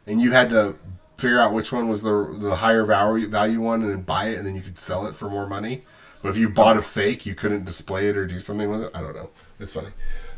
and 0.07 0.21
you 0.21 0.33
had 0.33 0.51
to 0.51 0.77
figure 1.17 1.41
out 1.41 1.53
which 1.53 1.73
one 1.73 1.89
was 1.89 2.03
the 2.03 2.37
the 2.39 2.57
higher 2.57 2.85
value 2.85 3.29
value 3.29 3.61
one 3.61 3.83
and 3.83 3.91
then 3.91 4.03
buy 4.03 4.27
it, 4.27 4.39
and 4.39 4.47
then 4.47 4.55
you 4.55 4.63
could 4.63 4.79
sell 4.79 5.07
it 5.07 5.15
for 5.15 5.29
more 5.29 5.47
money. 5.47 5.85
But 6.23 6.31
if 6.31 6.37
you 6.37 6.49
bought 6.49 6.77
a 6.77 6.83
fake, 6.83 7.27
you 7.27 7.35
couldn't 7.35 7.65
display 7.65 8.09
it 8.09 8.17
or 8.17 8.27
do 8.27 8.41
something 8.41 8.71
with 8.71 8.83
it. 8.83 8.91
I 8.95 9.01
don't 9.01 9.15
know. 9.15 9.31
It's 9.61 9.73
funny. 9.73 9.91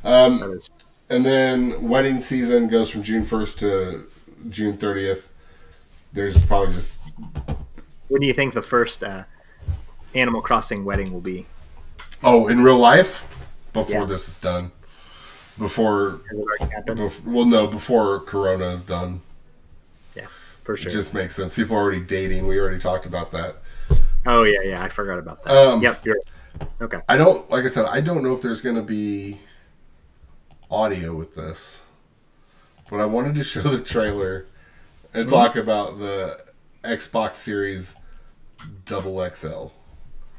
Um, 0.05 0.59
and 1.09 1.25
then 1.25 1.89
wedding 1.89 2.21
season 2.21 2.69
goes 2.69 2.91
from 2.91 3.03
June 3.03 3.25
1st 3.25 3.59
to 3.61 4.07
June 4.51 4.77
30th. 4.77 5.30
There's 6.13 6.41
probably 6.47 6.75
just 6.75 7.19
When 8.09 8.21
do 8.21 8.27
you 8.27 8.33
think 8.33 8.55
the 8.55 8.63
first 8.63 9.03
uh, 9.05 9.25
Animal 10.15 10.43
Crossing 10.43 10.85
wedding 10.85 11.13
will 11.13 11.21
be? 11.21 11.47
oh 12.23 12.49
in 12.49 12.63
real 12.63 12.79
life 12.79 13.27
before 13.73 14.01
Yeah. 14.01 14.05
this 14.05 14.29
is 14.29 14.37
done. 14.37 14.73
Before, 15.59 16.21
Has 16.31 16.39
it 16.39 16.43
already 16.43 16.75
happened? 16.75 16.99
bef- 17.01 17.25
well 17.25 17.45
no 17.47 17.67
before 17.67 18.21
Corona 18.21 18.67
is 18.71 18.83
done. 18.85 19.21
Yeah, 20.15 20.27
for 20.65 20.77
sure. 20.77 20.91
It 20.91 20.95
just 20.95 21.15
makes 21.15 21.37
sense. 21.37 21.55
People 21.55 21.77
are 21.77 21.81
already 21.81 22.01
dating. 22.01 22.47
We 22.47 22.59
already 22.59 22.79
talked 22.79 23.07
about 23.07 23.31
that. 23.33 23.57
oh 24.27 24.43
yeah, 24.43 24.63
yeah, 24.65 24.83
I 24.83 24.89
forgot 24.89 25.19
about 25.19 25.45
that. 25.45 25.55
Um, 25.57 25.83
yep, 25.83 26.05
you're 26.05 26.17
okay. 26.81 26.99
I 27.09 27.17
don't, 27.17 27.49
like 27.51 27.65
I 27.65 27.69
said, 27.69 27.87
I 27.87 28.01
don't 28.01 28.23
know 28.23 28.33
if 28.35 28.43
there's 28.43 28.61
going 28.63 28.77
to 28.77 28.83
be 28.83 29.39
audio 30.71 31.15
with 31.15 31.35
this, 31.35 31.83
but 32.91 33.01
I 33.01 33.05
wanted 33.07 33.35
to 33.37 33.45
show 33.53 33.63
the 33.63 33.81
trailer 33.83 34.47
and 35.15 35.29
talk 35.29 35.57
about 35.57 35.99
the 35.99 36.39
Xbox 36.85 37.37
Series 37.37 37.97
Double 38.85 39.29
XL. 39.35 39.67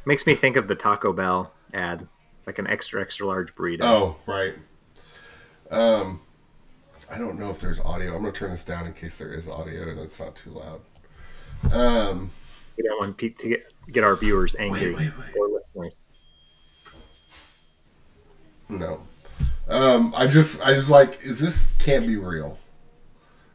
Makes 0.06 0.26
me 0.26 0.36
think 0.36 0.56
of 0.56 0.68
the 0.68 0.76
Taco 0.76 1.14
Bell 1.14 1.54
ad, 1.74 2.08
like 2.48 2.60
an 2.60 2.68
extra 2.68 3.02
extra 3.02 3.26
large 3.28 3.54
burrito. 3.56 3.82
Oh, 3.84 4.16
right. 4.26 4.56
Um, 5.70 6.22
I 7.10 7.18
don't 7.18 7.40
know 7.40 7.50
if 7.50 7.60
there's 7.60 7.80
audio. 7.80 8.14
I'm 8.16 8.22
gonna 8.22 8.32
turn 8.32 8.52
this 8.52 8.66
down 8.66 8.86
in 8.86 8.94
case 8.94 9.18
there 9.18 9.34
is 9.34 9.48
audio 9.48 9.90
and 9.90 10.00
it's 10.00 10.20
not 10.20 10.36
too 10.36 10.52
loud. 10.52 10.82
Um, 11.74 12.32
We 12.78 12.84
don't 12.84 13.00
want 13.00 13.18
Pete 13.18 13.38
to 13.40 13.50
get 13.50 13.66
get 13.92 14.04
our 14.04 14.16
viewers 14.16 14.56
angry 14.58 14.94
Wait, 14.94 14.98
wait, 14.98 15.18
wait. 15.18 15.36
or 15.38 15.48
listeners. 15.50 16.00
no. 18.70 19.02
Um, 19.68 20.14
I 20.16 20.28
just, 20.28 20.62
I 20.62 20.74
just 20.74 20.90
like, 20.90 21.22
is 21.24 21.40
this 21.40 21.74
can't 21.80 22.06
be 22.08 22.18
real? 22.18 22.58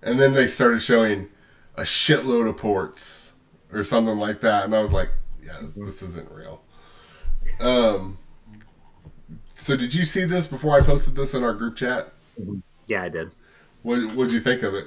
And 0.07 0.19
then 0.21 0.33
they 0.35 0.47
started 0.47 0.83
showing 0.83 1.29
a 1.77 1.83
shitload 1.83 2.49
of 2.49 2.57
ports 2.57 3.35
or 3.73 3.83
something 3.85 4.17
like 4.19 4.41
that, 4.41 4.65
and 4.65 4.75
I 4.75 4.81
was 4.81 4.93
like, 4.93 5.11
yeah, 5.45 5.59
this 5.77 6.03
isn't 6.03 6.31
real. 6.31 6.63
Um. 7.61 8.19
So 9.55 9.77
did 9.77 9.95
you 9.95 10.05
see 10.05 10.25
this 10.25 10.47
before 10.47 10.77
I 10.79 10.83
posted 10.83 11.15
this 11.15 11.35
in 11.35 11.43
our 11.43 11.55
group 11.55 11.77
chat? 11.77 12.13
Yeah, 12.87 13.03
I 13.03 13.09
did. 13.09 13.31
What 13.83 14.13
What'd 14.15 14.33
you 14.33 14.41
think 14.41 14.63
of 14.63 14.75
it? 14.75 14.87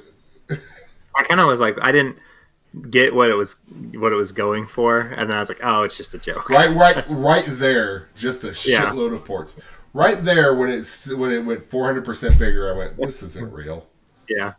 I 1.15 1.23
kind 1.23 1.39
of 1.41 1.47
was 1.47 1.59
like, 1.59 1.77
I 1.81 1.91
didn't 1.91 2.17
get 2.91 3.13
what 3.15 3.29
it 3.29 3.33
was 3.33 3.55
what 3.93 4.11
it 4.11 4.15
was 4.15 4.31
going 4.31 4.67
for, 4.67 4.99
and 5.01 5.29
then 5.29 5.35
I 5.35 5.39
was 5.39 5.49
like, 5.49 5.59
oh, 5.63 5.83
it's 5.83 5.97
just 5.97 6.13
a 6.13 6.17
joke. 6.19 6.49
Right, 6.49 6.73
right, 6.75 7.03
right 7.15 7.45
there. 7.47 8.09
Just 8.15 8.43
a 8.43 8.47
Yeah. 8.69 8.85
shitload 8.91 9.13
of 9.13 9.25
ports. 9.25 9.55
Right 9.93 10.23
there, 10.23 10.53
when 10.55 10.69
it's 10.69 11.11
when 11.13 11.31
it 11.31 11.43
went 11.43 11.67
400 11.69 12.05
percent 12.05 12.37
bigger, 12.37 12.71
I 12.73 12.77
went, 12.77 12.97
"This 12.97 13.23
isn't 13.23 13.51
real." 13.51 13.87
Yeah. 14.29 14.53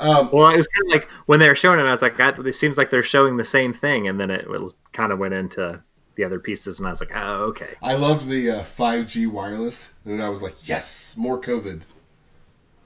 Um, 0.00 0.30
Well, 0.32 0.48
it 0.48 0.56
was 0.56 0.68
kind 0.68 0.86
of 0.86 0.92
like 0.92 1.10
when 1.26 1.38
they 1.40 1.48
were 1.48 1.54
showing 1.54 1.78
it, 1.78 1.84
I 1.84 1.92
was 1.92 2.02
like, 2.02 2.16
that, 2.16 2.38
it 2.38 2.52
seems 2.54 2.78
like 2.78 2.90
they're 2.90 3.02
showing 3.02 3.36
the 3.36 3.44
same 3.44 3.72
thing, 3.72 4.08
and 4.08 4.18
then 4.18 4.30
it 4.30 4.48
was 4.48 4.74
kind 4.92 5.12
of 5.12 5.18
went 5.18 5.34
into 5.34 5.82
the 6.14 6.24
other 6.24 6.40
pieces, 6.40 6.78
and 6.78 6.86
I 6.86 6.90
was 6.90 7.00
like, 7.00 7.12
oh, 7.14 7.44
okay. 7.44 7.74
I 7.82 7.94
loved 7.94 8.28
the 8.28 8.50
uh, 8.50 8.60
5G 8.62 9.30
wireless, 9.30 9.94
and 10.04 10.22
I 10.22 10.28
was 10.28 10.42
like, 10.42 10.54
"Yes, 10.68 11.16
more 11.16 11.40
COVID." 11.40 11.82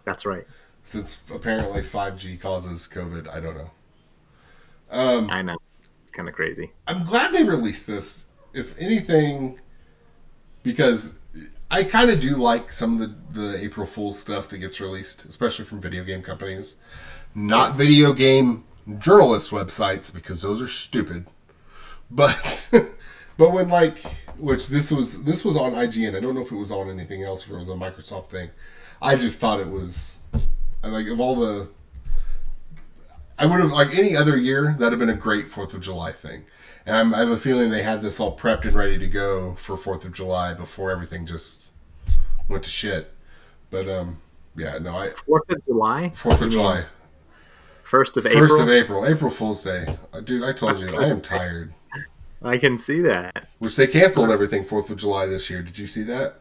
That's 0.05 0.27
right. 0.27 0.47
Since 0.83 1.23
apparently 1.33 1.83
5G 1.83 2.41
causes 2.41 2.87
COVID, 2.93 3.29
I 3.33 3.41
don't 3.41 3.57
know. 3.57 3.71
Um, 4.91 5.31
I 5.31 5.43
know. 5.43 5.57
It's 6.03 6.13
kind 6.13 6.29
of 6.29 6.35
crazy. 6.35 6.73
I'm 6.87 7.05
glad 7.05 7.33
they 7.33 7.43
released 7.43 7.87
this. 7.87 8.27
If 8.53 8.79
anything, 8.79 9.59
because 10.63 11.15
I 11.71 11.85
kind 11.85 12.11
of 12.11 12.21
do 12.21 12.37
like 12.37 12.71
some 12.71 13.01
of 13.01 13.33
the, 13.33 13.41
the 13.41 13.65
April 13.65 13.87
Fool's 13.87 14.19
stuff 14.19 14.49
that 14.51 14.59
gets 14.59 14.81
released, 14.81 15.25
especially 15.25 15.65
from 15.65 15.81
video 15.81 16.05
game 16.05 16.23
companies. 16.23 16.77
Not 17.35 17.77
video 17.77 18.13
game 18.13 18.65
journalist 18.99 19.51
websites 19.51 20.15
because 20.15 20.43
those 20.43 20.61
are 20.63 20.67
stupid. 20.67 21.27
But 22.11 22.71
but 23.37 23.53
when 23.53 23.69
like 23.69 23.99
which 24.39 24.69
this 24.69 24.91
was 24.91 25.25
this 25.25 25.45
was 25.45 25.57
on 25.57 25.73
IGN. 25.73 26.17
I 26.17 26.21
don't 26.21 26.35
know 26.35 26.43
if 26.43 26.53
it 26.53 26.57
was 26.57 26.71
on 26.71 26.91
anything 26.91 27.23
else 27.23 27.45
if 27.45 27.51
it 27.51 27.57
was 27.57 27.69
a 27.69 27.73
Microsoft 27.73 28.27
thing. 28.27 28.51
I 29.01 29.17
just 29.17 29.39
thought 29.39 29.61
it 29.61 29.69
was 29.69 30.21
like 30.83 31.07
of 31.09 31.21
all 31.21 31.37
the 31.37 31.69
I 33.39 33.47
would 33.47 33.61
have 33.61 33.71
like 33.73 33.97
any 33.97 34.17
other 34.17 34.37
year 34.37 34.77
that'd 34.79 34.93
have 34.93 35.01
been 35.01 35.09
a 35.11 35.21
great 35.21 35.49
Fourth 35.49 35.75
of 35.75 35.81
July 35.81 36.13
thing, 36.13 36.45
and 36.87 36.97
I'm, 36.97 37.15
I 37.15 37.19
have 37.19 37.31
a 37.31 37.37
feeling 37.37 37.71
they 37.71 37.83
had 37.83 38.01
this 38.03 38.21
all 38.21 38.37
prepped 38.37 38.65
and 38.65 38.75
ready 38.75 38.99
to 38.99 39.09
go 39.09 39.55
for 39.57 39.77
Fourth 39.77 40.05
of 40.05 40.13
July 40.13 40.55
before 40.55 40.91
everything 40.91 41.27
just 41.27 41.73
went 42.49 42.63
to 42.65 42.71
shit. 42.71 43.13
But 43.71 43.89
um, 43.89 44.21
yeah, 44.57 44.79
no, 44.79 44.97
I 44.97 45.11
Fourth 45.27 45.49
of 45.51 45.65
July. 45.67 46.11
Fourth 46.11 46.41
of 46.43 46.51
July, 46.53 46.85
First 47.83 48.17
of 48.17 48.25
April. 48.27 48.47
first 48.49 48.61
of 48.63 48.69
April, 48.71 49.07
April 49.07 49.31
Fool's 49.31 49.63
Day, 49.65 49.87
Uh, 50.13 50.21
dude. 50.21 50.45
I 50.45 50.53
told 50.53 50.79
you 50.81 50.97
I 50.97 51.07
am 51.09 51.21
tired. 51.37 51.75
I 52.43 52.59
can 52.59 52.79
see 52.79 53.01
that. 53.01 53.49
Which 53.59 53.75
they 53.77 53.87
canceled 53.87 54.31
everything 54.31 54.65
Fourth 54.65 54.91
of 54.91 54.99
July 54.99 55.27
this 55.27 55.49
year. 55.51 55.63
Did 55.63 55.79
you 55.79 55.87
see 55.87 56.03
that? 56.05 56.41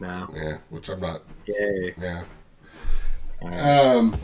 No. 0.00 0.28
Yeah, 0.34 0.58
which 0.70 0.88
I'm 0.88 1.00
not. 1.00 1.22
Yay. 1.46 1.94
Yeah. 2.00 2.22
Um. 3.42 4.16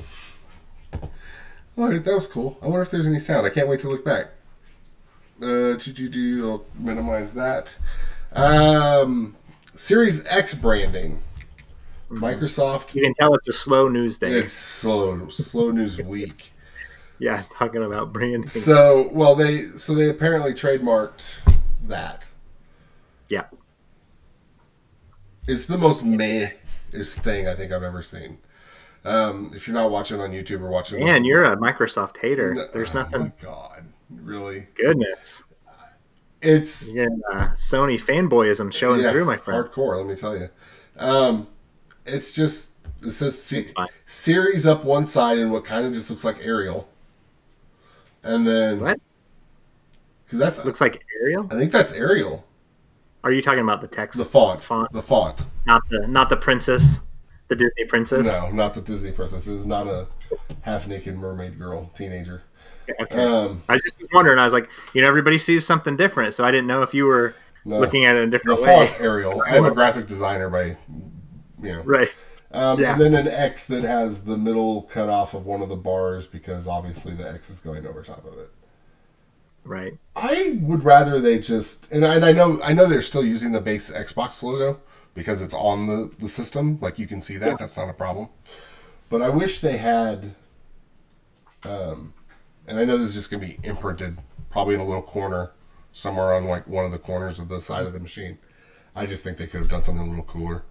All 1.77 1.89
right, 1.89 2.03
that 2.05 2.15
was 2.15 2.27
cool. 2.27 2.59
I 2.63 2.67
wonder 2.67 2.83
if 2.83 2.91
there's 2.91 3.07
any 3.07 3.19
sound. 3.19 3.47
I 3.47 3.51
can't 3.51 3.69
wait 3.69 3.81
to 3.81 3.89
look 3.89 4.05
back. 4.05 4.27
Uh, 5.41 5.75
do, 5.75 5.93
do, 5.93 6.09
do, 6.09 6.51
I'll 6.51 6.65
minimize 6.79 7.33
that. 7.33 7.79
Um, 8.33 9.37
Series 9.75 10.25
X 10.27 10.55
branding. 10.55 11.21
Microsoft. 12.11 12.95
You 12.95 13.03
can 13.03 13.15
tell 13.15 13.35
it's 13.35 13.49
a 13.49 13.53
slow 13.53 13.89
news 13.89 14.19
day. 14.19 14.33
It's 14.33 14.53
slow, 14.53 15.29
slow 15.29 15.71
news 15.71 15.99
week. 16.03 16.53
yeah, 17.19 17.41
talking 17.55 17.83
about 17.83 18.13
branding. 18.13 18.49
So, 18.49 19.09
well, 19.13 19.35
they 19.35 19.69
so 19.79 19.95
they 19.95 20.11
apparently 20.11 20.53
trademarked 20.53 21.37
that. 21.89 22.29
yeah. 23.31 23.45
It's 25.49 25.67
the 25.67 25.79
most 25.79 26.05
meh 26.05 26.51
thing 26.93 27.49
I 27.49 27.55
think 27.55 27.73
I've 27.73 27.83
ever 27.83 28.03
seen. 28.03 28.39
Um, 29.05 29.51
if 29.55 29.67
you're 29.67 29.75
not 29.75 29.91
watching 29.91 30.21
on 30.21 30.31
YouTube 30.31 30.61
or 30.61 30.69
watching, 30.69 31.01
the- 31.01 31.05
Man, 31.07 31.25
you're 31.25 31.45
a 31.45 31.57
Microsoft 31.57 32.19
hater. 32.19 32.55
No- 32.55 32.67
There's 32.73 32.93
oh 32.93 33.01
nothing. 33.01 33.21
my 33.21 33.33
God, 33.41 33.85
really? 34.11 34.69
Goodness. 34.77 35.43
It's 36.41 36.93
Yeah, 36.93 37.07
uh, 37.33 37.49
Sony 37.55 38.01
fanboyism 38.01 38.73
showing 38.73 39.01
yeah, 39.01 39.11
through, 39.13 39.25
my 39.25 39.37
friend. 39.37 39.65
hardcore. 39.65 39.97
Let 39.99 40.07
me 40.07 40.17
tell 40.17 40.37
you. 40.37 40.49
Um, 40.99 41.47
it's 42.05 42.33
just 42.33 42.75
it 43.01 43.11
says 43.13 43.41
se- 43.41 43.73
series 44.07 44.67
up 44.67 44.85
one 44.85 45.07
side 45.07 45.39
and 45.39 45.51
what 45.53 45.65
kind 45.65 45.87
of 45.87 45.93
just 45.93 46.11
looks 46.11 46.25
like 46.25 46.39
Arial, 46.45 46.89
and 48.25 48.47
then 48.47 48.81
What? 48.81 49.01
Because 50.25 50.39
that's 50.39 50.65
Looks 50.65 50.81
like 50.81 51.03
Arial. 51.21 51.47
I 51.51 51.55
think 51.57 51.71
that's 51.73 51.93
Arial. 51.93 52.45
Are 53.25 53.31
you 53.33 53.41
talking 53.43 53.61
about 53.61 53.81
the 53.81 53.87
text? 53.89 54.19
The 54.19 54.25
font, 54.25 54.65
Font. 54.65 54.91
the 54.93 55.03
font. 55.03 55.47
Not 55.67 55.83
the 55.91 56.07
not 56.09 56.29
the 56.29 56.37
princess, 56.37 56.99
the 57.53 57.65
Disney 57.65 57.85
princess. 57.85 58.27
No, 58.27 58.51
not 58.51 58.75
the 58.75 58.81
Disney 58.81 59.13
princess. 59.13 59.47
It 59.47 59.55
is 59.55 59.67
not 59.67 59.87
a 59.87 60.07
half 60.63 60.87
naked 60.87 61.17
mermaid 61.17 61.59
girl 61.59 61.91
teenager. 61.95 62.43
Okay. 63.01 63.23
Um, 63.23 63.63
I 63.69 63.77
just 63.77 63.99
was 63.99 64.09
wondering. 64.13 64.39
I 64.39 64.45
was 64.45 64.53
like, 64.53 64.69
you 64.95 65.03
know, 65.03 65.09
everybody 65.09 65.39
sees 65.39 65.67
something 65.67 65.97
different, 65.97 66.35
so 66.35 66.45
I 66.45 66.51
didn't 66.51 66.67
know 66.67 66.83
if 66.83 66.95
you 66.95 67.05
were 67.05 67.35
no. 67.65 67.79
looking 67.79 68.05
at 68.07 68.17
it 68.17 68.23
in 68.23 68.29
a 68.29 68.31
different 68.31 68.61
way. 68.61 68.89
font 68.89 69.01
Arial. 69.01 69.43
I'm 69.47 69.67
a 69.67 69.71
graphic 69.71 70.07
designer 70.07 70.49
by, 70.49 70.77
you 71.63 71.73
know. 71.73 71.83
Right. 71.83 72.11
Um, 72.53 72.81
Yeah. 72.81 72.93
And 72.93 73.01
then 73.01 73.15
an 73.15 73.29
X 73.29 73.67
that 73.69 73.85
has 73.85 74.25
the 74.25 74.37
middle 74.37 74.83
cut 74.83 75.09
off 75.09 75.35
of 75.35 75.47
one 75.47 75.63
of 75.63 75.69
the 75.69 75.77
bars 75.77 76.27
because 76.27 76.67
obviously 76.67 77.15
the 77.15 77.31
X 77.31 77.51
is 77.51 77.61
going 77.61 77.87
over 77.87 78.03
top 78.03 78.25
of 78.25 78.39
it. 78.39 78.51
Right. 79.65 79.97
I 80.17 80.59
would 80.61 80.85
rather 80.85 81.21
they 81.21 81.39
just 81.39 81.93
and 81.93 82.05
I, 82.05 82.17
and 82.17 82.25
I 82.25 82.33
know 82.33 82.61
I 82.63 82.73
know 82.73 82.87
they're 82.87 83.01
still 83.01 83.25
using 83.25 83.53
the 83.53 83.61
base 83.61 83.93
Xbox 83.93 84.43
logo 84.43 84.81
because 85.15 85.43
it's 85.43 85.55
on 85.55 85.87
the, 85.87 86.15
the 86.19 86.29
system. 86.29 86.79
Like 86.81 86.99
you 86.99 87.07
can 87.07 87.21
see 87.21 87.37
that. 87.37 87.59
That's 87.59 87.77
not 87.77 87.89
a 87.89 87.95
problem. 87.95 88.29
But 89.09 89.23
I 89.23 89.29
wish 89.29 89.61
they 89.61 89.77
had 89.77 90.35
um 91.65 92.15
and 92.67 92.79
I 92.79 92.85
know 92.85 92.97
this 92.97 93.11
is 93.11 93.15
just 93.15 93.31
gonna 93.31 93.45
be 93.45 93.59
imprinted 93.63 94.19
probably 94.51 94.75
in 94.75 94.81
a 94.81 94.87
little 94.87 95.03
corner 95.03 95.53
somewhere 95.93 96.35
on 96.35 96.45
like 96.47 96.67
one 96.67 96.85
of 96.85 96.91
the 96.93 96.99
corners 96.99 97.39
of 97.39 97.49
the 97.49 97.61
side 97.61 97.87
of 97.87 97.93
the 97.93 98.01
machine. 98.01 98.39
I 98.95 99.07
just 99.07 99.25
think 99.25 99.39
they 99.39 99.47
could 99.47 99.61
have 99.61 99.71
done 99.71 99.83
something 99.83 100.07
a 100.07 100.09
little 100.09 100.25
cooler. 100.25 100.65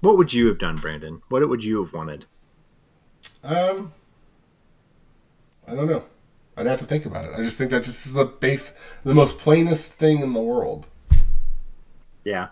What 0.00 0.16
would 0.16 0.32
you 0.32 0.46
have 0.46 0.58
done, 0.58 0.76
Brandon? 0.76 1.22
What 1.28 1.48
would 1.48 1.64
you 1.64 1.82
have 1.82 1.92
wanted? 1.92 2.26
Um, 3.42 3.92
I 5.66 5.74
don't 5.74 5.88
know. 5.88 6.04
I'd 6.56 6.66
have 6.66 6.80
to 6.80 6.86
think 6.86 7.06
about 7.06 7.24
it. 7.24 7.32
I 7.36 7.42
just 7.42 7.58
think 7.58 7.70
that 7.70 7.84
just 7.84 8.06
is 8.06 8.12
the 8.12 8.24
base, 8.24 8.76
the 9.04 9.14
most 9.14 9.38
plainest 9.38 9.94
thing 9.94 10.20
in 10.20 10.32
the 10.32 10.40
world. 10.40 10.88
Yeah. 12.24 12.48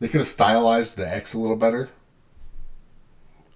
They 0.00 0.08
could 0.08 0.20
have 0.20 0.28
stylized 0.28 0.96
the 0.96 1.08
X 1.08 1.34
a 1.34 1.38
little 1.38 1.56
better. 1.56 1.90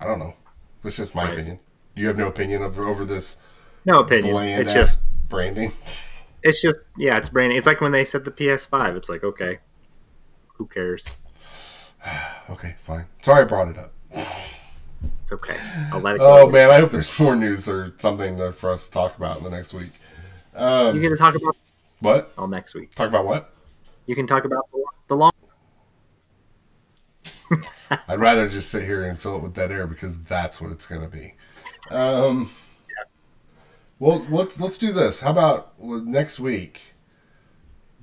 I 0.00 0.06
don't 0.06 0.18
know. 0.18 0.34
That's 0.82 0.96
just 0.96 1.14
my 1.14 1.24
Right. 1.24 1.32
opinion. 1.32 1.58
You 1.94 2.06
have 2.08 2.16
no 2.18 2.26
opinion 2.26 2.62
of 2.62 2.78
over 2.78 3.04
this 3.04 3.36
No 3.84 4.00
opinion. 4.00 4.36
It's 4.36 4.72
just 4.72 5.00
branding. 5.28 5.72
it's 6.42 6.60
just 6.60 6.78
yeah, 6.98 7.18
it's 7.18 7.28
branding. 7.28 7.58
It's 7.58 7.66
like 7.66 7.80
when 7.80 7.92
they 7.92 8.04
said 8.04 8.24
the 8.24 8.30
PS5. 8.32 8.96
It's 8.96 9.08
like 9.08 9.22
okay, 9.24 9.58
who 10.54 10.66
cares? 10.66 11.18
Okay, 12.50 12.74
fine. 12.82 13.06
Sorry 13.22 13.42
I 13.42 13.44
brought 13.44 13.68
it 13.68 13.78
up. 13.78 13.92
It's 14.10 15.32
okay. 15.32 15.56
I'll 15.92 16.00
let 16.00 16.16
it 16.16 16.18
Go. 16.18 16.46
Oh 16.46 16.50
man, 16.50 16.70
I 16.70 16.80
hope 16.80 16.90
there's 16.90 17.16
more 17.20 17.36
news 17.36 17.68
or 17.68 17.92
something 17.96 18.36
for 18.52 18.70
us 18.72 18.86
to 18.86 18.92
talk 18.92 19.16
about 19.16 19.38
in 19.38 19.44
the 19.44 19.50
next 19.50 19.72
week. 19.72 19.92
You 20.54 20.60
Um, 20.60 21.00
get 21.00 21.08
to 21.10 21.16
talk 21.16 21.34
about 21.36 21.56
what? 22.00 22.32
all 22.36 22.48
next 22.48 22.74
week. 22.74 22.92
Talk 22.94 23.08
about 23.08 23.24
what? 23.24 23.54
You 24.06 24.14
can 24.16 24.26
talk 24.26 24.44
about 24.44 24.64
the, 24.72 24.84
the 25.08 25.16
long. 25.16 25.31
I'd 28.08 28.20
rather 28.20 28.48
just 28.48 28.70
sit 28.70 28.84
here 28.84 29.04
and 29.04 29.18
fill 29.18 29.36
it 29.36 29.42
with 29.42 29.54
dead 29.54 29.70
air 29.72 29.86
because 29.86 30.22
that's 30.22 30.60
what 30.60 30.72
it's 30.72 30.86
going 30.86 31.02
to 31.02 31.08
be. 31.08 31.34
Um, 31.90 32.50
well, 33.98 34.26
let's 34.30 34.58
let's 34.60 34.78
do 34.78 34.92
this. 34.92 35.20
How 35.20 35.30
about 35.30 35.80
next 35.80 36.40
week? 36.40 36.94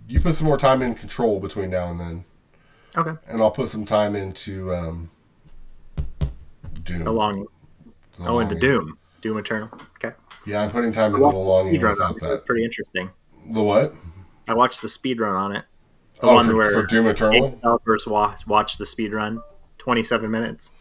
You 0.07 0.19
put 0.19 0.35
some 0.35 0.47
more 0.47 0.57
time 0.57 0.81
in 0.81 0.95
control 0.95 1.39
between 1.39 1.69
now 1.69 1.91
and 1.91 1.99
then, 1.99 2.25
Okay. 2.97 3.11
and 3.27 3.41
I'll 3.41 3.51
put 3.51 3.69
some 3.69 3.85
time 3.85 4.15
into 4.15 4.73
um, 4.73 5.11
Doom. 6.83 7.03
The 7.03 7.11
long. 7.11 7.45
The 8.17 8.25
Oh, 8.27 8.39
into. 8.39 8.55
Doom. 8.55 8.97
Doom 9.21 9.37
Eternal. 9.37 9.69
Okay. 10.03 10.15
Yeah, 10.45 10.61
I'm 10.63 10.71
putting 10.71 10.91
time 10.91 11.13
into 11.13 11.19
the 11.19 11.25
on 11.25 11.71
without 11.71 12.15
it. 12.15 12.23
It 12.23 12.29
was 12.29 12.41
pretty 12.41 12.63
interesting. 12.63 13.09
The 13.53 13.61
what? 13.61 13.93
I 14.47 14.53
watched 14.53 14.81
the 14.81 14.89
speed 14.89 15.19
run 15.19 15.35
on 15.35 15.55
it. 15.55 15.65
The 16.19 16.27
oh, 16.27 16.35
one 16.35 16.45
for, 16.47 16.55
where 16.55 16.71
for 16.71 16.85
Doom 16.85 17.07
Eternal. 17.07 17.51
developers 17.51 18.05
watch 18.05 18.45
watch 18.45 18.77
the 18.77 18.85
speed 18.85 19.13
run, 19.13 19.41
twenty 19.77 20.03
seven 20.03 20.29
minutes. 20.29 20.71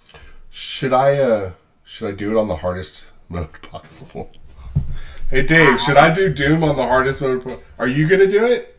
Should 0.50 0.92
I 0.92 1.16
uh 1.18 1.52
should 1.84 2.08
I 2.08 2.12
do 2.12 2.30
it 2.30 2.36
on 2.36 2.48
the 2.48 2.56
hardest 2.56 3.06
mode 3.28 3.52
possible? 3.62 4.30
Hey 5.30 5.42
Dave, 5.42 5.80
should 5.80 5.96
I 5.96 6.12
do 6.12 6.32
Doom 6.32 6.64
on 6.64 6.76
the 6.76 6.86
hardest 6.86 7.20
mode? 7.20 7.44
po- 7.44 7.60
Are 7.78 7.86
you 7.86 8.08
gonna 8.08 8.26
do 8.26 8.44
it? 8.46 8.78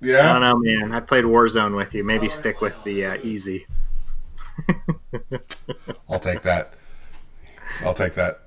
Yeah. 0.00 0.30
I 0.30 0.32
don't 0.32 0.42
know, 0.42 0.58
man. 0.58 0.92
I 0.92 1.00
played 1.00 1.24
Warzone 1.24 1.76
with 1.76 1.94
you. 1.94 2.04
Maybe 2.04 2.28
stick 2.28 2.60
with 2.60 2.82
the 2.84 3.04
uh, 3.04 3.18
easy. 3.22 3.66
I'll 6.08 6.20
take 6.20 6.42
that. 6.42 6.74
I'll 7.82 7.94
take 7.94 8.14
that. 8.14 8.40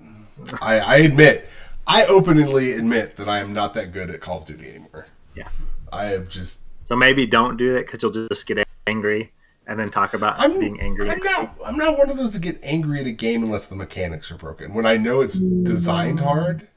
I 0.62 0.80
I 0.80 0.96
admit, 0.98 1.48
I 1.88 2.06
openly 2.06 2.74
admit 2.74 3.16
that 3.16 3.30
I 3.30 3.40
am 3.40 3.54
not 3.54 3.74
that 3.76 3.94
good 3.94 4.10
at 4.10 4.20
Call 4.20 4.40
of 4.40 4.46
Duty 4.46 4.70
anymore. 4.70 5.06
Yeah. 5.36 5.50
I 5.94 6.06
have 6.06 6.28
just 6.30 6.62
So 6.84 6.96
maybe 6.96 7.26
don't 7.26 7.58
do 7.58 7.76
it 7.78 7.86
because 7.86 8.02
you'll 8.04 8.28
just 8.28 8.46
get 8.46 8.68
angry 8.88 9.32
and 9.68 9.80
then 9.80 9.90
talk 9.90 10.14
about 10.14 10.40
I'm 10.40 10.60
being 10.60 10.80
angry. 10.82 11.10
I'm 11.10 11.20
not 11.20 11.56
I'm 11.66 11.78
not 11.78 11.98
one 11.98 12.10
of 12.10 12.18
those 12.18 12.34
that 12.34 12.42
get 12.42 12.60
angry 12.64 13.00
at 13.00 13.08
a 13.08 13.12
game 13.12 13.44
unless 13.44 13.68
the 13.68 13.76
mechanics 13.76 14.32
are 14.32 14.36
broken. 14.38 14.74
When 14.74 14.86
I 14.86 14.98
know 14.98 15.22
it's 15.22 15.40
designed 15.40 16.20
hard, 16.20 16.68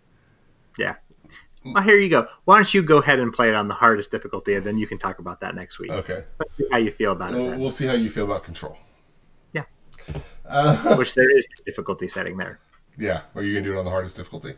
Yeah. 0.79 0.95
Well, 1.65 1.83
here 1.83 1.97
you 1.97 2.11
go. 2.11 2.29
Why 2.45 2.57
don't 2.57 2.75
you 2.75 2.83
go 2.83 2.99
ahead 2.99 3.19
and 3.21 3.33
play 3.33 3.49
it 3.49 3.55
on 3.55 3.69
the 3.69 3.75
hardest 3.75 4.11
difficulty, 4.11 4.55
and 4.55 4.67
then 4.67 4.77
you 4.77 4.87
can 4.87 4.99
talk 4.99 5.19
about 5.19 5.41
that 5.41 5.55
next 5.55 5.79
week. 5.79 5.91
okay. 5.93 6.25
Let's 6.39 6.55
see 6.59 6.67
how 6.71 6.77
you 6.77 6.91
feel 6.91 7.13
about 7.13 7.33
it. 7.33 7.37
We'll, 7.37 7.51
then. 7.53 7.59
we'll 7.61 7.71
see 7.71 7.87
how 7.87 7.95
you 7.95 8.11
feel 8.11 8.27
about 8.27 8.45
control. 8.45 8.77
Yeah. 9.55 9.63
Uh, 10.47 10.95
Which 10.97 11.15
there 11.15 11.35
is 11.35 11.49
a 11.59 11.63
difficulty 11.65 12.07
setting 12.07 12.37
there. 12.37 12.61
yeah. 12.99 13.23
Are 13.35 13.43
you 13.43 13.55
gonna 13.55 13.65
do 13.65 13.75
it 13.77 13.79
on 13.79 13.87
the 13.87 13.91
hardest 13.91 14.15
difficulty? 14.19 14.57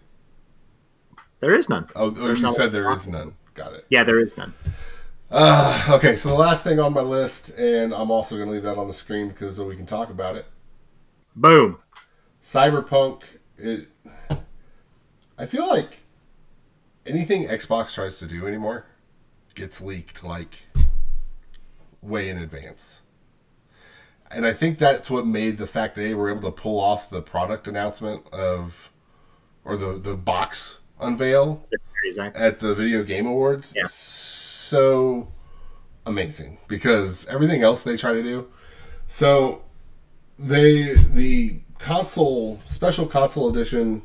There 1.38 1.54
is 1.54 1.68
none. 1.68 1.88
Oh, 1.94 2.06
oh 2.06 2.10
There's 2.10 2.40
you 2.40 2.46
no- 2.46 2.52
said 2.52 2.72
there 2.72 2.90
is 2.90 3.06
none. 3.06 3.34
Got 3.54 3.74
it. 3.74 3.86
Yeah, 3.88 4.02
there 4.02 4.18
is 4.20 4.36
none. 4.36 4.52
Uh, 5.30 5.86
okay, 5.90 6.16
so 6.16 6.28
the 6.28 6.34
last 6.34 6.62
thing 6.62 6.78
on 6.78 6.92
my 6.92 7.00
list, 7.00 7.58
and 7.58 7.92
I'm 7.92 8.10
also 8.10 8.36
going 8.36 8.48
to 8.48 8.52
leave 8.54 8.62
that 8.62 8.78
on 8.78 8.86
the 8.86 8.94
screen 8.94 9.28
because 9.28 9.60
we 9.60 9.76
can 9.76 9.86
talk 9.86 10.10
about 10.10 10.36
it. 10.36 10.46
Boom. 11.34 11.78
Cyberpunk. 12.42 13.22
It. 13.58 13.88
I 15.38 15.46
feel 15.46 15.66
like 15.66 15.98
anything 17.04 17.46
Xbox 17.48 17.94
tries 17.94 18.18
to 18.20 18.26
do 18.26 18.46
anymore 18.46 18.86
gets 19.54 19.80
leaked 19.80 20.22
like 20.22 20.66
way 22.00 22.28
in 22.28 22.38
advance. 22.38 23.02
And 24.30 24.46
I 24.46 24.52
think 24.52 24.78
that's 24.78 25.10
what 25.10 25.26
made 25.26 25.58
the 25.58 25.66
fact 25.66 25.94
they 25.94 26.14
were 26.14 26.30
able 26.30 26.42
to 26.42 26.50
pull 26.50 26.80
off 26.80 27.10
the 27.10 27.22
product 27.22 27.68
announcement 27.68 28.28
of, 28.32 28.90
or 29.64 29.76
the 29.76 29.98
the 29.98 30.14
box 30.16 30.80
unveil 31.00 31.66
The 31.70 31.78
Series 32.02 32.18
X. 32.18 32.40
at 32.42 32.58
the 32.60 32.74
Video 32.74 33.02
Game 33.02 33.26
Awards 33.26 33.74
Yeah. 33.76 33.84
So 34.66 35.28
amazing 36.04 36.58
because 36.68 37.26
everything 37.28 37.62
else 37.62 37.82
they 37.82 37.96
try 37.96 38.12
to 38.12 38.22
do. 38.22 38.48
So 39.08 39.62
they 40.38 40.94
the 40.94 41.60
console 41.78 42.58
special 42.64 43.06
console 43.06 43.48
edition 43.50 44.02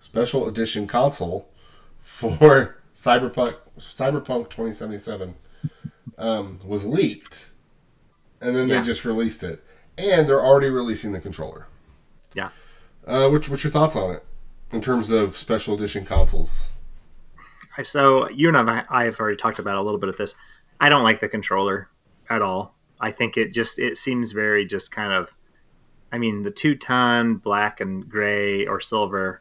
special 0.00 0.48
edition 0.48 0.86
console 0.86 1.48
for 2.02 2.76
Cyberpunk 2.94 3.54
Cyberpunk 3.78 4.50
2077 4.50 5.34
um, 6.18 6.58
was 6.64 6.84
leaked 6.84 7.50
and 8.40 8.54
then 8.54 8.68
Yeah. 8.68 8.80
they 8.80 8.86
just 8.86 9.04
released 9.04 9.42
it 9.42 9.64
and 9.96 10.28
they're 10.28 10.44
already 10.44 10.70
releasing 10.70 11.12
the 11.12 11.20
controller. 11.20 11.66
Yeah. 12.34 12.50
Uh, 13.06 13.28
which 13.28 13.48
what's 13.48 13.64
your 13.64 13.70
thoughts 13.70 13.96
on 13.96 14.14
it 14.14 14.24
in 14.72 14.80
terms 14.80 15.10
of 15.10 15.36
special 15.36 15.74
edition 15.74 16.04
consoles? 16.04 16.68
So 17.82 18.28
you 18.28 18.48
and 18.48 18.56
I, 18.56 18.84
I 18.90 19.04
have 19.04 19.18
already 19.18 19.36
talked 19.36 19.58
about 19.58 19.76
a 19.76 19.82
little 19.82 19.98
bit 19.98 20.08
of 20.08 20.16
this. 20.16 20.34
I 20.80 20.88
don't 20.88 21.04
like 21.04 21.20
the 21.20 21.28
controller 21.28 21.88
at 22.28 22.42
all. 22.42 22.74
I 23.00 23.10
think 23.10 23.36
it 23.36 23.52
just 23.52 23.78
it 23.78 23.98
seems 23.98 24.32
very 24.32 24.66
just 24.66 24.92
kind 24.92 25.12
of. 25.12 25.32
I 26.12 26.18
mean, 26.18 26.42
the 26.42 26.50
two 26.50 26.74
ton 26.74 27.36
black 27.36 27.80
and 27.80 28.06
gray 28.08 28.66
or 28.66 28.80
silver. 28.80 29.40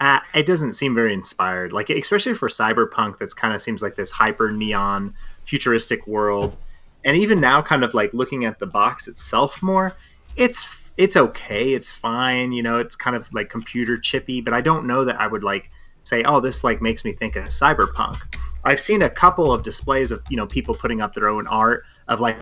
Uh, 0.00 0.20
it 0.34 0.46
doesn't 0.46 0.72
seem 0.72 0.94
very 0.94 1.12
inspired. 1.12 1.72
Like 1.72 1.90
especially 1.90 2.34
for 2.34 2.48
cyberpunk, 2.48 3.18
that's 3.18 3.34
kind 3.34 3.54
of 3.54 3.60
seems 3.60 3.82
like 3.82 3.94
this 3.94 4.10
hyper 4.10 4.50
neon 4.50 5.14
futuristic 5.44 6.06
world. 6.06 6.56
And 7.04 7.16
even 7.16 7.40
now, 7.40 7.60
kind 7.60 7.84
of 7.84 7.92
like 7.92 8.14
looking 8.14 8.46
at 8.46 8.58
the 8.58 8.66
box 8.66 9.08
itself 9.08 9.62
more, 9.62 9.94
it's 10.36 10.66
it's 10.96 11.16
okay. 11.16 11.74
It's 11.74 11.90
fine. 11.90 12.52
You 12.52 12.62
know, 12.62 12.78
it's 12.78 12.96
kind 12.96 13.14
of 13.14 13.32
like 13.34 13.50
computer 13.50 13.98
chippy, 13.98 14.40
but 14.40 14.54
I 14.54 14.60
don't 14.60 14.86
know 14.86 15.04
that 15.04 15.20
I 15.20 15.26
would 15.26 15.42
like 15.42 15.70
say, 16.04 16.22
oh, 16.24 16.40
this 16.40 16.62
like 16.64 16.80
makes 16.80 17.04
me 17.04 17.12
think 17.12 17.36
of 17.36 17.44
cyberpunk. 17.46 18.20
I've 18.64 18.80
seen 18.80 19.02
a 19.02 19.10
couple 19.10 19.52
of 19.52 19.62
displays 19.62 20.10
of 20.10 20.22
you 20.30 20.36
know 20.36 20.46
people 20.46 20.74
putting 20.74 21.00
up 21.00 21.14
their 21.14 21.28
own 21.28 21.46
art 21.48 21.84
of 22.08 22.20
like 22.20 22.36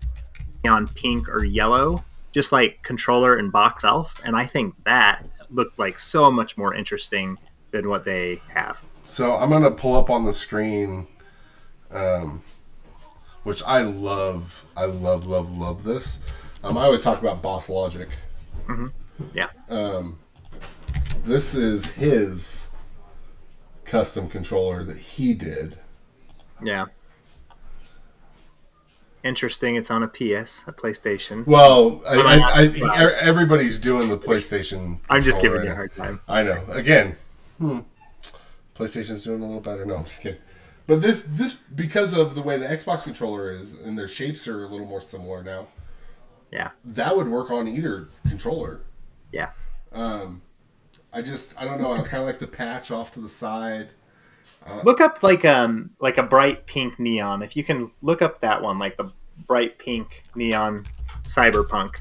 on 0.65 0.87
pink 0.89 1.27
or 1.27 1.43
yellow, 1.43 2.03
just 2.31 2.51
like 2.51 2.81
controller 2.83 3.35
and 3.37 3.51
box 3.51 3.83
elf, 3.83 4.21
and 4.23 4.35
I 4.35 4.45
think 4.45 4.75
that 4.85 5.25
looked 5.49 5.77
like 5.77 5.99
so 5.99 6.31
much 6.31 6.57
more 6.57 6.73
interesting 6.73 7.37
than 7.71 7.89
what 7.89 8.05
they 8.05 8.41
have. 8.47 8.79
So 9.03 9.35
I'm 9.35 9.49
gonna 9.49 9.71
pull 9.71 9.95
up 9.95 10.09
on 10.09 10.23
the 10.23 10.33
screen, 10.33 11.07
um, 11.91 12.41
which 13.43 13.61
I 13.63 13.81
love. 13.81 14.65
I 14.77 14.85
love, 14.85 15.27
love, 15.27 15.57
love 15.57 15.83
this. 15.83 16.19
Um, 16.63 16.77
I 16.77 16.83
always 16.83 17.01
talk 17.01 17.19
about 17.19 17.41
Boss 17.41 17.69
Logic. 17.69 18.07
Yeah, 19.33 19.49
Um, 19.69 20.17
this 21.25 21.53
is 21.53 21.91
his 21.91 22.72
custom 23.93 24.27
controller 24.27 24.83
that 24.83 24.97
he 24.97 25.35
did. 25.35 25.77
yeah. 26.63 26.85
Interesting. 29.23 29.75
It's 29.75 29.89
on 29.91 30.01
a 30.03 30.07
PS, 30.07 30.63
a 30.67 30.73
PlayStation. 30.73 31.45
Well, 31.47 32.01
I, 32.05 32.15
I, 32.15 32.35
I, 32.35 32.61
I- 32.61 32.65
e- 32.65 33.13
everybody's 33.21 33.79
doing 33.79 34.09
the 34.09 34.17
PlayStation. 34.17 34.99
I'm 35.09 35.21
just 35.21 35.41
giving 35.41 35.63
you 35.63 35.69
a 35.71 35.75
hard 35.75 35.95
time. 35.95 36.19
I 36.27 36.41
know. 36.43 36.61
Again, 36.69 37.15
hmm, 37.59 37.79
PlayStation's 38.75 39.23
doing 39.23 39.41
a 39.41 39.45
little 39.45 39.61
better. 39.61 39.85
No, 39.85 39.97
I'm 39.97 40.03
just 40.05 40.21
kidding. 40.23 40.41
But 40.87 41.01
this, 41.01 41.21
this 41.21 41.53
because 41.53 42.13
of 42.13 42.33
the 42.35 42.41
way 42.41 42.57
the 42.57 42.65
Xbox 42.65 43.03
controller 43.03 43.49
is, 43.51 43.75
and 43.75 43.97
their 43.97 44.09
shapes 44.09 44.45
are 44.47 44.63
a 44.63 44.67
little 44.67 44.87
more 44.87 44.99
similar 44.99 45.41
now. 45.41 45.67
Yeah, 46.51 46.71
that 46.83 47.15
would 47.15 47.29
work 47.29 47.49
on 47.49 47.67
either 47.67 48.09
controller. 48.27 48.81
yeah. 49.31 49.51
Um, 49.93 50.41
I 51.13 51.21
just 51.21 51.59
I 51.61 51.65
don't 51.65 51.79
know. 51.79 51.93
I 51.93 51.97
kind 51.97 52.21
of 52.21 52.25
like 52.25 52.39
the 52.39 52.47
patch 52.47 52.91
off 52.91 53.11
to 53.11 53.19
the 53.19 53.29
side. 53.29 53.89
Look 54.83 55.01
up 55.01 55.21
like 55.21 55.45
um 55.45 55.91
like 55.99 56.17
a 56.17 56.23
bright 56.23 56.65
pink 56.65 56.99
neon. 56.99 57.43
If 57.43 57.55
you 57.55 57.63
can 57.63 57.91
look 58.01 58.21
up 58.21 58.41
that 58.41 58.61
one, 58.61 58.79
like 58.79 58.97
the 58.97 59.11
bright 59.47 59.77
pink 59.77 60.23
neon 60.35 60.85
cyberpunk. 61.23 61.95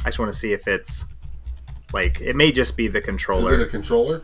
I 0.00 0.04
just 0.04 0.18
want 0.18 0.32
to 0.32 0.38
see 0.38 0.52
if 0.52 0.68
it's 0.68 1.04
like 1.92 2.20
it 2.20 2.36
may 2.36 2.52
just 2.52 2.76
be 2.76 2.88
the 2.88 3.00
controller. 3.00 3.54
Is 3.54 3.60
it 3.60 3.66
a 3.66 3.70
controller? 3.70 4.22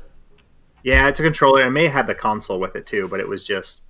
Yeah, 0.82 1.08
it's 1.08 1.20
a 1.20 1.22
controller. 1.22 1.62
It 1.62 1.70
may 1.70 1.88
have 1.88 2.06
the 2.06 2.14
console 2.14 2.60
with 2.60 2.76
it 2.76 2.84
too, 2.84 3.08
but 3.08 3.20
it 3.20 3.28
was 3.28 3.44
just 3.44 3.82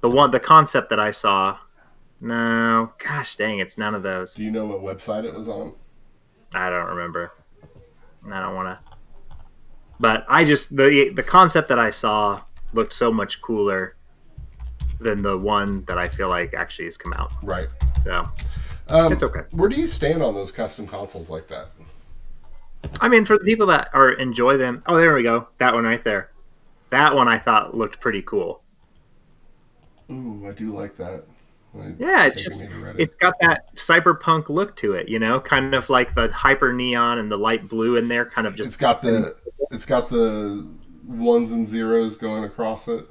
the 0.00 0.08
one 0.08 0.30
the 0.30 0.40
concept 0.40 0.90
that 0.90 1.00
I 1.00 1.10
saw. 1.10 1.58
No, 2.20 2.92
gosh 2.98 3.36
dang, 3.36 3.58
it's 3.58 3.78
none 3.78 3.94
of 3.94 4.02
those. 4.02 4.34
Do 4.34 4.44
you 4.44 4.50
know 4.50 4.66
what 4.66 4.82
website 4.82 5.24
it 5.24 5.34
was 5.34 5.48
on? 5.48 5.72
I 6.52 6.68
don't 6.68 6.86
remember. 6.86 7.32
And 8.24 8.34
I 8.34 8.42
don't 8.42 8.54
want 8.54 8.68
to. 8.68 8.89
But 10.00 10.24
I 10.28 10.44
just 10.44 10.74
the 10.76 11.12
the 11.14 11.22
concept 11.22 11.68
that 11.68 11.78
I 11.78 11.90
saw 11.90 12.42
looked 12.72 12.92
so 12.94 13.12
much 13.12 13.40
cooler 13.42 13.96
than 14.98 15.22
the 15.22 15.36
one 15.36 15.84
that 15.84 15.98
I 15.98 16.08
feel 16.08 16.28
like 16.28 16.54
actually 16.54 16.86
has 16.86 16.96
come 16.96 17.12
out. 17.12 17.32
Right. 17.42 17.68
So 18.04 18.28
Um, 18.88 19.12
It's 19.12 19.22
okay. 19.22 19.42
Where 19.52 19.68
do 19.68 19.76
you 19.76 19.86
stand 19.86 20.22
on 20.22 20.34
those 20.34 20.50
custom 20.50 20.86
consoles 20.86 21.30
like 21.30 21.46
that? 21.48 21.68
I 23.00 23.08
mean, 23.08 23.24
for 23.26 23.36
the 23.36 23.44
people 23.44 23.66
that 23.66 23.90
are 23.92 24.12
enjoy 24.12 24.56
them. 24.56 24.82
Oh, 24.86 24.96
there 24.96 25.14
we 25.14 25.22
go. 25.22 25.48
That 25.58 25.74
one 25.74 25.84
right 25.84 26.02
there. 26.02 26.30
That 26.88 27.14
one 27.14 27.28
I 27.28 27.38
thought 27.38 27.76
looked 27.76 28.00
pretty 28.00 28.22
cool. 28.22 28.62
Ooh, 30.10 30.44
I 30.48 30.52
do 30.52 30.74
like 30.74 30.96
that. 30.96 31.24
It's 31.74 32.00
Yeah, 32.00 32.26
it's 32.26 32.42
just 32.42 32.60
me 32.60 32.66
to 32.68 32.72
Reddit. 32.74 32.96
it's 32.98 33.14
got 33.14 33.34
that 33.40 33.74
cyberpunk 33.76 34.48
look 34.48 34.74
to 34.76 34.92
it, 34.94 35.08
you 35.08 35.18
know, 35.18 35.38
kind 35.40 35.74
of 35.74 35.88
like 35.88 36.14
the 36.14 36.30
hyper 36.32 36.72
neon 36.72 37.18
and 37.18 37.30
the 37.30 37.36
light 37.38 37.68
blue 37.68 37.96
in 37.96 38.08
there, 38.08 38.24
kind 38.26 38.46
of 38.46 38.56
just. 38.56 38.68
It's 38.68 38.76
got 38.76 39.02
the 39.02 39.36
it's 39.70 39.86
got 39.86 40.08
the 40.08 40.66
ones 41.06 41.52
and 41.52 41.68
zeros 41.68 42.16
going 42.16 42.44
across 42.44 42.88
it. 42.88 43.04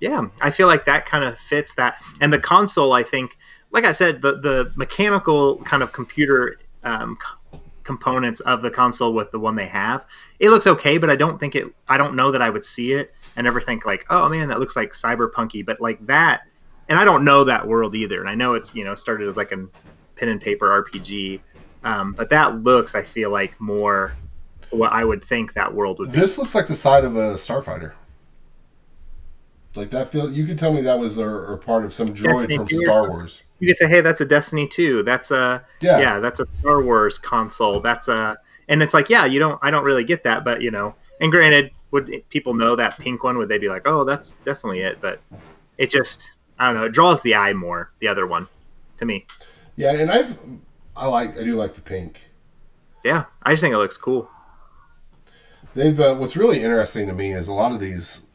yeah. 0.00 0.28
I 0.40 0.50
feel 0.50 0.66
like 0.66 0.84
that 0.86 1.06
kind 1.06 1.24
of 1.24 1.38
fits 1.38 1.74
that, 1.74 2.02
and 2.20 2.32
the 2.32 2.38
console, 2.38 2.92
I 2.92 3.02
think, 3.02 3.36
like 3.70 3.84
I 3.84 3.92
said, 3.92 4.22
the 4.22 4.38
the 4.38 4.72
mechanical 4.76 5.58
kind 5.64 5.82
of 5.82 5.92
computer 5.92 6.58
um, 6.84 7.18
c- 7.52 7.58
components 7.84 8.40
of 8.40 8.62
the 8.62 8.70
console 8.70 9.12
with 9.12 9.30
the 9.30 9.38
one 9.38 9.54
they 9.56 9.66
have. 9.66 10.06
It 10.38 10.50
looks 10.50 10.66
okay, 10.66 10.96
but 10.96 11.10
I 11.10 11.16
don't 11.16 11.38
think 11.38 11.54
it. 11.54 11.66
I 11.88 11.98
don't 11.98 12.14
know 12.16 12.30
that 12.30 12.40
I 12.40 12.48
would 12.50 12.64
see 12.64 12.92
it 12.94 13.14
and 13.36 13.46
ever 13.46 13.60
think 13.60 13.84
like, 13.84 14.06
oh 14.10 14.28
man, 14.30 14.48
that 14.48 14.58
looks 14.58 14.74
like 14.76 14.92
cyberpunky. 14.92 15.64
But 15.64 15.80
like 15.80 16.04
that, 16.06 16.42
and 16.90 16.98
I 16.98 17.04
don't 17.04 17.24
know 17.24 17.44
that 17.44 17.66
world 17.66 17.94
either. 17.94 18.20
And 18.20 18.28
I 18.28 18.34
know 18.34 18.54
it's 18.54 18.74
you 18.74 18.84
know 18.84 18.94
started 18.94 19.26
as 19.26 19.38
like 19.38 19.52
a 19.52 19.66
pen 20.16 20.28
and 20.28 20.40
paper 20.40 20.84
RPG, 20.84 21.40
um, 21.84 22.12
but 22.12 22.28
that 22.28 22.62
looks, 22.62 22.94
I 22.94 23.02
feel 23.02 23.30
like 23.30 23.58
more 23.58 24.14
what 24.68 24.92
I 24.92 25.04
would 25.04 25.24
think 25.24 25.54
that 25.54 25.72
world 25.72 25.98
would 26.00 26.12
be. 26.12 26.18
This 26.18 26.36
looks 26.36 26.54
like 26.54 26.66
the 26.66 26.74
side 26.74 27.04
of 27.04 27.16
a 27.16 27.34
starfighter. 27.34 27.92
Like 29.76 29.90
that 29.90 30.10
feel 30.10 30.30
you 30.30 30.46
could 30.46 30.58
tell 30.58 30.72
me 30.72 30.82
that 30.82 30.98
was 30.98 31.18
a, 31.18 31.56
part 31.64 31.84
of 31.84 31.92
some 31.94 32.08
droid 32.08 32.48
Destiny 32.48 32.56
from 32.56 32.68
Star. 32.68 33.08
Wars. 33.08 33.42
You 33.60 33.68
could 33.68 33.76
say, 33.76 33.86
hey, 33.86 34.00
that's 34.00 34.20
a 34.20 34.24
Destiny 34.24 34.66
2. 34.66 35.04
That's 35.04 35.30
a 35.30 35.64
Yeah. 35.80 36.00
yeah, 36.00 36.18
that's 36.18 36.40
a 36.40 36.46
Star 36.58 36.82
Wars 36.82 37.18
console. 37.18 37.78
That's 37.78 38.08
a 38.08 38.36
and 38.68 38.82
it's 38.82 38.94
like, 38.94 39.08
yeah, 39.08 39.26
you 39.26 39.38
don't 39.38 39.60
I 39.62 39.70
don't 39.70 39.84
really 39.84 40.02
get 40.04 40.24
that, 40.24 40.44
but 40.44 40.60
you 40.60 40.72
know, 40.72 40.96
and 41.20 41.30
granted, 41.30 41.70
would 41.92 42.28
people 42.30 42.52
know 42.52 42.74
that 42.74 42.98
pink 42.98 43.22
one? 43.22 43.38
Would 43.38 43.48
they 43.48 43.58
be 43.58 43.68
like, 43.68 43.86
oh, 43.86 44.04
that's 44.04 44.34
definitely 44.44 44.80
it? 44.80 45.00
But 45.00 45.20
it 45.78 45.88
just 45.88 46.32
I 46.60 46.66
don't 46.66 46.76
know, 46.76 46.84
it 46.84 46.92
draws 46.92 47.22
the 47.22 47.34
eye 47.34 47.52
more, 47.54 47.90
the 47.98 48.06
other 48.06 48.26
one, 48.26 48.46
to 48.98 49.04
me. 49.04 49.26
Yeah, 49.76 49.92
and 49.94 50.10
I've 50.12 50.38
I 50.96 51.06
like 51.08 51.36
I 51.36 51.42
do 51.42 51.56
like 51.56 51.74
the 51.74 51.80
pink. 51.80 52.28
Yeah. 53.02 53.24
I 53.42 53.52
just 53.52 53.62
think 53.62 53.74
it 53.74 53.78
looks 53.78 53.96
cool. 53.96 54.28
They've 55.74 55.98
uh, 55.98 56.14
what's 56.16 56.36
really 56.36 56.62
interesting 56.62 57.06
to 57.08 57.12
me 57.14 57.32
is 57.32 57.48
a 57.48 57.54
lot 57.54 57.72
of 57.72 57.80
these. 57.80 58.26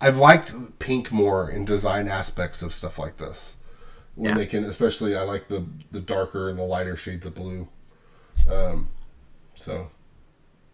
I've 0.00 0.16
liked 0.18 0.78
pink 0.78 1.12
more 1.12 1.50
in 1.50 1.66
design 1.66 2.08
aspects 2.08 2.62
of 2.62 2.72
stuff 2.72 2.98
like 2.98 3.18
this. 3.18 3.56
When 4.14 4.30
Yeah. 4.30 4.34
they 4.36 4.46
can, 4.46 4.64
especially, 4.64 5.14
I 5.14 5.22
like 5.22 5.48
the 5.48 5.66
the 5.92 6.00
darker 6.00 6.48
and 6.48 6.58
the 6.58 6.62
lighter 6.64 6.96
shades 6.96 7.26
of 7.26 7.34
blue. 7.34 7.68
Um, 8.50 8.88
so 9.54 9.90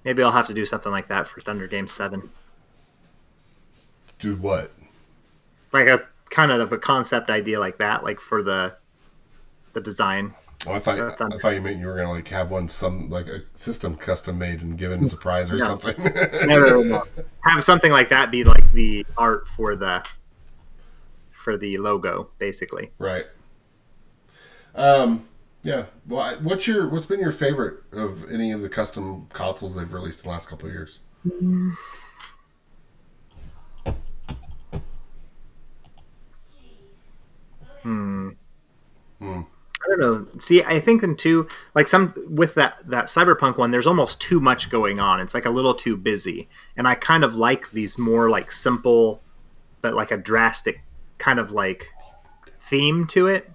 Maybe 0.05 0.23
I'll 0.23 0.31
have 0.31 0.47
to 0.47 0.55
do 0.55 0.65
something 0.65 0.93
like 0.93 1.09
that 1.09 1.27
for 1.27 1.41
Thunder 1.41 1.67
Game 1.67 1.89
7. 1.89 2.31
do 4.21 4.37
what? 4.37 4.71
Like 5.73 5.89
a 5.89 6.07
kind 6.31 6.51
of 6.53 6.73
a 6.73 6.79
concept 6.79 7.31
idea 7.31 7.59
like 7.61 7.79
that, 7.79 8.05
like 8.05 8.21
for 8.21 8.43
the 8.43 8.75
the 9.73 9.81
design. 9.81 10.35
Oh, 10.67 10.73
I 10.73 10.79
thought 10.79 10.99
I 11.21 11.39
thought 11.39 11.55
you 11.55 11.61
meant 11.61 11.79
you 11.79 11.87
were 11.87 11.97
gonna 11.97 12.11
like 12.11 12.29
have 12.29 12.51
one 12.51 12.69
some 12.69 13.11
like 13.11 13.27
a 13.27 13.43
system 13.57 13.95
custom 13.97 14.39
made 14.39 14.63
and 14.63 14.77
given 14.79 15.05
as 15.05 15.13
a 15.13 15.17
prize 15.17 15.51
or 15.51 15.57
No. 15.59 15.65
something. 15.67 15.95
No, 16.47 16.81
no. 16.83 17.03
Have 17.45 17.63
something 17.63 17.93
like 17.93 18.09
that 18.09 18.31
be 18.31 18.43
like 18.43 18.73
the 18.73 19.05
art 19.19 19.47
for 19.49 19.77
the 19.77 20.05
for 21.33 21.57
the 21.57 21.79
logo, 21.79 22.31
basically. 22.39 22.91
right. 22.99 23.27
Um. 24.75 25.29
Yeah. 25.63 25.87
Well, 26.07 26.21
I- 26.21 26.35
what's 26.37 26.67
your 26.67 26.89
what's 26.89 27.07
been 27.07 27.21
your 27.21 27.33
favorite 27.33 27.81
of 27.93 28.29
any 28.31 28.51
of 28.53 28.63
the 28.63 28.69
custom 28.69 29.27
consoles 29.33 29.75
they've 29.77 29.93
released 29.93 30.25
in 30.25 30.29
the 30.29 30.33
last 30.33 30.49
couple 30.49 30.69
of 30.69 30.75
years? 30.75 31.01
Hmm. 31.23 31.71
Hmm. 37.83 38.31
I 39.21 39.86
don't 39.97 40.35
know. 40.35 40.41
See, 40.41 40.63
I 40.63 40.81
think 40.81 41.01
then 41.01 41.17
too, 41.17 41.49
like 41.75 41.89
some 41.89 42.15
with 42.29 42.55
that 42.55 42.79
that 42.87 43.07
cyberpunk 43.07 43.59
one, 43.59 43.71
there's 43.71 43.87
almost 43.87 44.21
too 44.21 44.41
much 44.41 44.71
going 44.71 45.01
on. 45.01 45.21
It's 45.21 45.35
like 45.35 45.47
a 45.47 45.51
little 45.51 45.75
too 45.75 45.97
busy, 45.97 46.49
and 46.77 46.87
I 46.89 46.95
kind 46.95 47.25
of 47.25 47.35
like 47.35 47.71
these 47.71 47.99
more 47.99 48.31
like 48.31 48.51
simple, 48.53 49.23
but 49.83 49.95
like 49.95 50.11
a 50.11 50.17
drastic 50.17 50.81
kind 51.19 51.39
of 51.39 51.51
like 51.51 51.89
theme 52.69 53.07
to 53.09 53.27
it. 53.29 53.51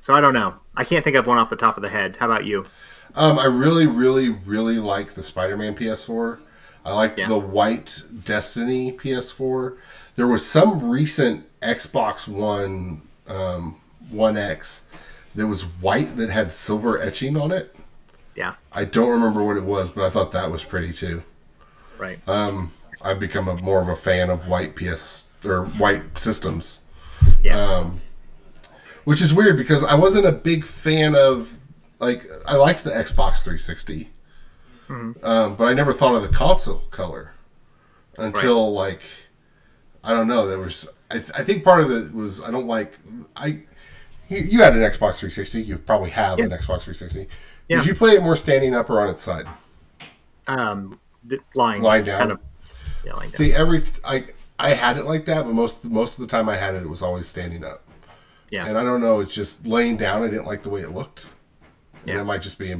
So 0.00 0.14
I 0.14 0.20
don't 0.20 0.34
know. 0.34 0.54
I 0.76 0.84
can't 0.84 1.02
think 1.02 1.16
of 1.16 1.26
one 1.26 1.38
off 1.38 1.50
the 1.50 1.56
top 1.56 1.76
of 1.76 1.82
the 1.82 1.88
head. 1.88 2.16
How 2.18 2.26
about 2.26 2.44
you? 2.44 2.66
Um, 3.14 3.38
I 3.38 3.46
really, 3.46 3.86
really, 3.86 4.28
really 4.28 4.78
like 4.78 5.14
the 5.14 5.22
Spider-Man 5.22 5.74
PS4. 5.74 6.38
I 6.84 6.92
liked 6.92 7.18
Yeah. 7.18 7.28
the 7.28 7.38
white 7.38 8.02
Destiny 8.24 8.92
PS4. 8.92 9.76
There 10.16 10.26
was 10.26 10.46
some 10.46 10.88
recent 10.88 11.46
Xbox 11.60 12.28
One 12.28 13.02
um, 13.26 13.80
One 14.10 14.36
X 14.36 14.86
that 15.34 15.46
was 15.46 15.62
white 15.62 16.16
that 16.16 16.30
had 16.30 16.52
silver 16.52 17.00
etching 17.00 17.36
on 17.36 17.52
it. 17.52 17.74
Yeah. 18.34 18.54
I 18.72 18.84
don't 18.84 19.10
remember 19.10 19.42
what 19.42 19.56
it 19.56 19.64
was, 19.64 19.90
but 19.90 20.04
I 20.04 20.10
thought 20.10 20.32
that 20.32 20.50
was 20.50 20.64
pretty 20.64 20.92
too. 20.92 21.22
Right. 21.98 22.18
Um, 22.28 22.72
I've 23.02 23.20
become 23.20 23.48
a 23.48 23.56
more 23.56 23.80
of 23.80 23.88
a 23.88 23.96
fan 23.96 24.30
of 24.30 24.46
white 24.48 24.76
PS 24.76 25.30
or 25.44 25.64
white 25.64 26.18
systems. 26.18 26.82
Yeah. 27.42 27.58
Um, 27.58 28.00
which 29.04 29.22
is 29.22 29.32
weird 29.32 29.56
because 29.56 29.84
I 29.84 29.94
wasn't 29.94 30.26
a 30.26 30.32
big 30.32 30.64
fan 30.64 31.14
of 31.14 31.58
like 31.98 32.28
I 32.46 32.56
liked 32.56 32.84
the 32.84 32.90
Xbox 32.90 33.42
360, 33.44 34.10
um, 35.22 35.54
but 35.56 35.64
I 35.64 35.72
never 35.74 35.92
thought 35.92 36.14
of 36.14 36.22
the 36.22 36.28
console 36.28 36.80
color 36.90 37.32
until 38.18 38.72
like 38.72 39.02
I 40.04 40.10
don't 40.10 40.28
know. 40.28 40.46
There 40.46 40.58
was 40.58 40.88
I, 41.10 41.14
th- 41.14 41.30
I 41.34 41.42
think 41.42 41.64
part 41.64 41.80
of 41.80 41.90
it 41.90 42.14
was 42.14 42.42
I 42.42 42.50
don't 42.50 42.66
like 42.66 42.98
I. 43.34 43.60
You, 44.28 44.38
you 44.38 44.62
had 44.62 44.74
an 44.74 44.80
Xbox 44.80 45.18
360. 45.20 45.62
You 45.62 45.78
probably 45.78 46.10
have 46.10 46.38
an 46.38 46.50
Xbox 46.50 46.82
360. 46.82 47.28
Yeah. 47.68 47.78
Did 47.78 47.86
you 47.86 47.94
play 47.94 48.12
it 48.12 48.22
more 48.22 48.36
standing 48.36 48.74
up 48.74 48.90
or 48.90 49.00
on 49.00 49.10
its 49.10 49.22
side? 49.22 49.46
um, 50.48 50.98
lying, 51.54 51.82
Lying 51.82 52.04
down. 52.04 52.18
Kind 52.20 52.32
of, 52.32 52.40
yeah, 53.04 53.14
lying 53.14 53.30
down. 53.30 53.36
See, 53.36 53.52
every 53.52 53.82
I 54.04 54.26
I 54.58 54.70
had 54.70 54.96
it 54.96 55.04
like 55.04 55.24
that, 55.26 55.44
but 55.44 55.52
most 55.52 55.84
most 55.84 56.18
of 56.18 56.24
the 56.26 56.30
time 56.30 56.48
I 56.48 56.56
had 56.56 56.74
it, 56.74 56.82
it 56.82 56.88
was 56.88 57.02
always 57.02 57.26
standing 57.26 57.64
up. 57.64 57.82
Yeah. 58.50 58.66
And 58.66 58.78
I 58.78 58.84
don't 58.84 59.00
know, 59.00 59.18
it's 59.20 59.34
just 59.34 59.66
laying 59.66 59.96
down. 59.96 60.22
I 60.22 60.28
didn't 60.28 60.46
like 60.46 60.62
the 60.62 60.70
way 60.70 60.82
it 60.82 60.92
looked. 60.92 61.26
And 62.02 62.08
Yeah. 62.14 62.20
it 62.20 62.24
might 62.24 62.42
just 62.42 62.58
be 62.58 62.74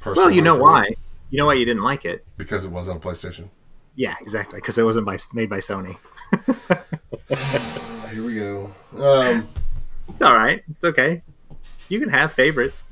personal. 0.00 0.28
Well, 0.28 0.30
you 0.34 0.40
know 0.42 0.54
for 0.54 0.58
me 0.58 0.62
why? 0.62 0.94
You 1.30 1.38
know 1.38 1.46
why 1.46 1.54
you 1.54 1.64
didn't 1.64 1.82
like 1.82 2.04
it? 2.04 2.24
Because 2.36 2.64
it 2.64 2.70
was 2.70 2.88
on 2.88 3.00
PlayStation. 3.00 3.48
Yeah, 3.96 4.14
exactly. 4.20 4.58
Because 4.58 4.78
it 4.78 4.84
wasn't 4.84 5.04
by 5.06 5.18
made 5.34 5.50
by 5.50 5.58
Sony. 5.58 5.96
Here 8.12 8.22
we 8.24 8.34
go. 8.36 8.72
Um, 8.98 9.48
It's 10.08 10.22
all 10.22 10.34
right. 10.34 10.62
It's 10.70 10.84
okay. 10.84 11.22
You 11.88 12.00
can 12.00 12.08
have 12.08 12.32
favorites. 12.32 12.82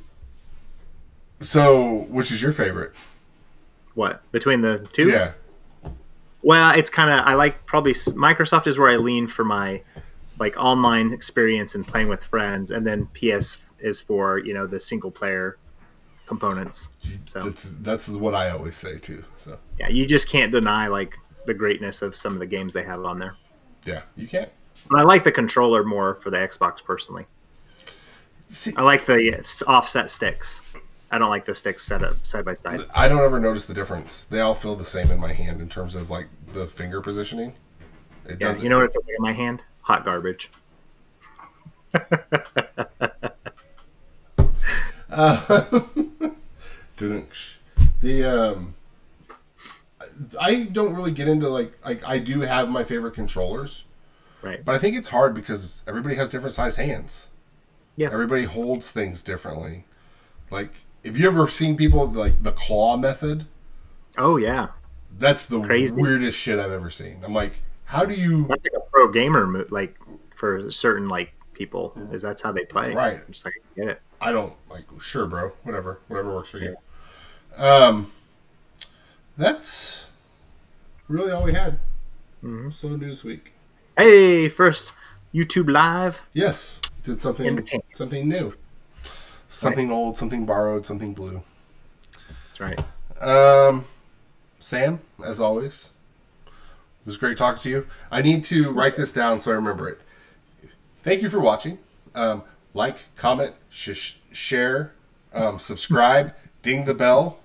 so, 1.40 2.06
which 2.11 2.30
is 2.30 2.42
your 2.42 2.52
favorite? 2.52 2.94
What 3.94 4.22
between 4.32 4.61
the 4.61 4.86
two? 4.92 5.08
Yeah. 5.08 5.32
Well, 6.42 6.76
it's 6.78 6.90
kind 6.90 7.11
of 7.11 7.26
I 7.26 7.34
like 7.34 7.64
probably 7.66 7.92
Microsoft 7.92 8.66
is 8.66 8.78
where 8.78 8.90
I 8.90 8.96
lean 8.96 9.26
for 9.26 9.44
my 9.44 9.82
like 10.38 10.56
online 10.56 11.12
experience 11.12 11.74
and 11.74 11.86
playing 11.86 12.08
with 12.08 12.24
friends, 12.24 12.70
and 12.70 12.86
then 12.86 13.06
PS 13.08 13.58
is 13.80 14.00
for 14.00 14.38
you 14.38 14.54
know 14.54 14.66
the 14.66 14.80
single 14.80 15.11
player 15.11 15.58
components. 16.26 16.88
So 17.26 17.40
That's 17.40 17.74
that's 17.80 18.08
what 18.08 18.34
I 18.34 18.50
always 18.50 18.76
say 18.76 18.98
too. 18.98 19.24
So 19.36 19.58
yeah, 19.78 19.88
you 19.88 20.06
just 20.06 20.28
can't 20.28 20.52
deny 20.52 20.86
like 20.86 21.18
the 21.46 21.54
greatness 21.54 22.00
of 22.02 22.16
some 22.16 22.32
of 22.34 22.38
the 22.38 22.46
games 22.46 22.72
they 22.72 22.84
have 22.84 23.04
on 23.04 23.18
there. 23.18 23.36
yeah, 23.84 24.02
you 24.16 24.28
can't. 24.28 24.50
But 24.89 24.99
I 25.01 25.03
like 25.03 25.24
the 25.24 25.33
controller 25.33 25.85
more 25.85 26.14
for 26.16 26.31
the 26.31 26.37
Xbox 26.39 26.83
personally. 26.83 27.26
See, 28.51 28.72
I 28.76 28.83
like 28.83 29.07
the 29.07 29.45
offset 29.66 30.11
sticks. 30.11 30.72
I 31.12 31.18
don't 31.18 31.31
like 31.31 31.45
the 31.45 31.55
sticks 31.55 31.83
set 31.85 32.03
up 32.05 32.24
side 32.24 32.45
by 32.45 32.55
side. 32.55 32.85
I 32.95 33.09
don't 33.09 33.20
ever 33.20 33.39
notice 33.41 33.66
the 33.66 33.74
difference. 33.74 34.24
They 34.24 34.41
all 34.41 34.55
feel 34.55 34.76
the 34.76 34.85
same 34.85 35.11
in 35.11 35.18
my 35.20 35.33
hand 35.33 35.61
in 35.61 35.68
terms 35.68 35.95
of 35.95 36.09
like 36.11 36.28
the 36.53 36.66
finger 36.66 37.01
positioning. 37.01 37.55
It 38.26 38.39
Yeah, 38.41 38.49
doesn't. 38.49 38.62
you 38.62 38.68
know 38.68 38.78
what 38.78 38.87
it 38.87 38.93
feels 38.93 39.05
like 39.07 39.16
in 39.16 39.22
my 39.22 39.33
hand? 39.33 39.62
Hot 39.83 40.05
garbage. 40.05 40.51
Didn't- 46.97 47.57
the 48.03 48.24
um 48.24 48.74
I 50.39 50.64
don't 50.64 50.95
really 50.95 51.12
get 51.12 51.28
into 51.28 51.49
like 51.49 51.72
like 51.85 52.07
I 52.07 52.18
do 52.18 52.41
have 52.43 52.68
my 52.68 52.85
favorite 52.85 53.14
controllers, 53.14 53.85
Right. 54.43 54.64
but 54.64 54.74
I 54.74 54.78
think 54.78 54.97
it's 54.97 55.11
hard 55.11 55.34
because 55.34 55.84
everybody 55.86 56.14
has 56.14 56.30
different 56.30 56.55
size 56.55 56.76
hands. 56.76 57.30
Yeah. 57.97 58.09
Everybody 58.12 58.45
holds 58.45 58.91
things 58.91 59.22
differently. 59.22 59.84
Like 60.51 60.72
if 61.03 61.18
you 61.18 61.26
ever 61.26 61.47
seen 61.49 61.76
people 61.76 62.07
like 62.07 62.43
the 62.43 62.53
claw 62.53 62.97
method, 62.97 63.47
Oh 64.18 64.36
yeah, 64.36 64.68
that's 65.18 65.47
the 65.47 65.61
Crazy. 65.61 65.95
weirdest 65.95 66.38
shit 66.38 66.59
I've 66.59 66.72
ever 66.72 66.91
seen. 66.91 67.20
I'm 67.24 67.34
like, 67.34 67.61
how 67.84 68.05
do 68.05 68.14
you 68.14 68.47
that's 68.49 68.64
like 68.64 68.72
a 68.76 68.80
pro 68.91 69.09
gamer 69.12 69.47
mo- 69.47 69.66
like 69.70 69.97
for 70.34 70.70
certain 70.70 71.07
like 71.09 71.32
people 71.53 71.93
is 72.12 72.22
that's 72.22 72.41
how 72.43 72.51
they 72.53 72.64
play. 72.64 72.95
Right. 72.95 73.20
I'm 73.26 73.32
just 73.32 73.45
like 73.45 73.55
I 73.76 73.80
get 73.80 73.88
it. 73.91 74.03
I 74.20 74.32
don't 74.32 74.55
like 74.70 74.84
sure 75.01 75.26
bro, 75.26 75.53
whatever. 75.64 76.01
Whatever 76.09 76.34
works 76.34 76.49
for 76.51 76.59
you. 76.59 76.76
Um 77.57 78.11
that's 79.36 80.09
really 81.09 81.30
all 81.30 81.43
we 81.45 81.53
had. 81.53 81.78
Mhm. 82.43 82.72
So 82.72 82.88
Newsweek. 82.88 83.41
Hey, 84.01 84.48
first 84.48 84.94
YouTube 85.34 85.70
live. 85.70 86.22
Yes, 86.32 86.80
did 87.03 87.20
something 87.20 87.68
something 87.92 88.26
new, 88.26 88.55
something 89.46 89.92
old, 89.92 90.16
something 90.16 90.46
borrowed, 90.46 90.86
something 90.86 91.12
blue. 91.12 91.42
That's 92.11 92.61
right. 92.61 92.80
Um, 93.22 93.84
Sam, 94.59 95.01
as 95.22 95.38
always, 95.38 95.90
it 96.46 96.53
was 97.05 97.18
great 97.18 97.36
talking 97.36 97.61
to 97.61 97.68
you. 97.68 97.86
I 98.11 98.22
need 98.22 98.42
to 98.44 98.70
write 98.70 98.96
this 98.96 99.12
down 99.12 99.38
so 99.38 99.51
I 99.51 99.55
remember 99.55 99.86
it. 99.86 100.01
Thank 101.03 101.20
you 101.20 101.28
for 101.28 101.38
watching. 101.38 101.78
Um, 102.14 102.42
like, 102.72 103.14
comment, 103.16 103.55
sh- 103.68 104.14
share, 104.32 104.94
um, 105.34 105.59
subscribe, 105.59 106.32
ding 106.62 106.86
the 106.86 106.94
bell, 106.94 107.40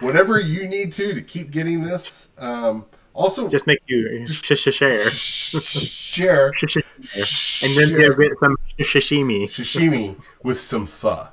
whatever 0.00 0.40
you 0.40 0.66
need 0.66 0.90
to 0.92 1.12
to 1.12 1.20
keep 1.20 1.50
getting 1.50 1.82
this. 1.82 2.30
Um, 2.38 2.86
also, 3.18 3.48
Just 3.48 3.66
make 3.66 3.80
you 3.86 4.26
sh- 4.26 4.54
sh- 4.56 4.72
share. 4.74 5.10
share 5.10 6.52
Sh- 6.54 6.78
sh- 7.02 7.62
And 7.64 7.76
then 7.76 7.88
Share. 7.88 8.14
get 8.14 8.38
some 8.38 8.56
sh- 8.78 8.96
sashimi. 8.96 9.42
sashimi 9.44 10.16
with 10.44 10.60
some 10.60 10.86
pho, 10.86 11.28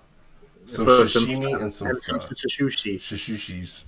some 0.66 0.86
Pho, 0.86 1.06
some- 1.06 1.28
sashimi 1.28 1.62
and 1.62 1.74
some 1.74 1.88
And 1.90 2.04
some 2.04 2.20
pho. 2.20 2.28
sh- 2.36 2.60
sushi. 2.60 2.96
Shishushis. 3.00 3.86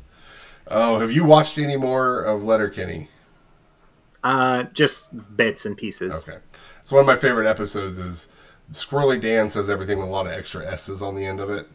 Oh, 0.68 1.00
have 1.00 1.12
you 1.12 1.24
watched 1.24 1.58
any 1.58 1.76
more 1.78 2.22
of 2.24 2.44
Letterkenny? 2.44 3.10
Uh, 4.24 4.64
just 4.74 5.10
bits 5.38 5.66
and 5.66 5.76
pieces. 5.78 6.28
Okay. 6.28 6.38
So 6.84 6.96
one 6.98 7.02
of 7.04 7.08
my 7.08 7.16
favorite 7.18 7.48
episodes 7.50 8.00
is 8.00 8.28
Squirrely 8.72 9.20
Dan 9.22 9.50
says 9.50 9.70
everything 9.70 9.98
with 10.00 10.10
a 10.10 10.12
lot 10.12 10.28
of 10.28 10.34
extra 10.34 10.66
S's 10.66 11.02
on 11.02 11.16
the 11.16 11.26
end 11.26 11.40
of 11.40 11.50
it. 11.50 11.68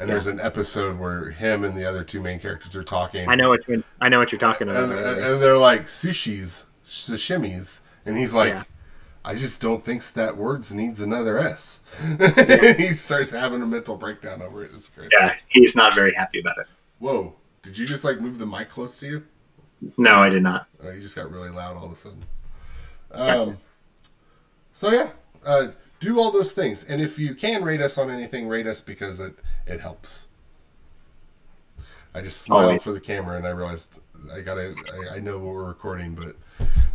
And 0.00 0.08
there's 0.08 0.26
an 0.26 0.40
episode 0.40 0.98
where 0.98 1.30
him 1.30 1.62
and 1.62 1.76
the 1.76 1.84
other 1.84 2.02
two 2.02 2.20
main 2.22 2.40
characters 2.40 2.74
are 2.74 2.82
talking. 2.82 3.28
I 3.28 3.34
know 3.34 3.50
what 3.50 3.68
you 3.68 3.84
I 4.00 4.08
know 4.08 4.18
what 4.18 4.32
you're 4.32 4.38
talking 4.38 4.68
about. 4.68 4.84
And, 4.84 4.92
and, 4.92 5.20
and 5.20 5.42
they're 5.42 5.58
like 5.58 5.82
sushis, 5.82 6.64
sashimis, 6.86 7.80
and 8.06 8.16
he's 8.16 8.32
like, 8.32 8.54
Yeah. 8.54 8.64
I 9.22 9.34
just 9.34 9.60
don't 9.60 9.84
think 9.84 10.02
that 10.12 10.38
words 10.38 10.72
needs 10.74 11.02
another 11.02 11.38
S. 11.38 11.82
and 12.00 12.76
he 12.80 12.94
starts 12.94 13.30
having 13.30 13.60
a 13.60 13.66
mental 13.66 13.96
breakdown 13.96 14.40
over 14.40 14.64
it. 14.64 14.70
It's 14.72 14.88
crazy. 14.88 15.10
yeah, 15.20 15.34
he's 15.48 15.76
not 15.76 15.94
very 15.94 16.14
happy 16.14 16.40
about 16.40 16.56
it. 16.56 16.66
Whoa! 16.98 17.34
Did 17.62 17.76
you 17.76 17.86
just 17.86 18.02
like 18.02 18.20
move 18.20 18.38
the 18.38 18.46
mic 18.46 18.70
close 18.70 18.98
to 19.00 19.06
you? 19.06 19.24
No, 19.98 20.14
I 20.22 20.30
did 20.30 20.42
not. 20.42 20.66
Oh, 20.82 20.90
you 20.90 21.00
just 21.02 21.14
got 21.16 21.30
really 21.30 21.50
loud 21.50 21.76
all 21.76 21.84
of 21.84 21.92
a 21.92 21.96
sudden. 21.96 22.24
Um, 23.12 23.58
so 24.72 24.90
yeah, 24.90 25.10
uh, 25.44 25.68
do 26.00 26.18
all 26.18 26.30
those 26.30 26.52
things, 26.52 26.84
and 26.84 27.02
if 27.02 27.18
you 27.18 27.34
can 27.34 27.62
rate 27.62 27.82
us 27.82 27.98
on 27.98 28.10
anything, 28.10 28.48
rate 28.48 28.66
us 28.66 28.80
because 28.80 29.20
it 29.20 29.34
it 29.66 29.80
helps. 29.80 30.28
I 32.14 32.20
just 32.22 32.42
smiled 32.42 32.64
Always. 32.64 32.82
for 32.82 32.92
the 32.92 33.00
camera, 33.00 33.36
and 33.36 33.46
I 33.46 33.50
realized 33.50 34.00
I 34.34 34.40
gotta. 34.40 34.74
I, 34.92 35.16
I 35.16 35.18
know 35.20 35.38
what 35.38 35.54
we're 35.54 35.64
recording, 35.64 36.14
but 36.14 36.36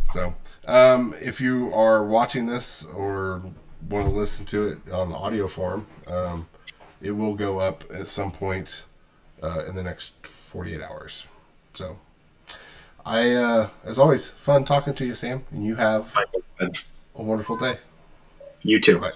so 0.04 0.34
um, 0.66 1.14
if 1.20 1.40
you 1.40 1.72
are 1.74 2.04
watching 2.04 2.46
this 2.46 2.84
or 2.84 3.42
want 3.88 4.08
to 4.08 4.14
listen 4.14 4.46
to 4.46 4.68
it 4.68 4.92
on 4.92 5.12
audio 5.12 5.48
form, 5.48 5.86
um, 6.06 6.48
it 7.00 7.12
will 7.12 7.34
go 7.34 7.58
up 7.58 7.84
at 7.92 8.08
some 8.08 8.30
point 8.30 8.84
uh, 9.42 9.64
in 9.64 9.74
the 9.74 9.82
next 9.82 10.26
forty-eight 10.26 10.82
hours. 10.82 11.28
So. 11.74 11.98
I, 13.08 13.34
uh, 13.34 13.68
as 13.84 14.00
always, 14.00 14.30
fun 14.30 14.64
talking 14.64 14.92
to 14.94 15.06
you, 15.06 15.14
Sam, 15.14 15.44
and 15.52 15.64
you 15.64 15.76
have 15.76 16.12
a 16.58 17.22
wonderful 17.22 17.56
day. 17.56 17.78
You 18.62 18.80
too. 18.80 18.98
Bye. 18.98 19.12